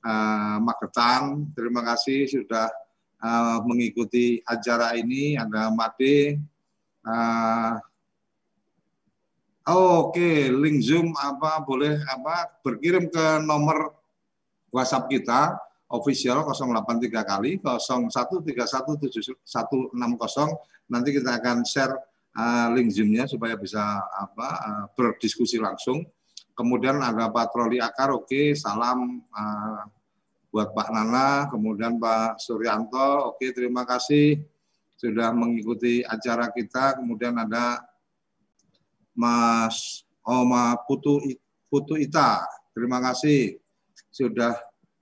[0.00, 2.72] uh, Magetan, terima kasih sudah
[3.20, 5.36] uh, mengikuti acara ini.
[5.36, 6.40] Ada Made,
[7.04, 7.84] uh,
[9.64, 10.52] Oke, okay.
[10.52, 13.96] link Zoom apa boleh apa berkirim ke nomor
[14.68, 15.56] WhatsApp kita
[15.88, 19.40] official 083 kali 01317160
[20.92, 21.96] nanti kita akan share
[22.36, 26.04] uh, link Zoom-nya supaya bisa apa uh, berdiskusi langsung.
[26.52, 28.52] Kemudian ada patroli akar, oke, okay.
[28.52, 29.82] salam uh,
[30.52, 34.44] buat Pak Nana, kemudian Pak Suryanto, oke, okay, terima kasih
[34.94, 37.00] sudah mengikuti acara kita.
[37.00, 37.93] Kemudian ada
[39.14, 41.22] Mas Oma Putu
[41.70, 42.44] Putu Ita.
[42.74, 43.58] Terima kasih
[44.10, 44.54] sudah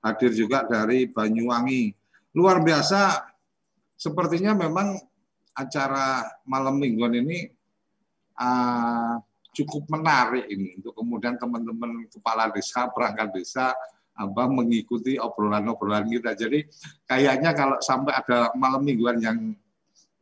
[0.04, 1.92] hadir juga dari Banyuwangi.
[2.36, 3.28] Luar biasa.
[3.96, 4.98] Sepertinya memang
[5.54, 7.46] acara malam mingguan ini
[8.40, 9.14] uh,
[9.52, 13.76] cukup menarik ini untuk kemudian teman-teman kepala desa, perangkat desa
[14.12, 16.34] apa mengikuti obrolan-obrolan kita.
[16.36, 16.66] Jadi
[17.06, 19.38] kayaknya kalau sampai ada malam mingguan yang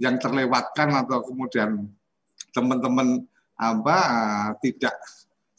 [0.01, 1.89] yang terlewatkan atau kemudian
[2.51, 3.25] teman-teman
[3.61, 3.97] apa
[4.65, 4.97] tidak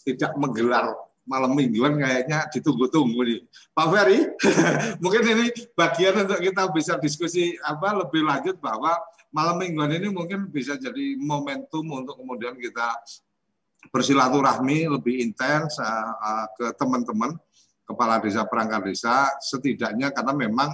[0.02, 0.90] tidak menggelar
[1.22, 3.40] malam mingguan kayaknya ditunggu-tunggu nih.
[3.72, 4.20] Pak Ferry,
[5.04, 5.46] mungkin ini
[5.78, 8.98] bagian untuk kita bisa diskusi apa lebih lanjut bahwa
[9.30, 13.00] malam mingguan ini mungkin bisa jadi momentum untuk kemudian kita
[13.94, 17.34] bersilaturahmi lebih intens uh, ke teman-teman
[17.88, 20.70] kepala desa perangkat desa setidaknya karena memang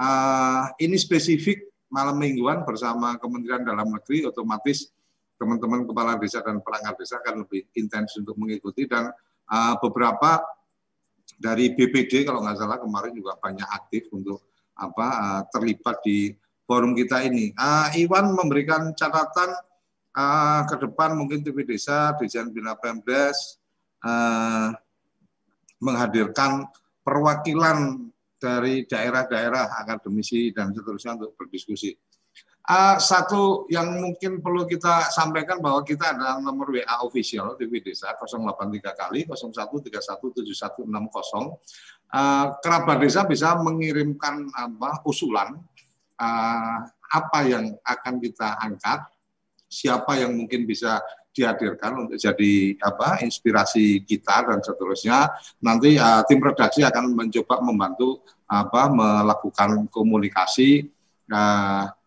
[0.00, 4.90] uh, ini spesifik malam mingguan bersama Kementerian Dalam Negeri otomatis
[5.40, 9.08] teman-teman kepala desa dan perangkat desa akan lebih intens untuk mengikuti dan
[9.48, 10.44] uh, beberapa
[11.40, 16.36] dari BPD kalau nggak salah kemarin juga banyak aktif untuk apa uh, terlibat di
[16.68, 17.56] forum kita ini.
[17.56, 19.56] Uh, Iwan memberikan catatan
[20.12, 23.56] uh, ke depan mungkin TV Desa, Dijen Bina Pemdes
[24.04, 24.76] uh,
[25.80, 26.68] menghadirkan
[27.00, 31.96] perwakilan dari daerah-daerah akademisi dan seterusnya untuk berdiskusi.
[32.70, 38.14] Uh, satu yang mungkin perlu kita sampaikan bahwa kita ada nomor WA official TV Desa
[38.14, 40.86] 083 kali 01317160.
[40.86, 45.58] Uh, kerabat desa bisa mengirimkan apa usulan
[46.14, 46.78] uh,
[47.10, 49.02] apa yang akan kita angkat,
[49.66, 51.02] siapa yang mungkin bisa
[51.34, 55.26] dihadirkan untuk jadi apa inspirasi kita dan seterusnya.
[55.58, 60.86] Nanti uh, tim redaksi akan mencoba membantu apa melakukan komunikasi
[61.34, 61.98] uh,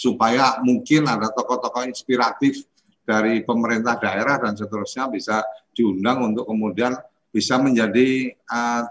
[0.00, 2.64] supaya mungkin ada tokoh-tokoh inspiratif
[3.04, 5.44] dari pemerintah daerah dan seterusnya bisa
[5.76, 6.96] diundang untuk kemudian
[7.28, 8.88] bisa menjadi uh,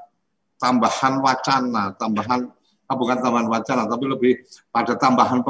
[0.62, 2.46] tambahan wacana, tambahan
[2.86, 4.34] uh, bukan tambahan wacana, tapi lebih
[4.70, 5.42] pada tambahan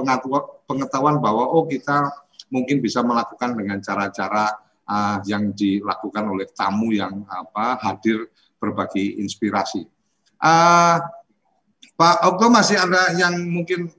[0.63, 2.07] pengetahuan bahwa oh kita
[2.47, 4.55] mungkin bisa melakukan dengan cara-cara
[4.87, 8.31] uh, yang dilakukan oleh tamu yang apa hadir
[8.63, 9.83] berbagi inspirasi.
[10.39, 11.03] Uh,
[11.99, 13.91] Pak Okto masih ada yang mungkin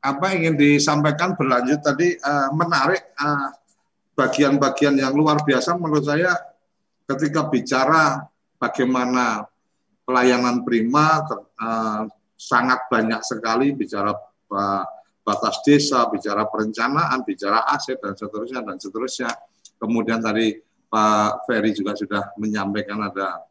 [0.00, 3.52] apa ingin disampaikan berlanjut tadi uh, menarik uh,
[4.16, 6.32] bagian-bagian yang luar biasa menurut saya
[7.04, 8.24] ketika bicara
[8.56, 9.44] bagaimana
[10.08, 11.20] pelayanan prima
[11.60, 12.08] uh,
[12.40, 14.16] sangat banyak sekali bicara
[14.50, 14.84] uh,
[15.20, 19.30] batas desa, bicara perencanaan, bicara aset dan seterusnya dan seterusnya.
[19.76, 20.56] Kemudian tadi
[20.90, 23.44] Pak Ferry juga sudah menyampaikan ada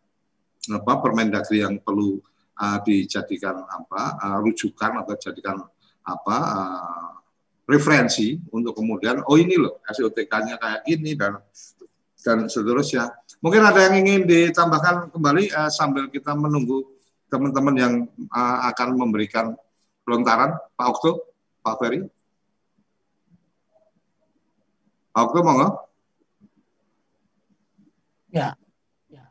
[0.70, 2.20] apa Permendagri yang perlu
[2.60, 5.64] uh, dijadikan apa uh, rujukan atau jadikan
[6.16, 7.12] apa uh,
[7.70, 11.38] referensi untuk kemudian oh ini loh SOTK-nya kayak gini dan
[12.20, 13.14] dan seterusnya.
[13.40, 16.84] Mungkin ada yang ingin ditambahkan kembali uh, sambil kita menunggu
[17.32, 17.94] teman-teman yang
[18.34, 19.56] uh, akan memberikan
[20.04, 21.12] pelontaran, Pak Okto,
[21.62, 22.02] Pak Ferry.
[25.14, 25.68] Pak Okto, monggo.
[28.30, 28.54] Ya,
[29.10, 29.26] ya,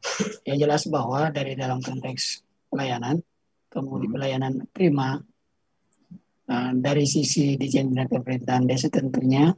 [0.47, 3.23] yang jelas bahwa dari dalam konteks pelayanan,
[3.71, 4.17] kemudian hmm.
[4.17, 5.23] pelayanan prima,
[6.49, 9.53] uh, dari sisi Dijen Bina Pemerintahan Desa tentunya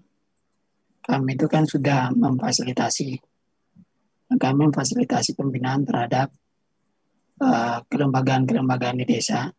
[1.00, 3.08] kami itu kan sudah memfasilitasi
[4.30, 6.30] kami memfasilitasi pembinaan terhadap
[7.42, 9.50] uh, kelembagaan-kelembagaan di desa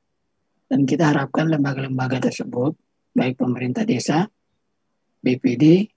[0.72, 2.72] dan kita harapkan lembaga-lembaga tersebut
[3.12, 4.24] baik pemerintah desa,
[5.20, 5.92] BPD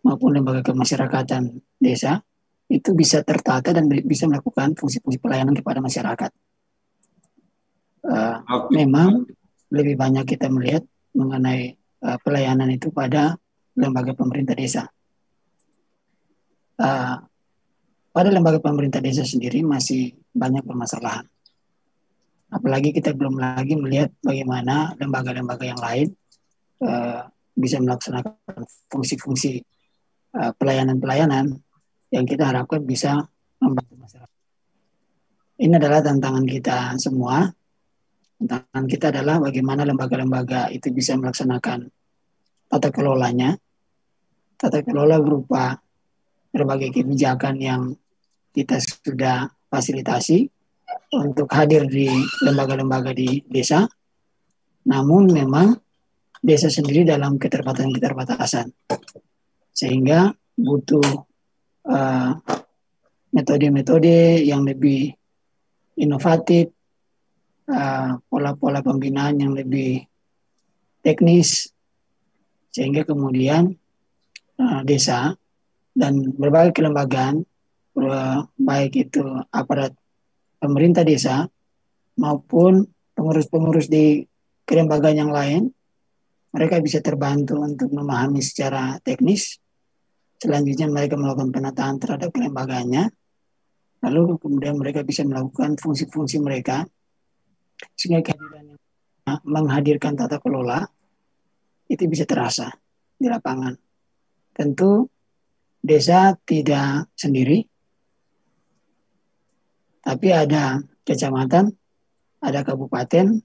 [0.00, 2.24] maupun lembaga kemasyarakatan desa
[2.66, 6.30] itu bisa tertata dan bisa melakukan fungsi-fungsi pelayanan kepada masyarakat.
[8.06, 8.38] Uh,
[8.74, 9.26] Memang
[9.76, 10.82] lebih banyak kita melihat
[11.12, 13.36] mengenai uh, pelayanan itu pada
[13.76, 14.88] lembaga pemerintah desa.
[16.76, 17.16] Uh,
[18.12, 21.28] pada lembaga pemerintah desa sendiri masih banyak permasalahan.
[22.48, 26.08] Apalagi kita belum lagi melihat bagaimana lembaga-lembaga yang lain
[26.80, 29.60] uh, bisa melaksanakan fungsi-fungsi
[30.36, 31.60] uh, pelayanan-pelayanan
[32.12, 33.28] yang kita harapkan bisa
[33.60, 34.34] membantu masyarakat.
[35.56, 37.48] Ini adalah tantangan kita semua.
[38.36, 41.88] Tantangan kita adalah bagaimana lembaga-lembaga itu bisa melaksanakan
[42.66, 43.56] tata kelolanya
[44.56, 45.76] tata kelola berupa
[46.52, 47.82] berbagai kebijakan yang
[48.56, 50.48] kita sudah fasilitasi
[51.12, 52.08] untuk hadir di
[52.40, 53.84] lembaga-lembaga di desa.
[54.88, 55.76] Namun memang
[56.40, 58.72] desa sendiri dalam keterbatasan-keterbatasan.
[59.76, 61.04] Sehingga butuh
[61.84, 62.30] uh,
[63.36, 65.12] metode-metode yang lebih
[66.00, 66.72] inovatif,
[67.70, 70.02] uh, pola-pola pembinaan yang lebih
[71.02, 71.70] teknis,
[72.74, 73.74] sehingga kemudian
[74.58, 75.34] uh, desa
[75.96, 77.46] dan berbagai kelembagaan
[77.96, 79.22] uh, baik itu
[79.54, 79.94] aparat
[80.60, 81.46] pemerintah desa
[82.18, 82.84] maupun
[83.16, 84.24] pengurus-pengurus di
[84.66, 85.70] kelembagaan yang lain
[86.52, 89.60] mereka bisa terbantu untuk memahami secara teknis.
[90.40, 93.08] Selanjutnya mereka melakukan penataan terhadap kelembagaannya
[94.04, 96.84] lalu kemudian mereka bisa melakukan fungsi-fungsi mereka
[97.96, 98.76] sehingga kehadiran
[99.42, 100.86] menghadirkan tata kelola
[101.90, 102.70] itu bisa terasa
[103.18, 103.74] di lapangan
[104.56, 105.04] tentu
[105.84, 107.60] desa tidak sendiri,
[110.00, 111.70] tapi ada kecamatan,
[112.40, 113.44] ada kabupaten,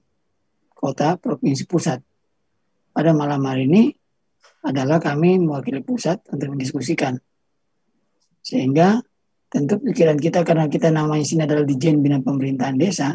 [0.72, 2.00] kota, provinsi, pusat.
[2.96, 3.92] Pada malam hari ini
[4.64, 7.20] adalah kami mewakili pusat untuk mendiskusikan.
[8.42, 8.98] Sehingga
[9.52, 13.14] tentu pikiran kita karena kita namanya sini adalah Dijen Bina Pemerintahan Desa,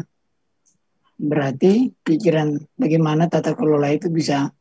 [1.18, 4.54] berarti pikiran bagaimana tata kelola itu bisa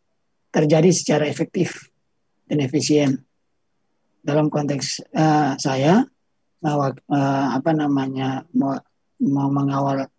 [0.49, 1.93] terjadi secara efektif
[2.49, 3.21] dan efisien
[4.25, 6.01] dalam konteks uh, saya
[6.57, 8.73] bahwa uh, apa namanya mau,
[9.21, 10.09] mau mengawal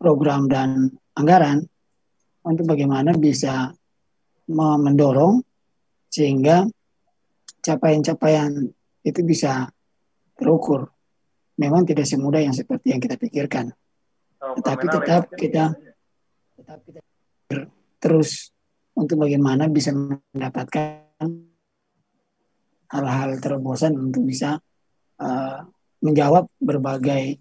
[0.00, 1.60] program dan anggaran
[2.40, 3.70] untuk bagaimana bisa
[4.48, 5.42] mendorong
[6.06, 6.64] sehingga
[7.60, 8.70] capaian-capaian
[9.02, 9.66] itu bisa
[10.38, 10.86] terukur.
[11.58, 13.74] Memang tidak semudah yang seperti yang kita pikirkan.
[14.44, 15.64] Oh, Tetapi tetap kita
[16.56, 17.00] tetap kita
[17.96, 18.52] terus
[18.92, 21.08] untuk bagaimana bisa mendapatkan
[22.92, 24.60] hal-hal terobosan untuk bisa
[25.20, 25.58] uh,
[26.00, 27.40] menjawab berbagai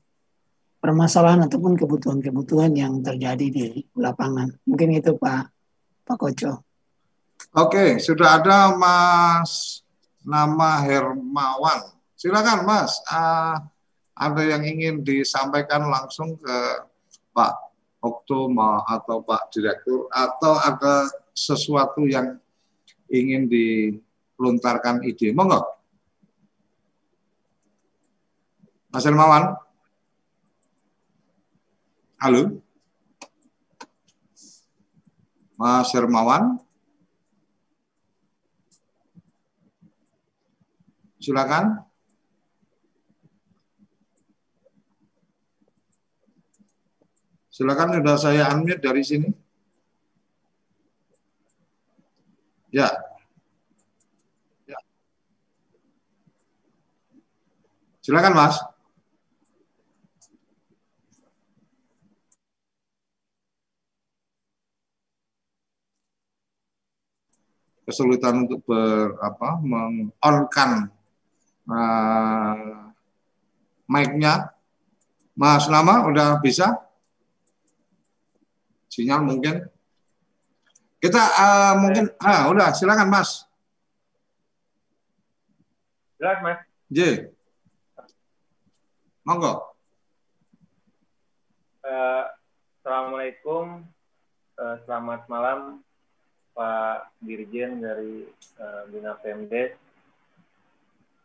[0.79, 3.65] permasalahan ataupun kebutuhan-kebutuhan yang terjadi di
[3.97, 4.53] lapangan.
[4.69, 5.43] Mungkin itu Pak
[6.05, 6.53] Pak Koco.
[7.55, 9.81] Oke, sudah ada Mas
[10.25, 11.93] nama Hermawan.
[12.15, 12.99] Silakan Mas.
[13.09, 13.59] Uh,
[14.15, 16.57] ada yang ingin disampaikan langsung ke
[17.35, 17.53] Pak
[17.99, 22.39] Oktoma atau Pak Direktur atau ada sesuatu yang
[23.11, 23.91] ingin di
[24.39, 25.35] lontarkan ide.
[25.35, 25.59] Monggo.
[28.95, 29.59] Mas Hermawan.
[32.23, 32.63] Halo.
[35.59, 36.55] Mas Hermawan.
[41.19, 41.83] Silakan.
[47.55, 49.31] Silakan sudah saya unmute dari sini.
[52.67, 52.91] Ya,
[58.05, 58.61] Silakan Mas.
[67.89, 70.93] Kesulitan untuk ber apa mengonkan
[71.65, 72.93] uh,
[73.89, 74.53] mic-nya.
[75.33, 76.84] Mas Nama udah bisa?
[78.95, 79.59] Sinyal mungkin.
[81.03, 83.43] Kita uh, mungkin ah udah silakan Mas.
[86.15, 86.59] Silakan Mas.
[86.87, 87.27] J.
[89.27, 89.75] Monggo.
[91.83, 92.23] Uh,
[92.79, 93.83] Assalamualaikum,
[94.63, 95.83] uh, selamat malam
[96.55, 98.23] Pak Dirjen dari
[98.63, 99.75] uh, Bina Pemdes,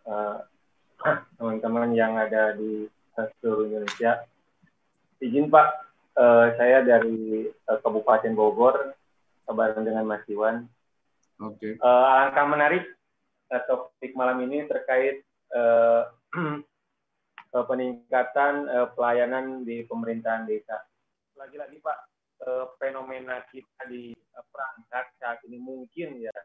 [1.39, 2.91] teman-teman uh, yang ada di
[3.39, 4.27] seluruh Indonesia.
[5.21, 5.90] Izin Pak,
[6.21, 8.93] uh, saya dari uh, Kabupaten Bogor,
[9.51, 10.69] bareng dengan Mas Iwan.
[11.43, 11.57] Oke.
[11.59, 11.73] Okay.
[11.83, 12.85] Uh, alangkah menarik
[13.51, 15.27] uh, topik malam ini terkait
[15.57, 16.07] uh,
[17.51, 20.87] uh, peningkatan uh, pelayanan di pemerintahan desa.
[21.35, 21.99] Lagi-lagi Pak,
[22.47, 26.37] uh, fenomena kita di uh, perangkat saat ini mungkin ya,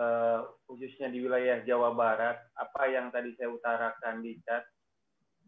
[0.00, 4.66] uh, khususnya di wilayah Jawa Barat, apa yang tadi saya utarakan di chat,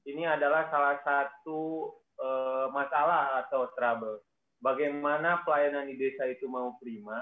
[0.04, 1.88] ini adalah salah satu
[2.20, 4.22] uh, masalah atau trouble.
[4.62, 7.20] Bagaimana pelayanan di desa itu mau prima,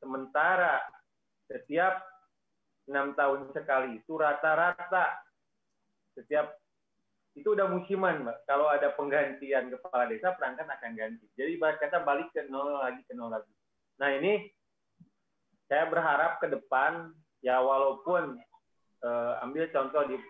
[0.00, 0.80] sementara
[1.50, 2.00] setiap
[2.88, 5.22] enam tahun sekali itu rata-rata
[6.16, 6.56] setiap
[7.32, 8.38] itu udah musiman, Mbak.
[8.44, 11.24] Kalau ada penggantian kepala desa, perangkat akan ganti.
[11.32, 13.48] Jadi bahas kata balik ke nol lagi ke nol lagi.
[13.96, 14.52] Nah ini
[15.64, 18.36] saya berharap ke depan ya walaupun
[19.00, 20.20] uh, ambil contoh di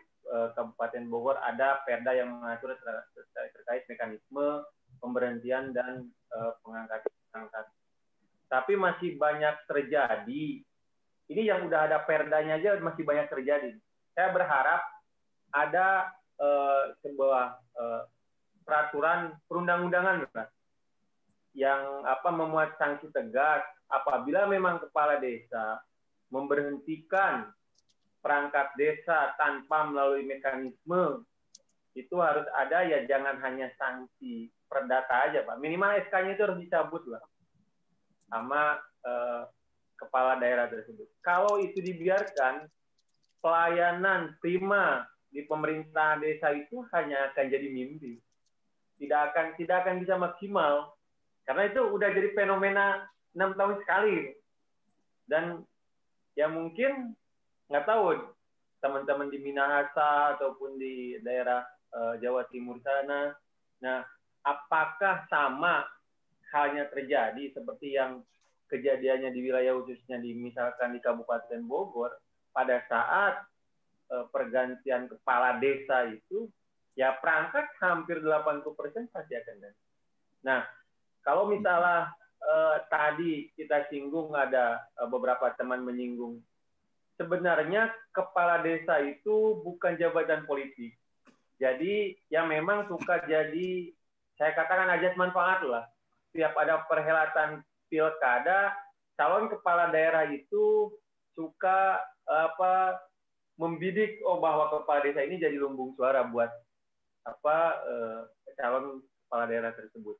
[0.56, 2.72] Kabupaten Bogor ada perda yang mengatur
[3.52, 4.64] terkait mekanisme
[4.96, 7.66] pemberhentian dan uh, pengangkatan.
[8.48, 10.44] Tapi masih banyak terjadi.
[11.28, 13.76] Ini yang udah ada perdanya aja masih banyak terjadi.
[14.12, 14.80] Saya berharap
[15.52, 17.44] ada uh, sebuah
[17.76, 18.02] uh,
[18.64, 20.28] peraturan perundang-undangan
[21.52, 23.60] yang apa memuat sanksi tegas
[23.92, 25.80] apabila memang kepala desa
[26.32, 27.52] memberhentikan
[28.22, 31.26] perangkat desa tanpa melalui mekanisme
[31.92, 35.60] itu harus ada ya jangan hanya sanksi perdata aja pak.
[35.60, 37.20] Minimal SK-nya itu harus dicabut lah
[38.32, 39.42] sama eh,
[40.00, 41.04] kepala daerah tersebut.
[41.20, 42.64] Kalau itu dibiarkan
[43.44, 48.16] pelayanan prima di pemerintahan desa itu hanya akan jadi mimpi.
[48.96, 50.96] Tidak akan tidak akan bisa maksimal.
[51.44, 53.04] Karena itu udah jadi fenomena
[53.34, 54.32] enam tahun sekali.
[55.26, 55.64] Dan
[56.38, 57.12] ya mungkin
[57.72, 58.20] nggak tahu
[58.84, 61.64] teman-teman di Minahasa ataupun di daerah
[61.96, 63.32] uh, Jawa Timur sana.
[63.80, 64.04] Nah,
[64.44, 65.88] apakah sama
[66.52, 68.20] halnya terjadi seperti yang
[68.68, 72.12] kejadiannya di wilayah khususnya di misalkan di Kabupaten Bogor
[72.52, 73.40] pada saat
[74.12, 76.52] uh, pergantian kepala desa itu
[76.92, 78.76] ya perangkat hampir 80%
[79.08, 79.84] pasti akan ganti.
[80.44, 80.60] Nah,
[81.24, 82.12] kalau misalnya
[82.44, 86.44] uh, tadi kita singgung ada uh, beberapa teman menyinggung
[87.22, 90.98] sebenarnya kepala desa itu bukan jabatan politik.
[91.62, 93.94] Jadi yang memang suka jadi
[94.34, 95.86] saya katakan aja manfaat lah.
[96.34, 98.74] Setiap ada perhelatan pilkada,
[99.14, 100.90] calon kepala daerah itu
[101.38, 102.98] suka apa
[103.54, 106.50] membidik oh bahwa kepala desa ini jadi lumbung suara buat
[107.22, 108.20] apa eh,
[108.58, 108.98] calon
[109.30, 110.18] kepala daerah tersebut.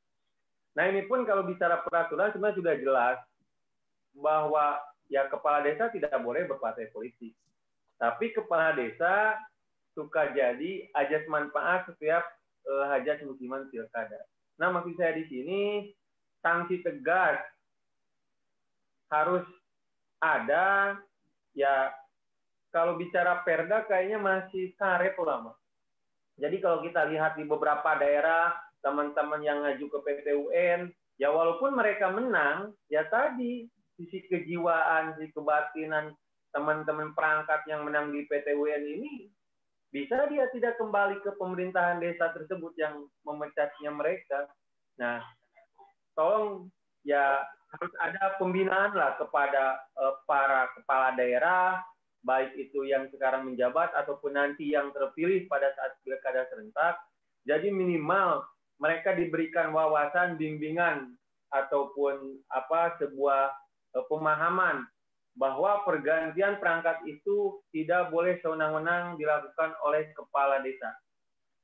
[0.79, 3.19] Nah ini pun kalau bicara peraturan sebenarnya sudah jelas
[4.15, 4.79] bahwa
[5.13, 7.37] ya kepala desa tidak boleh berpartai politik.
[8.01, 9.37] Tapi kepala desa
[9.93, 12.25] suka jadi ajas manfaat setiap
[12.65, 14.25] eh, hajat musiman pilkada.
[14.57, 15.93] Nah maksud saya di sini
[16.41, 17.45] sanksi tegas
[19.13, 19.45] harus
[20.25, 20.97] ada
[21.53, 21.93] ya
[22.73, 25.53] kalau bicara perda kayaknya masih karet lama.
[26.41, 30.89] Jadi kalau kita lihat di beberapa daerah teman-teman yang ngaju ke PTUN,
[31.21, 33.69] ya walaupun mereka menang, ya tadi
[34.09, 36.15] sisi kejiwaan, sisi kebatinan
[36.53, 39.31] teman-teman perangkat yang menang di PTUN ini
[39.93, 44.49] bisa dia tidak kembali ke pemerintahan desa tersebut yang memecatnya mereka.
[44.97, 45.21] Nah,
[46.17, 46.73] tolong
[47.05, 47.45] ya
[47.77, 51.81] harus ada pembinaan lah kepada uh, para kepala daerah,
[52.25, 56.97] baik itu yang sekarang menjabat ataupun nanti yang terpilih pada saat pilkada serentak.
[57.45, 58.45] Jadi minimal
[58.81, 61.17] mereka diberikan wawasan, bimbingan
[61.53, 63.53] ataupun apa sebuah
[64.09, 64.89] pemahaman
[65.33, 70.93] bahwa pergantian perangkat itu tidak boleh sewenang-wenang dilakukan oleh kepala desa.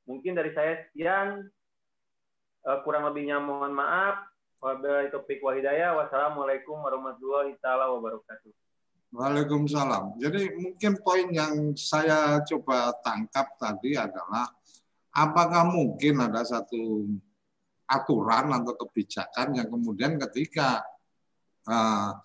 [0.09, 1.45] Mungkin dari saya sekian,
[2.65, 4.25] uh, kurang lebihnya mohon maaf.
[4.59, 5.95] Wabillahi taufiq wa hidayah.
[5.95, 8.51] Wassalamualaikum warahmatullahi wabarakatuh.
[9.09, 10.21] Waalaikumsalam.
[10.21, 14.51] Jadi mungkin poin yang saya coba tangkap tadi adalah
[15.15, 17.09] apakah mungkin ada satu
[17.89, 20.85] aturan atau kebijakan yang kemudian ketika
[21.69, 22.17] uh,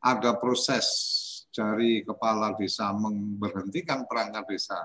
[0.00, 0.86] ada proses
[1.50, 4.78] dari kepala desa memberhentikan perangkat desa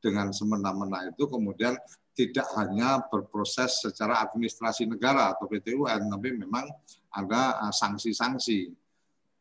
[0.00, 1.76] dengan semena-mena itu kemudian
[2.16, 6.66] tidak hanya berproses secara administrasi negara atau PTUN, tapi memang
[7.14, 8.74] ada eh, sanksi-sanksi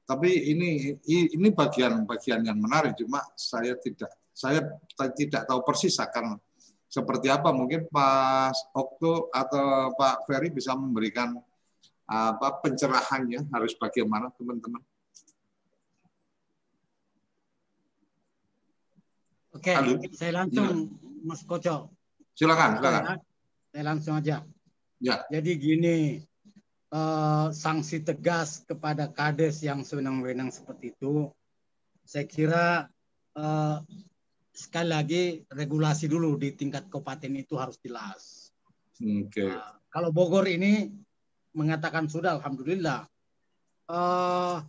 [0.07, 4.63] tapi ini ini bagian-bagian yang menarik cuma saya tidak saya
[5.11, 6.39] tidak tahu persis akan
[6.87, 7.51] seperti apa?
[7.51, 11.35] Mungkin Pak Okto atau Pak Ferry bisa memberikan
[12.07, 14.79] apa pencerahannya harus bagaimana teman-teman?
[19.51, 19.73] Oke,
[20.15, 21.25] saya langsung ya.
[21.27, 21.91] Mas Koco.
[22.37, 23.03] Silakan, silakan.
[23.03, 23.19] Saya,
[23.73, 24.37] saya langsung aja.
[25.01, 25.25] Ya.
[25.27, 25.97] Jadi gini,
[26.93, 31.33] uh, sanksi tegas kepada kades yang sewenang-wenang seperti itu,
[32.05, 32.65] saya kira
[33.35, 33.81] uh,
[34.53, 38.53] sekali lagi regulasi dulu di tingkat kabupaten itu harus jelas.
[39.01, 39.29] Oke.
[39.29, 39.51] Okay.
[39.51, 40.93] Nah, kalau Bogor ini
[41.57, 43.09] mengatakan sudah, alhamdulillah.
[43.89, 44.61] Uh,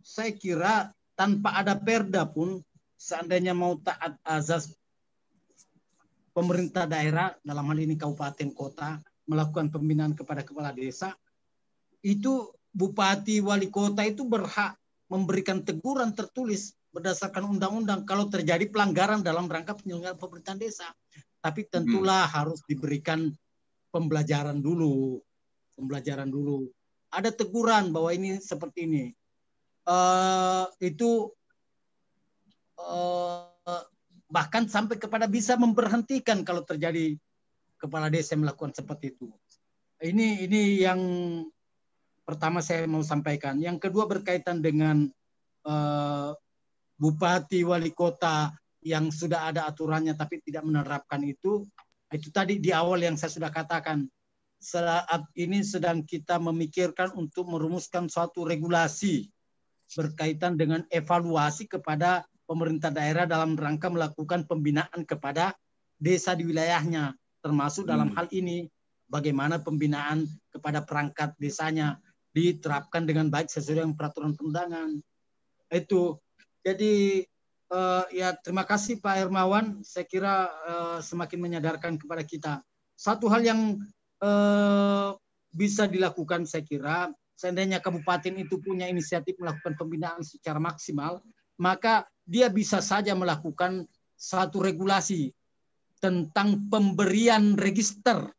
[0.00, 2.64] saya kira tanpa ada perda pun,
[2.96, 4.72] seandainya mau taat azas
[6.32, 8.96] pemerintah daerah dalam hal ini kabupaten kota
[9.28, 11.12] melakukan pembinaan kepada kepala desa
[12.02, 14.74] itu bupati wali kota itu berhak
[15.12, 20.88] memberikan teguran tertulis berdasarkan undang-undang kalau terjadi pelanggaran dalam rangka penyelenggaraan pemerintahan desa.
[21.40, 22.32] Tapi tentulah hmm.
[22.36, 23.32] harus diberikan
[23.92, 25.20] pembelajaran dulu,
[25.76, 26.68] pembelajaran dulu.
[27.12, 29.04] Ada teguran bahwa ini seperti ini.
[29.82, 31.28] Uh, itu
[32.78, 33.82] uh,
[34.32, 37.18] bahkan sampai kepada bisa memberhentikan kalau terjadi
[37.76, 39.28] kepala desa melakukan seperti itu.
[40.02, 41.00] Ini ini yang
[42.22, 43.58] pertama saya mau sampaikan.
[43.58, 45.10] Yang kedua berkaitan dengan
[45.66, 46.30] uh,
[46.96, 51.66] bupati wali kota yang sudah ada aturannya tapi tidak menerapkan itu.
[52.12, 54.06] Itu tadi di awal yang saya sudah katakan.
[54.62, 59.26] Saat ini sedang kita memikirkan untuk merumuskan suatu regulasi
[59.98, 65.58] berkaitan dengan evaluasi kepada pemerintah daerah dalam rangka melakukan pembinaan kepada
[65.98, 67.10] desa di wilayahnya,
[67.42, 68.16] termasuk dalam hmm.
[68.22, 68.70] hal ini
[69.10, 71.98] bagaimana pembinaan kepada perangkat desanya
[72.30, 74.94] diterapkan dengan baik sesuai dengan peraturan perundangan.
[75.74, 76.22] Itu.
[76.62, 77.26] Jadi
[77.74, 79.82] uh, ya terima kasih Pak Hermawan.
[79.82, 82.52] Saya kira uh, semakin menyadarkan kepada kita.
[82.94, 83.82] Satu hal yang
[84.22, 85.12] uh,
[85.52, 91.20] bisa dilakukan saya kira seandainya kabupaten itu punya inisiatif melakukan pembinaan secara maksimal,
[91.58, 93.84] maka dia bisa saja melakukan
[94.14, 95.34] satu regulasi
[95.98, 98.30] tentang pemberian register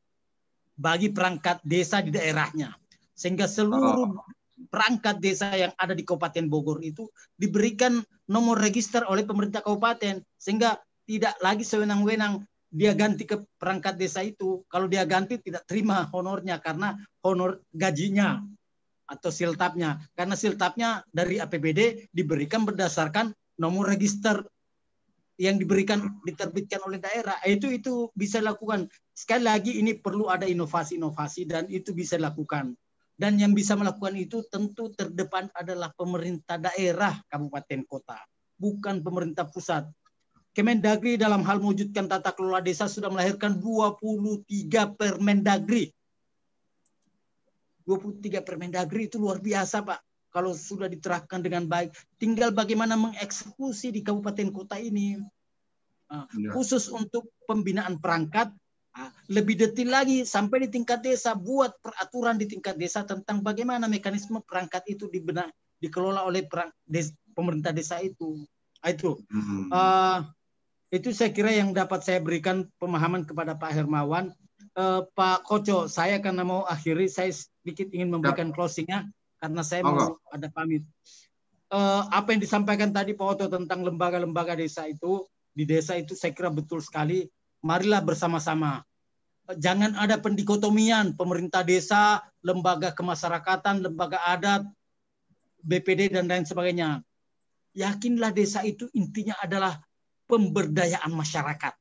[0.73, 2.73] bagi perangkat desa di daerahnya
[3.13, 4.25] sehingga seluruh oh.
[4.67, 7.05] perangkat desa yang ada di Kabupaten Bogor itu
[7.37, 12.41] diberikan nomor register oleh pemerintah kabupaten sehingga tidak lagi sewenang-wenang
[12.73, 14.65] dia ganti ke perangkat desa itu.
[14.65, 18.41] Kalau dia ganti tidak terima honornya karena honor gajinya
[19.05, 20.01] atau siltapnya.
[20.17, 23.29] Karena siltapnya dari APBD diberikan berdasarkan
[23.61, 24.41] nomor register
[25.37, 27.37] yang diberikan diterbitkan oleh daerah.
[27.45, 28.89] Itu itu bisa dilakukan.
[29.13, 32.73] Sekali lagi ini perlu ada inovasi-inovasi dan itu bisa dilakukan.
[33.13, 38.17] Dan yang bisa melakukan itu tentu terdepan adalah pemerintah daerah kabupaten kota,
[38.57, 39.85] bukan pemerintah pusat.
[40.53, 44.45] Kemendagri dalam hal mewujudkan tata kelola desa sudah melahirkan 23
[44.93, 45.89] Permendagri.
[47.89, 49.99] 23 Permendagri itu luar biasa, Pak.
[50.29, 55.17] Kalau sudah diterapkan dengan baik, tinggal bagaimana mengeksekusi di kabupaten kota ini.
[56.09, 56.49] Nah, ya.
[56.53, 58.53] Khusus untuk pembinaan perangkat,
[58.93, 63.89] Ah, lebih detail lagi sampai di tingkat desa buat peraturan di tingkat desa tentang bagaimana
[63.89, 65.49] mekanisme perangkat itu dibenak
[65.81, 68.45] dikelola oleh perang, des, pemerintah desa itu
[68.85, 69.73] ah, itu hmm.
[69.73, 70.21] uh,
[70.93, 74.29] itu saya kira yang dapat saya berikan pemahaman kepada Pak Hermawan.
[74.77, 79.09] Uh, Pak Koco saya karena mau akhiri saya sedikit ingin memberikan closingnya
[79.41, 80.85] karena saya mau ada pamit.
[81.73, 86.29] Uh, apa yang disampaikan tadi Pak Oto tentang lembaga-lembaga desa itu di desa itu saya
[86.29, 87.25] kira betul sekali.
[87.65, 88.85] Marilah bersama-sama.
[89.57, 91.17] Jangan ada pendikotomian.
[91.17, 94.61] Pemerintah desa, lembaga kemasyarakatan, lembaga adat,
[95.65, 97.01] BPD dan lain sebagainya.
[97.73, 99.81] Yakinlah desa itu intinya adalah
[100.33, 101.77] pemberdayaan masyarakat.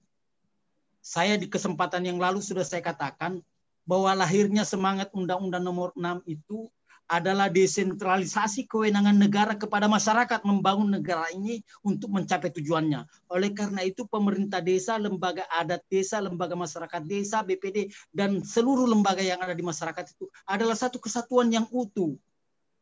[1.00, 3.40] Saya di kesempatan yang lalu sudah saya katakan
[3.88, 6.68] bahwa lahirnya semangat Undang-Undang Nomor 6 itu
[7.08, 13.08] adalah desentralisasi kewenangan negara kepada masyarakat membangun negara ini untuk mencapai tujuannya.
[13.32, 19.24] Oleh karena itu pemerintah desa, lembaga adat desa, lembaga masyarakat desa, BPD dan seluruh lembaga
[19.24, 22.14] yang ada di masyarakat itu adalah satu kesatuan yang utuh.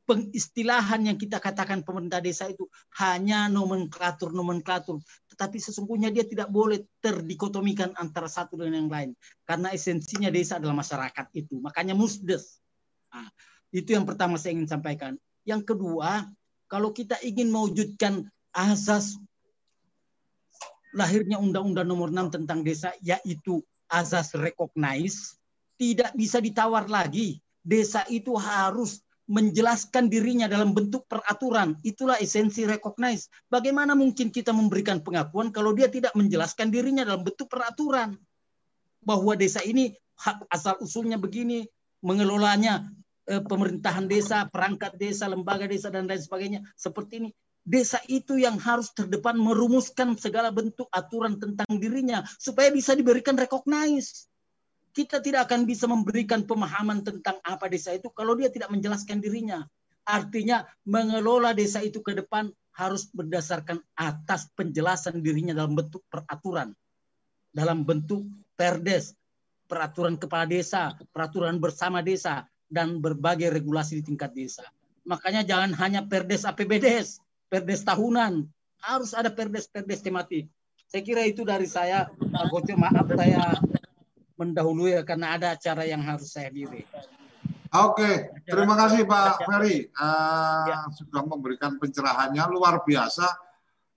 [0.07, 2.67] Pengistilahan yang kita katakan pemerintah desa itu
[2.99, 4.99] hanya nomenklatur-nomenklatur,
[5.41, 9.11] tetapi sesungguhnya dia tidak boleh terdikotomikan antara satu dengan yang lain
[9.49, 11.57] karena esensinya desa adalah masyarakat itu.
[11.65, 12.61] Makanya musdes.
[13.09, 13.25] Nah,
[13.73, 15.17] itu yang pertama saya ingin sampaikan.
[15.49, 16.29] Yang kedua,
[16.69, 19.17] kalau kita ingin mewujudkan asas
[20.93, 25.41] lahirnya Undang-Undang Nomor 6 tentang desa, yaitu asas recognize,
[25.81, 27.41] tidak bisa ditawar lagi.
[27.65, 29.01] Desa itu harus
[29.31, 31.79] menjelaskan dirinya dalam bentuk peraturan.
[31.87, 33.31] Itulah esensi recognize.
[33.47, 38.19] Bagaimana mungkin kita memberikan pengakuan kalau dia tidak menjelaskan dirinya dalam bentuk peraturan?
[39.05, 41.65] bahwa desa ini hak asal usulnya begini,
[42.05, 42.89] mengelolanya
[43.29, 47.31] eh, pemerintahan desa, perangkat desa, lembaga desa dan lain sebagainya seperti ini.
[47.61, 54.30] Desa itu yang harus terdepan merumuskan segala bentuk aturan tentang dirinya supaya bisa diberikan recognize.
[54.91, 59.63] Kita tidak akan bisa memberikan pemahaman tentang apa desa itu kalau dia tidak menjelaskan dirinya.
[60.03, 66.75] Artinya mengelola desa itu ke depan harus berdasarkan atas penjelasan dirinya dalam bentuk peraturan.
[67.55, 68.27] Dalam bentuk
[68.59, 69.15] perdes,
[69.71, 74.67] peraturan kepala desa, peraturan bersama desa, dan berbagai regulasi di tingkat desa.
[75.07, 77.19] Makanya jangan hanya perdes APBDes,
[77.51, 78.47] perdes tahunan,
[78.81, 80.47] harus ada perdes-perdes tematik.
[80.91, 83.59] Saya kira itu dari saya, Pak maaf saya
[84.41, 86.89] mendahului karena ada acara yang harus saya diri.
[87.71, 93.29] Oke, terima kasih Pak Ferry uh, sudah memberikan pencerahannya luar biasa.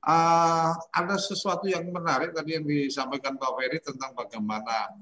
[0.03, 4.93] Uh, ada sesuatu yang menarik tadi yang disampaikan Pak Ferry tentang bagaimana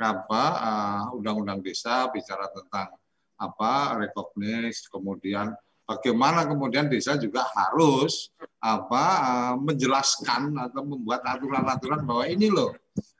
[0.00, 2.94] apa uh, undang-undang desa bicara tentang
[3.40, 5.52] apa recognize kemudian
[5.84, 8.32] bagaimana kemudian desa juga harus
[8.62, 12.72] apa uh, menjelaskan atau membuat aturan-aturan bahwa ini loh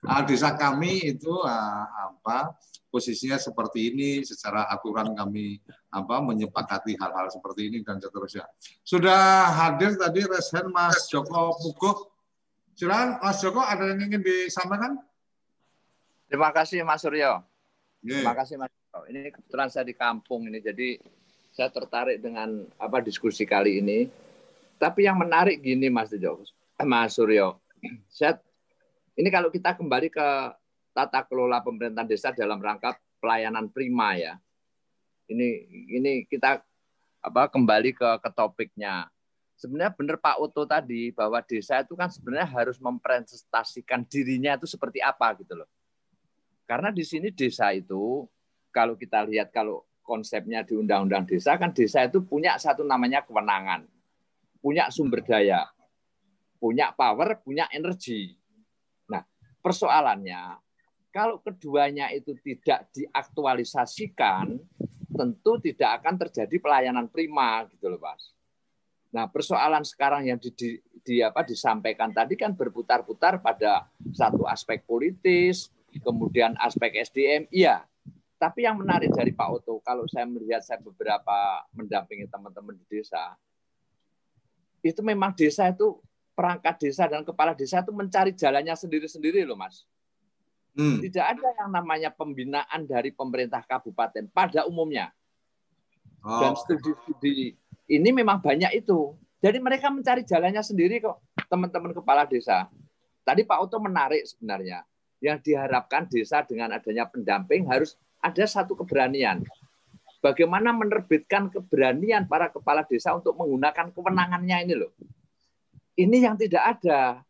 [0.07, 2.57] uh, desa kami itu uh, apa
[2.91, 5.63] posisinya seperti ini secara aturan kami
[5.95, 8.45] apa menyepakati hal-hal seperti ini dan seterusnya.
[8.83, 12.11] Sudah hadir tadi resen Mas Joko Puguh.
[12.75, 14.99] Silakan Mas Joko ada yang ingin disampaikan?
[16.27, 17.43] Terima kasih Mas Suryo.
[18.03, 18.23] Yeah.
[18.23, 18.71] Terima kasih Mas.
[19.07, 20.99] Ini kebetulan saya di kampung ini jadi
[21.55, 24.11] saya tertarik dengan apa diskusi kali ini.
[24.81, 26.43] Tapi yang menarik gini Mas Joko,
[26.81, 27.61] eh, Mas Suryo.
[28.09, 28.41] Saya
[29.19, 30.29] ini kalau kita kembali ke
[30.95, 34.35] tata kelola pemerintahan desa dalam rangka pelayanan prima ya.
[35.31, 35.49] Ini
[36.01, 36.59] ini kita
[37.21, 39.07] apa kembali ke ke topiknya.
[39.61, 45.05] Sebenarnya benar Pak Oto tadi bahwa desa itu kan sebenarnya harus mempresentasikan dirinya itu seperti
[45.05, 45.69] apa gitu loh.
[46.65, 48.25] Karena di sini desa itu
[48.73, 53.85] kalau kita lihat kalau konsepnya di undang-undang desa kan desa itu punya satu namanya kewenangan,
[54.65, 55.69] punya sumber daya,
[56.57, 58.40] punya power, punya energi.
[59.61, 60.59] Persoalannya
[61.11, 64.63] kalau keduanya itu tidak diaktualisasikan,
[65.11, 68.31] tentu tidak akan terjadi pelayanan prima gitu loh, Mas.
[69.11, 74.87] Nah, persoalan sekarang yang di, di, di apa disampaikan tadi kan berputar-putar pada satu aspek
[74.87, 77.83] politis, kemudian aspek SDM, iya.
[78.39, 83.35] Tapi yang menarik dari Pak Oto, kalau saya melihat saya beberapa mendampingi teman-teman di desa,
[84.81, 86.01] itu memang desa itu
[86.41, 89.85] perangkat desa dan kepala desa itu mencari jalannya sendiri-sendiri loh, Mas.
[90.73, 90.97] Hmm.
[91.05, 95.13] Tidak ada yang namanya pembinaan dari pemerintah kabupaten pada umumnya.
[96.25, 96.41] Oh.
[96.41, 97.53] Dan studi-studi
[97.93, 99.13] ini memang banyak itu.
[99.45, 101.21] Jadi mereka mencari jalannya sendiri kok,
[101.53, 102.73] teman-teman kepala desa.
[103.21, 104.81] Tadi Pak Oto menarik sebenarnya.
[105.21, 109.45] Yang diharapkan desa dengan adanya pendamping harus ada satu keberanian.
[110.25, 114.93] Bagaimana menerbitkan keberanian para kepala desa untuk menggunakan kewenangannya ini loh.
[116.01, 117.21] Ini yang tidak ada.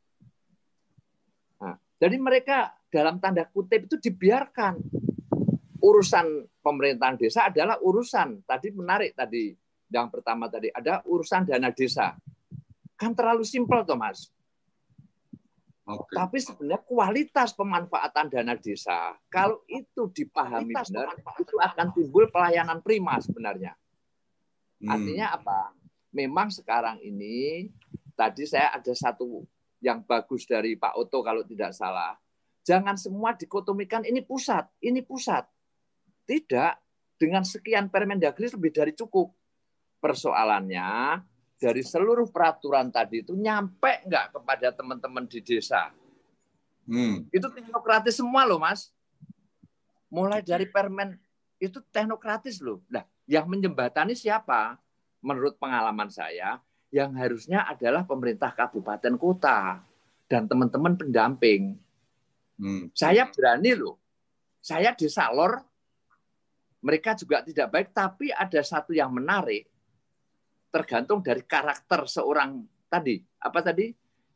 [1.58, 4.78] Nah, jadi mereka dalam tanda kutip itu dibiarkan.
[5.80, 9.56] Urusan pemerintahan desa adalah urusan tadi menarik tadi
[9.90, 12.14] yang pertama tadi ada urusan dana desa.
[12.94, 14.30] Kan terlalu simpel Thomas.
[15.90, 16.14] Okay.
[16.14, 22.78] Tapi sebenarnya kualitas pemanfaatan dana desa, kalau itu dipahami kualitas benar, itu akan timbul pelayanan
[22.78, 23.74] prima sebenarnya.
[24.78, 24.94] Hmm.
[24.94, 25.74] Artinya apa?
[26.14, 27.66] Memang sekarang ini,
[28.20, 29.40] tadi saya ada satu
[29.80, 32.12] yang bagus dari Pak Oto kalau tidak salah.
[32.60, 35.48] Jangan semua dikotomikan ini pusat, ini pusat.
[36.28, 36.72] Tidak,
[37.16, 39.32] dengan sekian Permendagri lebih dari cukup.
[40.00, 41.20] Persoalannya
[41.56, 45.92] dari seluruh peraturan tadi itu nyampe nggak kepada teman-teman di desa.
[46.84, 47.24] Hmm.
[47.32, 48.92] Itu teknokratis semua loh, Mas.
[50.12, 51.16] Mulai dari permen
[51.60, 52.84] itu teknokratis loh.
[52.88, 54.80] Nah, yang menjembatani siapa?
[55.20, 59.78] Menurut pengalaman saya, yang harusnya adalah pemerintah kabupaten kota
[60.26, 61.78] dan teman-teman pendamping.
[62.58, 62.90] Hmm.
[62.94, 63.96] Saya berani loh.
[64.60, 65.56] Saya di Salor,
[66.84, 69.64] mereka juga tidak baik, tapi ada satu yang menarik,
[70.68, 72.60] tergantung dari karakter seorang
[72.92, 73.24] tadi.
[73.40, 73.88] Apa tadi?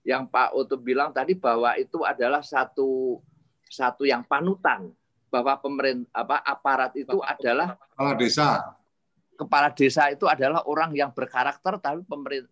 [0.05, 3.21] Yang Pak Oto bilang tadi bahwa itu adalah satu
[3.65, 4.93] satu yang panutan
[5.33, 8.49] bahwa pemerintah apa aparat itu adalah kepala desa.
[9.35, 12.51] Kepala desa itu adalah orang yang berkarakter, tapi pemerintah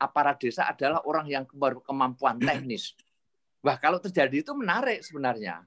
[0.00, 2.96] aparat desa adalah orang yang berkemampuan teknis.
[3.60, 5.60] Wah, kalau terjadi itu menarik sebenarnya.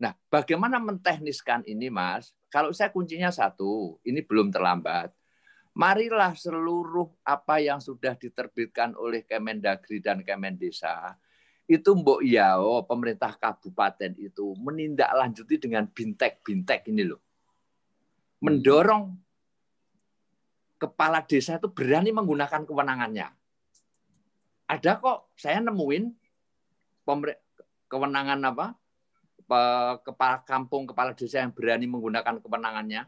[0.00, 2.32] Nah, bagaimana mentekniskan ini, Mas?
[2.48, 5.12] Kalau saya kuncinya satu, ini belum terlambat.
[5.76, 11.14] Marilah seluruh apa yang sudah diterbitkan oleh Kemendagri dan Kemendesa
[11.70, 17.22] itu Mbok Yao, pemerintah kabupaten itu menindaklanjuti dengan bintek-bintek ini loh.
[18.42, 19.14] Mendorong
[20.80, 23.28] kepala desa itu berani menggunakan kewenangannya.
[24.64, 26.08] Ada kok, saya nemuin
[27.90, 28.72] kewenangan apa?
[30.00, 33.04] Kepala kampung, kepala desa yang berani menggunakan kewenangannya.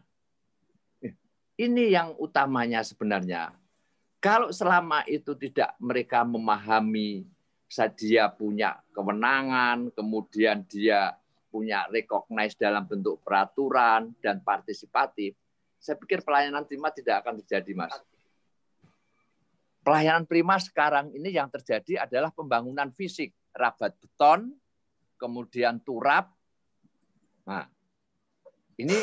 [1.57, 3.57] Ini yang utamanya sebenarnya.
[4.20, 7.24] Kalau selama itu tidak mereka memahami
[7.97, 11.16] dia punya kewenangan, kemudian dia
[11.49, 15.32] punya recognize dalam bentuk peraturan dan partisipatif,
[15.82, 17.90] saya pikir pelayanan prima tidak akan terjadi, Mas.
[19.82, 24.54] Pelayanan prima sekarang ini yang terjadi adalah pembangunan fisik, rabat beton,
[25.18, 26.30] kemudian turap.
[27.42, 27.66] Nah,
[28.78, 28.94] ini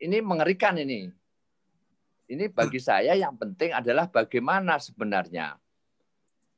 [0.00, 1.12] ini mengerikan ini.
[2.24, 5.60] Ini bagi saya yang penting adalah bagaimana sebenarnya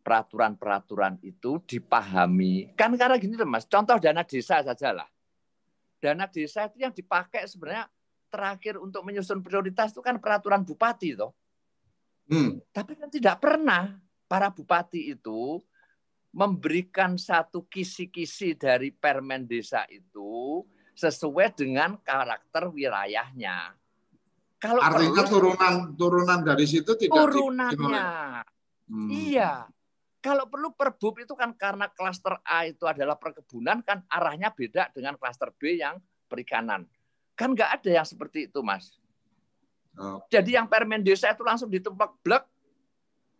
[0.07, 2.71] peraturan-peraturan itu dipahami.
[2.79, 5.11] Kan karena gini Mas, contoh dana desa sajalah.
[5.99, 7.91] Dana desa itu yang dipakai sebenarnya
[8.35, 11.31] terakhir untuk menyusun prioritas itu kan peraturan bupati toh.
[12.27, 12.59] Hmm.
[12.75, 13.95] Tapi kan tidak pernah
[14.27, 15.63] para bupati itu
[16.35, 20.67] memberikan satu kisi-kisi dari permen desa itu
[20.99, 23.79] sesuai dengan karakter wilayahnya.
[24.59, 28.11] Kalau artinya perlu, turunan turunan dari situ tidak turunannya.
[28.91, 29.09] Hmm.
[29.13, 29.71] Iya.
[30.25, 35.21] Kalau perlu perbub itu kan karena klaster A itu adalah perkebunan kan arahnya beda dengan
[35.21, 36.89] klaster B yang perikanan.
[37.35, 38.95] Kan nggak ada yang seperti itu, Mas.
[39.99, 40.23] Oh.
[40.31, 42.43] Jadi yang permen desa itu langsung ditumpak blek,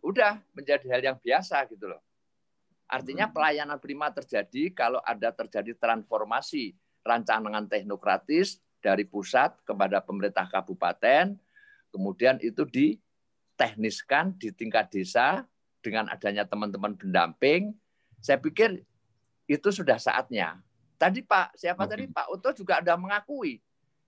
[0.03, 1.99] udah menjadi hal yang biasa gitu loh.
[2.85, 3.33] Artinya hmm.
[3.33, 11.33] pelayanan prima terjadi kalau ada terjadi transformasi rancangan teknokratis dari pusat kepada pemerintah kabupaten,
[11.89, 15.41] kemudian itu ditekniskan di tingkat desa
[15.81, 17.73] dengan adanya teman-teman pendamping.
[18.21, 18.85] Saya pikir
[19.49, 20.61] itu sudah saatnya.
[20.95, 23.64] Tadi Pak, siapa tadi Pak Uto juga ada mengakui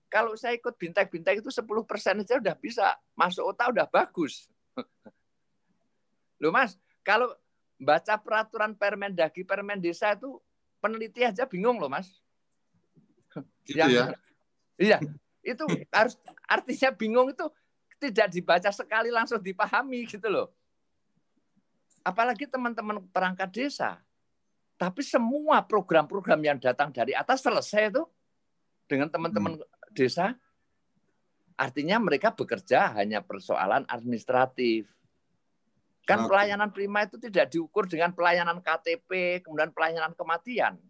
[0.08, 2.96] kalau saya ikut bintek-bintek itu 10 persen saja udah bisa.
[3.12, 4.48] Masuk otak udah bagus.
[6.42, 7.36] Loh mas, kalau
[7.76, 10.40] baca peraturan Permendagri, Permen Desa itu
[10.80, 12.08] peneliti aja bingung loh mas.
[13.66, 14.04] Gitu yang, ya?
[14.78, 14.98] Iya,
[15.42, 16.14] itu harus
[16.46, 17.46] artinya bingung itu
[17.98, 20.48] tidak dibaca sekali langsung dipahami gitu loh.
[22.06, 23.98] Apalagi teman-teman perangkat desa.
[24.78, 28.06] Tapi semua program-program yang datang dari atas selesai itu
[28.86, 30.38] dengan teman-teman hmm desa
[31.58, 34.86] artinya mereka bekerja hanya persoalan administratif.
[36.06, 40.80] Kan pelayanan prima itu tidak diukur dengan pelayanan KTP, kemudian pelayanan kematian.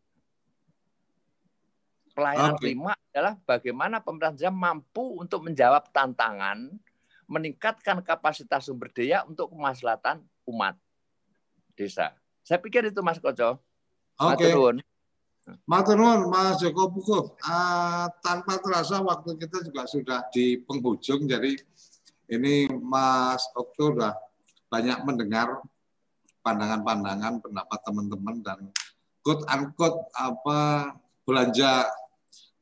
[2.15, 2.71] Pelayanan okay.
[2.71, 6.71] prima adalah bagaimana pemerintah mampu untuk menjawab tantangan,
[7.27, 10.79] meningkatkan kapasitas sumber daya untuk kemaslahatan umat
[11.75, 12.15] desa.
[12.47, 13.59] Saya pikir itu Mas Koco.
[14.23, 14.55] Oke.
[14.55, 14.83] Okay.
[15.65, 17.39] Maturnuun Mas Joko Pukuh.
[17.41, 21.57] Uh, tanpa terasa waktu kita juga sudah di penghujung, jadi
[22.29, 24.13] ini Mas Okto sudah
[24.69, 25.65] banyak mendengar
[26.45, 28.61] pandangan-pandangan pendapat teman-teman dan
[29.25, 30.93] quote unquote apa
[31.25, 31.89] belanja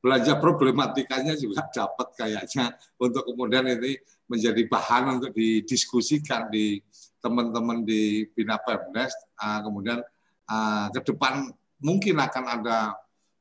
[0.02, 6.82] belanja problematikanya juga dapat kayaknya untuk kemudian ini menjadi bahan untuk didiskusikan di
[7.22, 10.02] teman-teman di Bina Pemdes uh, kemudian
[10.50, 11.50] uh, ke depan
[11.80, 12.96] mungkin akan ada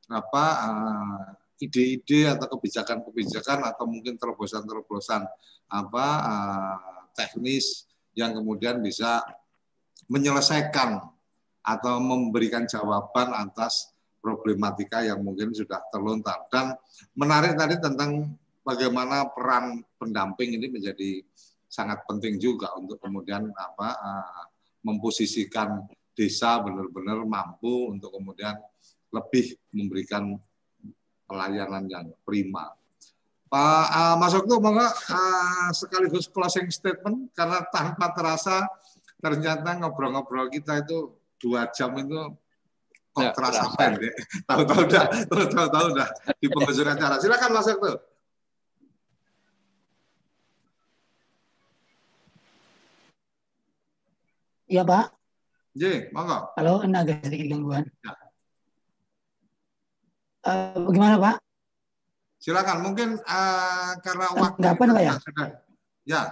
[0.06, 1.24] apa uh,
[1.58, 5.24] ide-ide atau kebijakan-kebijakan atau mungkin terobosan-terobosan
[5.72, 9.24] apa uh, teknis yang kemudian bisa
[10.06, 11.00] menyelesaikan
[11.66, 13.90] atau memberikan jawaban atas
[14.22, 16.46] problematika yang mungkin sudah terlontar.
[16.50, 16.76] Dan
[17.18, 18.30] menarik tadi tentang
[18.62, 21.22] bagaimana peran pendamping ini menjadi
[21.66, 24.44] sangat penting juga untuk kemudian apa uh,
[24.86, 25.82] memposisikan
[26.16, 28.56] desa benar-benar mampu untuk kemudian
[29.12, 30.40] lebih memberikan
[31.28, 32.72] pelayanan yang prima.
[33.46, 38.66] Pak uh, Mas Okto, monggo uh, sekaligus closing statement karena tanpa terasa
[39.22, 42.34] ternyata ngobrol-ngobrol kita itu dua jam itu
[43.14, 44.12] kok ya, terasa pendek.
[44.48, 47.16] Tahu-tahu udah, tahu-tahu udah di penghujung acara.
[47.22, 47.92] Silakan Mas Okto.
[54.66, 55.15] Iya Pak.
[55.76, 56.56] J, monggo.
[56.56, 57.84] Halo, ini agak sedikit gangguan.
[58.00, 58.12] Ya.
[60.40, 61.36] Uh, bagaimana Pak?
[62.40, 62.78] Silakan.
[62.80, 65.14] Mungkin uh, karena waktu apa, Pak, ya?
[65.20, 65.46] sudah,
[66.08, 66.22] ya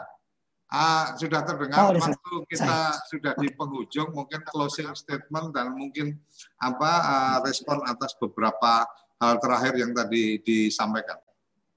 [0.73, 1.77] uh, sudah terdengar.
[1.77, 3.05] Oh, waktu kita saya.
[3.13, 6.17] sudah di penghujung, mungkin closing statement dan mungkin
[6.57, 8.89] apa uh, respon atas beberapa
[9.21, 11.21] hal terakhir yang tadi disampaikan.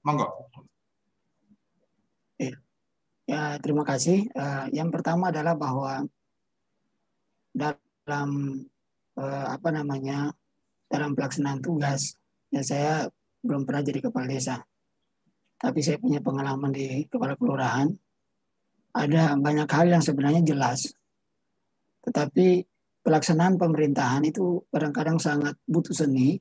[0.00, 0.48] Monggo.
[3.28, 4.24] Ya, terima kasih.
[4.32, 6.08] Uh, yang pertama adalah bahwa
[7.52, 8.60] dalam
[9.18, 10.32] eh, apa namanya
[10.88, 12.16] dalam pelaksanaan tugas.
[12.48, 12.92] Ya saya
[13.44, 14.64] belum pernah jadi kepala desa.
[15.58, 17.90] Tapi saya punya pengalaman di kepala kelurahan.
[18.94, 20.90] Ada banyak hal yang sebenarnya jelas.
[22.02, 22.64] Tetapi
[23.04, 26.40] pelaksanaan pemerintahan itu kadang-kadang sangat butuh seni.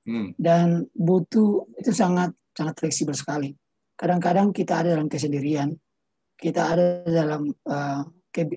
[0.00, 0.32] Hmm.
[0.40, 3.52] dan butuh itu sangat sangat fleksibel sekali.
[4.00, 5.76] Kadang-kadang kita ada dalam kesendirian,
[6.40, 8.00] kita ada dalam uh,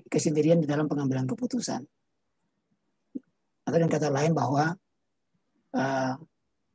[0.08, 1.82] kesendirian di dalam pengambilan keputusan.
[3.64, 4.74] Atau dengan kata lain bahwa
[5.74, 6.14] uh,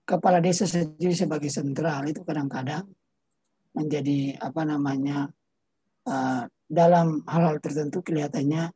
[0.04, 2.86] kepala desa sendiri sebagai sentral itu kadang-kadang
[3.78, 5.30] menjadi apa namanya
[6.10, 8.74] uh, dalam hal-hal tertentu kelihatannya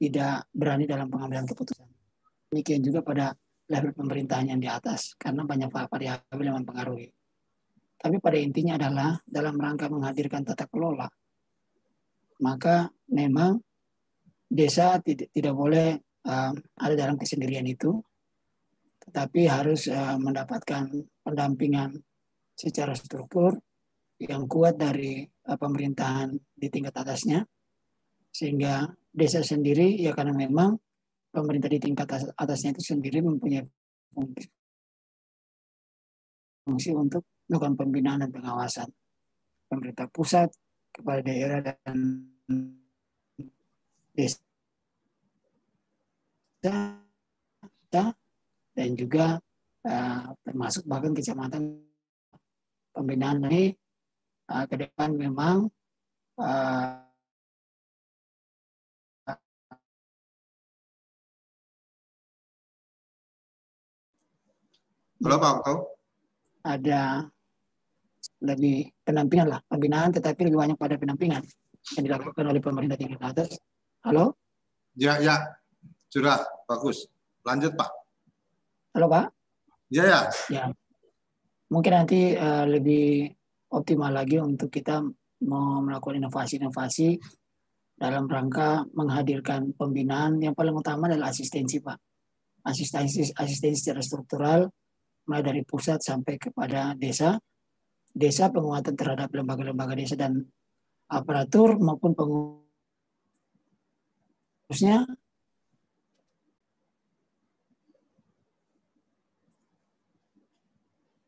[0.00, 1.88] tidak berani dalam pengambilan keputusan.
[2.50, 3.32] Demikian juga pada
[3.68, 7.08] level pemerintahan yang di atas karena banyak variabel yang mempengaruhi.
[7.96, 11.08] Tapi pada intinya adalah dalam rangka menghadirkan tata kelola,
[12.42, 13.60] maka memang
[14.48, 17.98] desa tidak, tidak boleh uh, ada dalam kesendirian itu,
[19.06, 20.88] tetapi harus uh, mendapatkan
[21.22, 21.94] pendampingan
[22.54, 23.58] secara struktur
[24.18, 27.42] yang kuat dari uh, pemerintahan di tingkat atasnya,
[28.30, 30.74] sehingga desa sendiri ya karena memang
[31.34, 33.66] pemerintah di tingkat atas, atasnya itu sendiri mempunyai
[34.14, 34.46] fungsi,
[36.62, 38.88] fungsi untuk melakukan pembinaan dan pengawasan
[39.68, 40.48] pemerintah pusat
[40.94, 42.22] kepada daerah dan
[44.14, 44.38] desa
[48.74, 49.42] dan juga
[49.86, 51.82] uh, termasuk bahkan kecamatan
[52.94, 53.74] pembinaan ini
[54.50, 55.66] uh, ke depan memang
[56.38, 57.02] uh,
[65.24, 65.74] Halo Pak Okto.
[66.68, 67.32] ada
[68.44, 71.42] lebih pendampingan lah pembinaan tetapi lebih banyak pada pendampingan
[71.96, 73.56] yang dilakukan oleh pemerintah tingkat atas.
[74.04, 74.36] Halo,
[74.94, 75.58] Ya, ya.
[76.06, 76.38] Sudah,
[76.70, 77.10] bagus.
[77.42, 77.90] Lanjut Pak.
[78.94, 79.26] halo Pak.
[79.90, 80.20] Ya, ya.
[80.46, 80.64] Ya,
[81.66, 83.26] mungkin nanti eh, lebih
[83.74, 85.02] optimal lagi untuk kita
[85.50, 87.18] mau melakukan inovasi-inovasi
[87.98, 91.98] dalam rangka menghadirkan pembinaan yang paling utama adalah asistensi Pak.
[92.64, 94.70] Asistensi asistensi secara struktural
[95.26, 97.34] mulai dari pusat sampai kepada desa,
[98.14, 100.46] desa penguatan terhadap lembaga-lembaga desa dan
[101.10, 102.64] aparatur maupun pengurusnya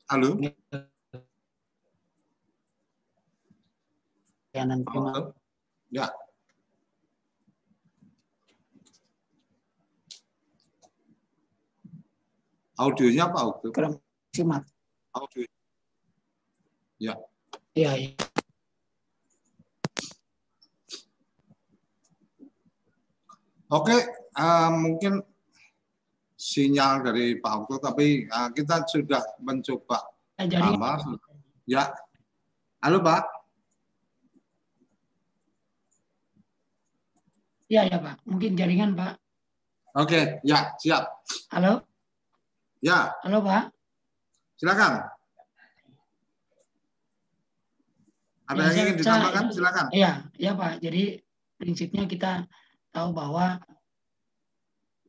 [0.06, 0.38] Halo.
[4.56, 5.10] layanan prima.
[5.12, 5.36] Okto.
[5.92, 6.08] Ya.
[12.80, 13.68] Audionya Pak Okto.
[13.76, 14.00] kurang.
[15.16, 15.55] Audio.
[16.97, 17.14] Ya.
[17.77, 18.10] Iya, iya.
[23.66, 23.97] Oke,
[24.39, 25.18] eh, mungkin
[26.36, 30.06] sinyal dari Pak Okto, tapi eh, kita sudah mencoba
[30.39, 30.78] Jaringan.
[30.78, 30.90] apa?
[31.66, 31.90] Ya,
[32.78, 33.23] halo Pak.
[37.66, 38.23] Iya, ya Pak.
[38.23, 39.18] Mungkin jaringan Pak.
[39.98, 41.10] Oke, ya siap.
[41.51, 41.82] Halo,
[42.78, 43.74] Ya, halo Pak.
[44.55, 45.15] silakan.
[48.47, 49.44] Ada Ya, yang ingin ditambahkan?
[49.51, 49.86] Silakan.
[49.90, 50.73] Iya, iya Pak.
[50.78, 51.02] Jadi
[51.59, 52.32] prinsipnya kita
[52.94, 53.59] tahu bahwa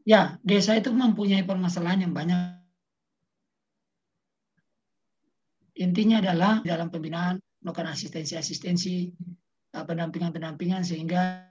[0.07, 2.57] ya desa itu mempunyai permasalahan yang banyak.
[5.77, 9.13] Intinya adalah dalam pembinaan melakukan asistensi-asistensi,
[9.77, 11.45] eh, pendampingan-pendampingan sehingga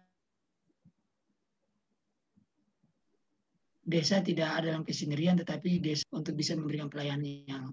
[3.87, 7.65] desa tidak ada dalam kesendirian tetapi desa untuk bisa memberikan pelayanan yang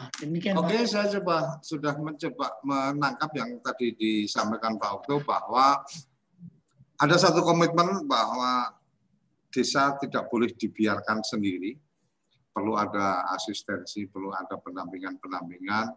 [0.00, 0.64] Nah, demikian Pak.
[0.64, 5.76] Oke, saya coba sudah mencoba menangkap yang tadi disampaikan Pak Okto bahwa
[6.96, 8.80] ada satu komitmen bahwa
[9.52, 11.76] desa tidak boleh dibiarkan sendiri,
[12.48, 15.92] perlu ada asistensi, perlu ada pendampingan-pendampingan,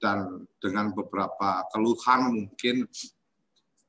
[0.00, 2.88] dan dengan beberapa keluhan mungkin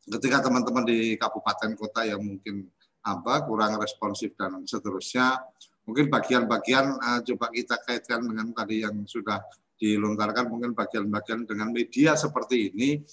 [0.03, 2.67] ketika teman-teman di kabupaten kota yang mungkin
[3.03, 5.39] apa kurang responsif dan seterusnya
[5.83, 9.39] mungkin bagian-bagian uh, coba kita kaitkan dengan tadi yang sudah
[9.75, 13.03] dilontarkan mungkin bagian-bagian dengan media seperti ini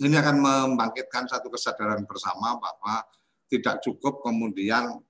[0.00, 3.02] ini akan membangkitkan satu kesadaran bersama bahwa
[3.50, 5.02] tidak cukup kemudian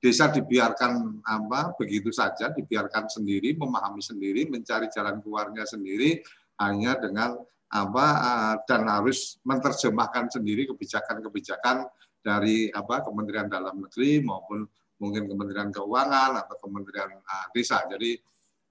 [0.00, 6.20] desa dibiarkan apa begitu saja dibiarkan sendiri memahami sendiri mencari jalan keluarnya sendiri
[6.60, 7.36] hanya dengan
[7.70, 11.86] apa uh, dan harus menerjemahkan sendiri kebijakan-kebijakan
[12.20, 14.66] dari apa Kementerian Dalam Negeri maupun
[15.00, 17.82] mungkin Kementerian Keuangan atau Kementerian uh, Desa.
[17.88, 18.20] Jadi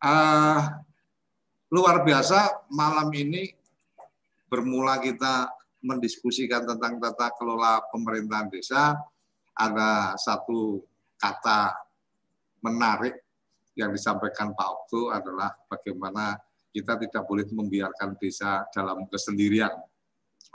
[0.05, 0.61] uh,
[1.73, 3.49] luar biasa malam ini
[4.49, 5.49] bermula kita
[5.85, 8.97] mendiskusikan tentang tata kelola pemerintahan desa,
[9.55, 10.83] ada satu
[11.15, 11.71] kata
[12.59, 13.15] menarik
[13.79, 16.35] yang disampaikan Pak Okto adalah bagaimana
[16.73, 19.71] kita tidak boleh membiarkan desa dalam kesendirian.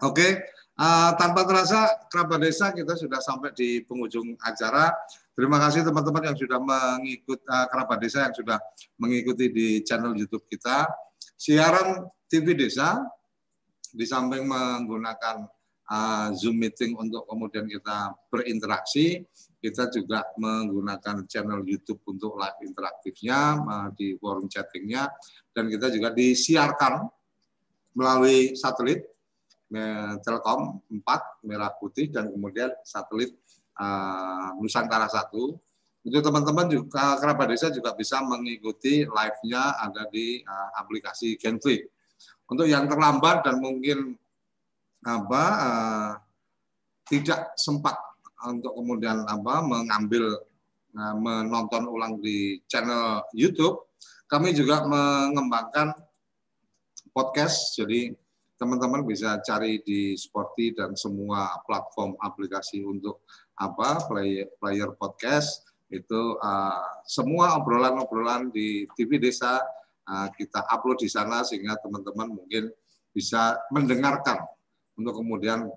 [0.05, 0.45] Oke,
[0.77, 4.93] uh, tanpa terasa kerabat desa kita sudah sampai di penghujung acara.
[5.35, 8.55] Terima kasih teman-teman yang sudah mengikut uh, kerabat desa yang sudah
[8.95, 10.87] mengikuti di channel YouTube kita.
[11.35, 13.03] Siaran TV Desa
[13.91, 15.43] di samping menggunakan
[15.91, 19.27] uh, Zoom meeting untuk kemudian kita berinteraksi,
[19.59, 25.11] kita juga menggunakan channel YouTube untuk live interaktifnya uh, di forum chattingnya,
[25.51, 27.11] dan kita juga disiarkan
[27.99, 29.03] melalui satelit
[30.23, 33.35] Telkom 4 merah putih dan kemudian satelit
[33.79, 35.31] uh, Nusantara 1
[36.05, 41.89] untuk teman-teman juga kerabat desa juga bisa mengikuti live-nya ada di uh, aplikasi Genflix.
[42.45, 44.13] Untuk yang terlambat dan mungkin
[45.01, 46.13] apa uh,
[47.09, 47.97] tidak sempat
[48.45, 50.45] untuk kemudian apa mengambil
[50.93, 53.89] uh, menonton ulang di channel YouTube,
[54.29, 55.97] kami juga mengembangkan
[57.17, 57.81] podcast.
[57.81, 58.13] Jadi
[58.61, 63.25] teman-teman bisa cari di Sporty dan semua platform aplikasi untuk
[63.55, 65.63] apa player, player podcast
[65.93, 69.63] itu uh, semua obrolan-obrolan di TV Desa
[70.09, 72.73] uh, kita upload di sana sehingga teman-teman mungkin
[73.15, 74.43] bisa mendengarkan
[74.99, 75.71] untuk kemudian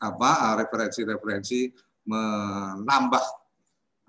[0.00, 1.72] apa uh, referensi-referensi
[2.04, 3.24] menambah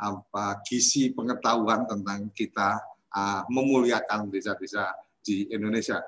[0.02, 2.82] apa gizi pengetahuan tentang kita
[3.14, 4.92] uh, memuliakan desa-desa
[5.22, 6.02] di Indonesia.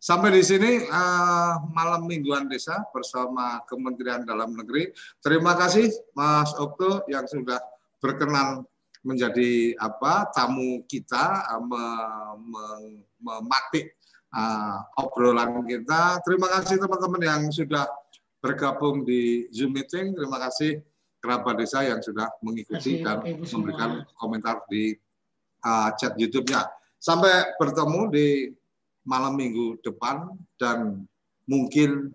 [0.00, 4.88] Sampai di sini uh, malam mingguan desa bersama Kementerian Dalam Negeri.
[5.20, 7.60] Terima kasih Mas Okto yang sudah
[8.00, 8.64] berkenan
[9.04, 12.32] menjadi apa tamu kita uh,
[13.20, 13.92] mematik
[14.32, 16.16] uh, obrolan kita.
[16.24, 17.84] Terima kasih teman-teman yang sudah
[18.40, 20.16] bergabung di Zoom meeting.
[20.16, 20.80] Terima kasih
[21.20, 24.96] kerabat desa yang sudah mengikuti dan memberikan komentar di
[25.60, 26.72] uh, chat YouTube-nya.
[26.96, 28.28] Sampai bertemu di
[29.10, 31.02] malam minggu depan dan
[31.50, 32.14] mungkin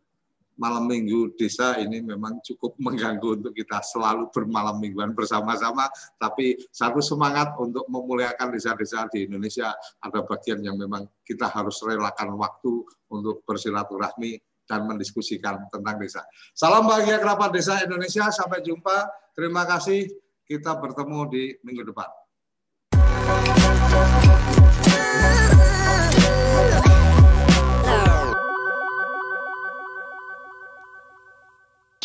[0.55, 7.03] malam minggu desa ini memang cukup mengganggu untuk kita selalu bermalam mingguan bersama-sama, tapi satu
[7.03, 13.43] semangat untuk memuliakan desa-desa di Indonesia ada bagian yang memang kita harus relakan waktu untuk
[13.43, 16.23] bersilaturahmi dan mendiskusikan tentang desa.
[16.55, 19.11] Salam bahagia kerabat desa Indonesia, sampai jumpa.
[19.35, 20.07] Terima kasih,
[20.47, 22.07] kita bertemu di minggu depan.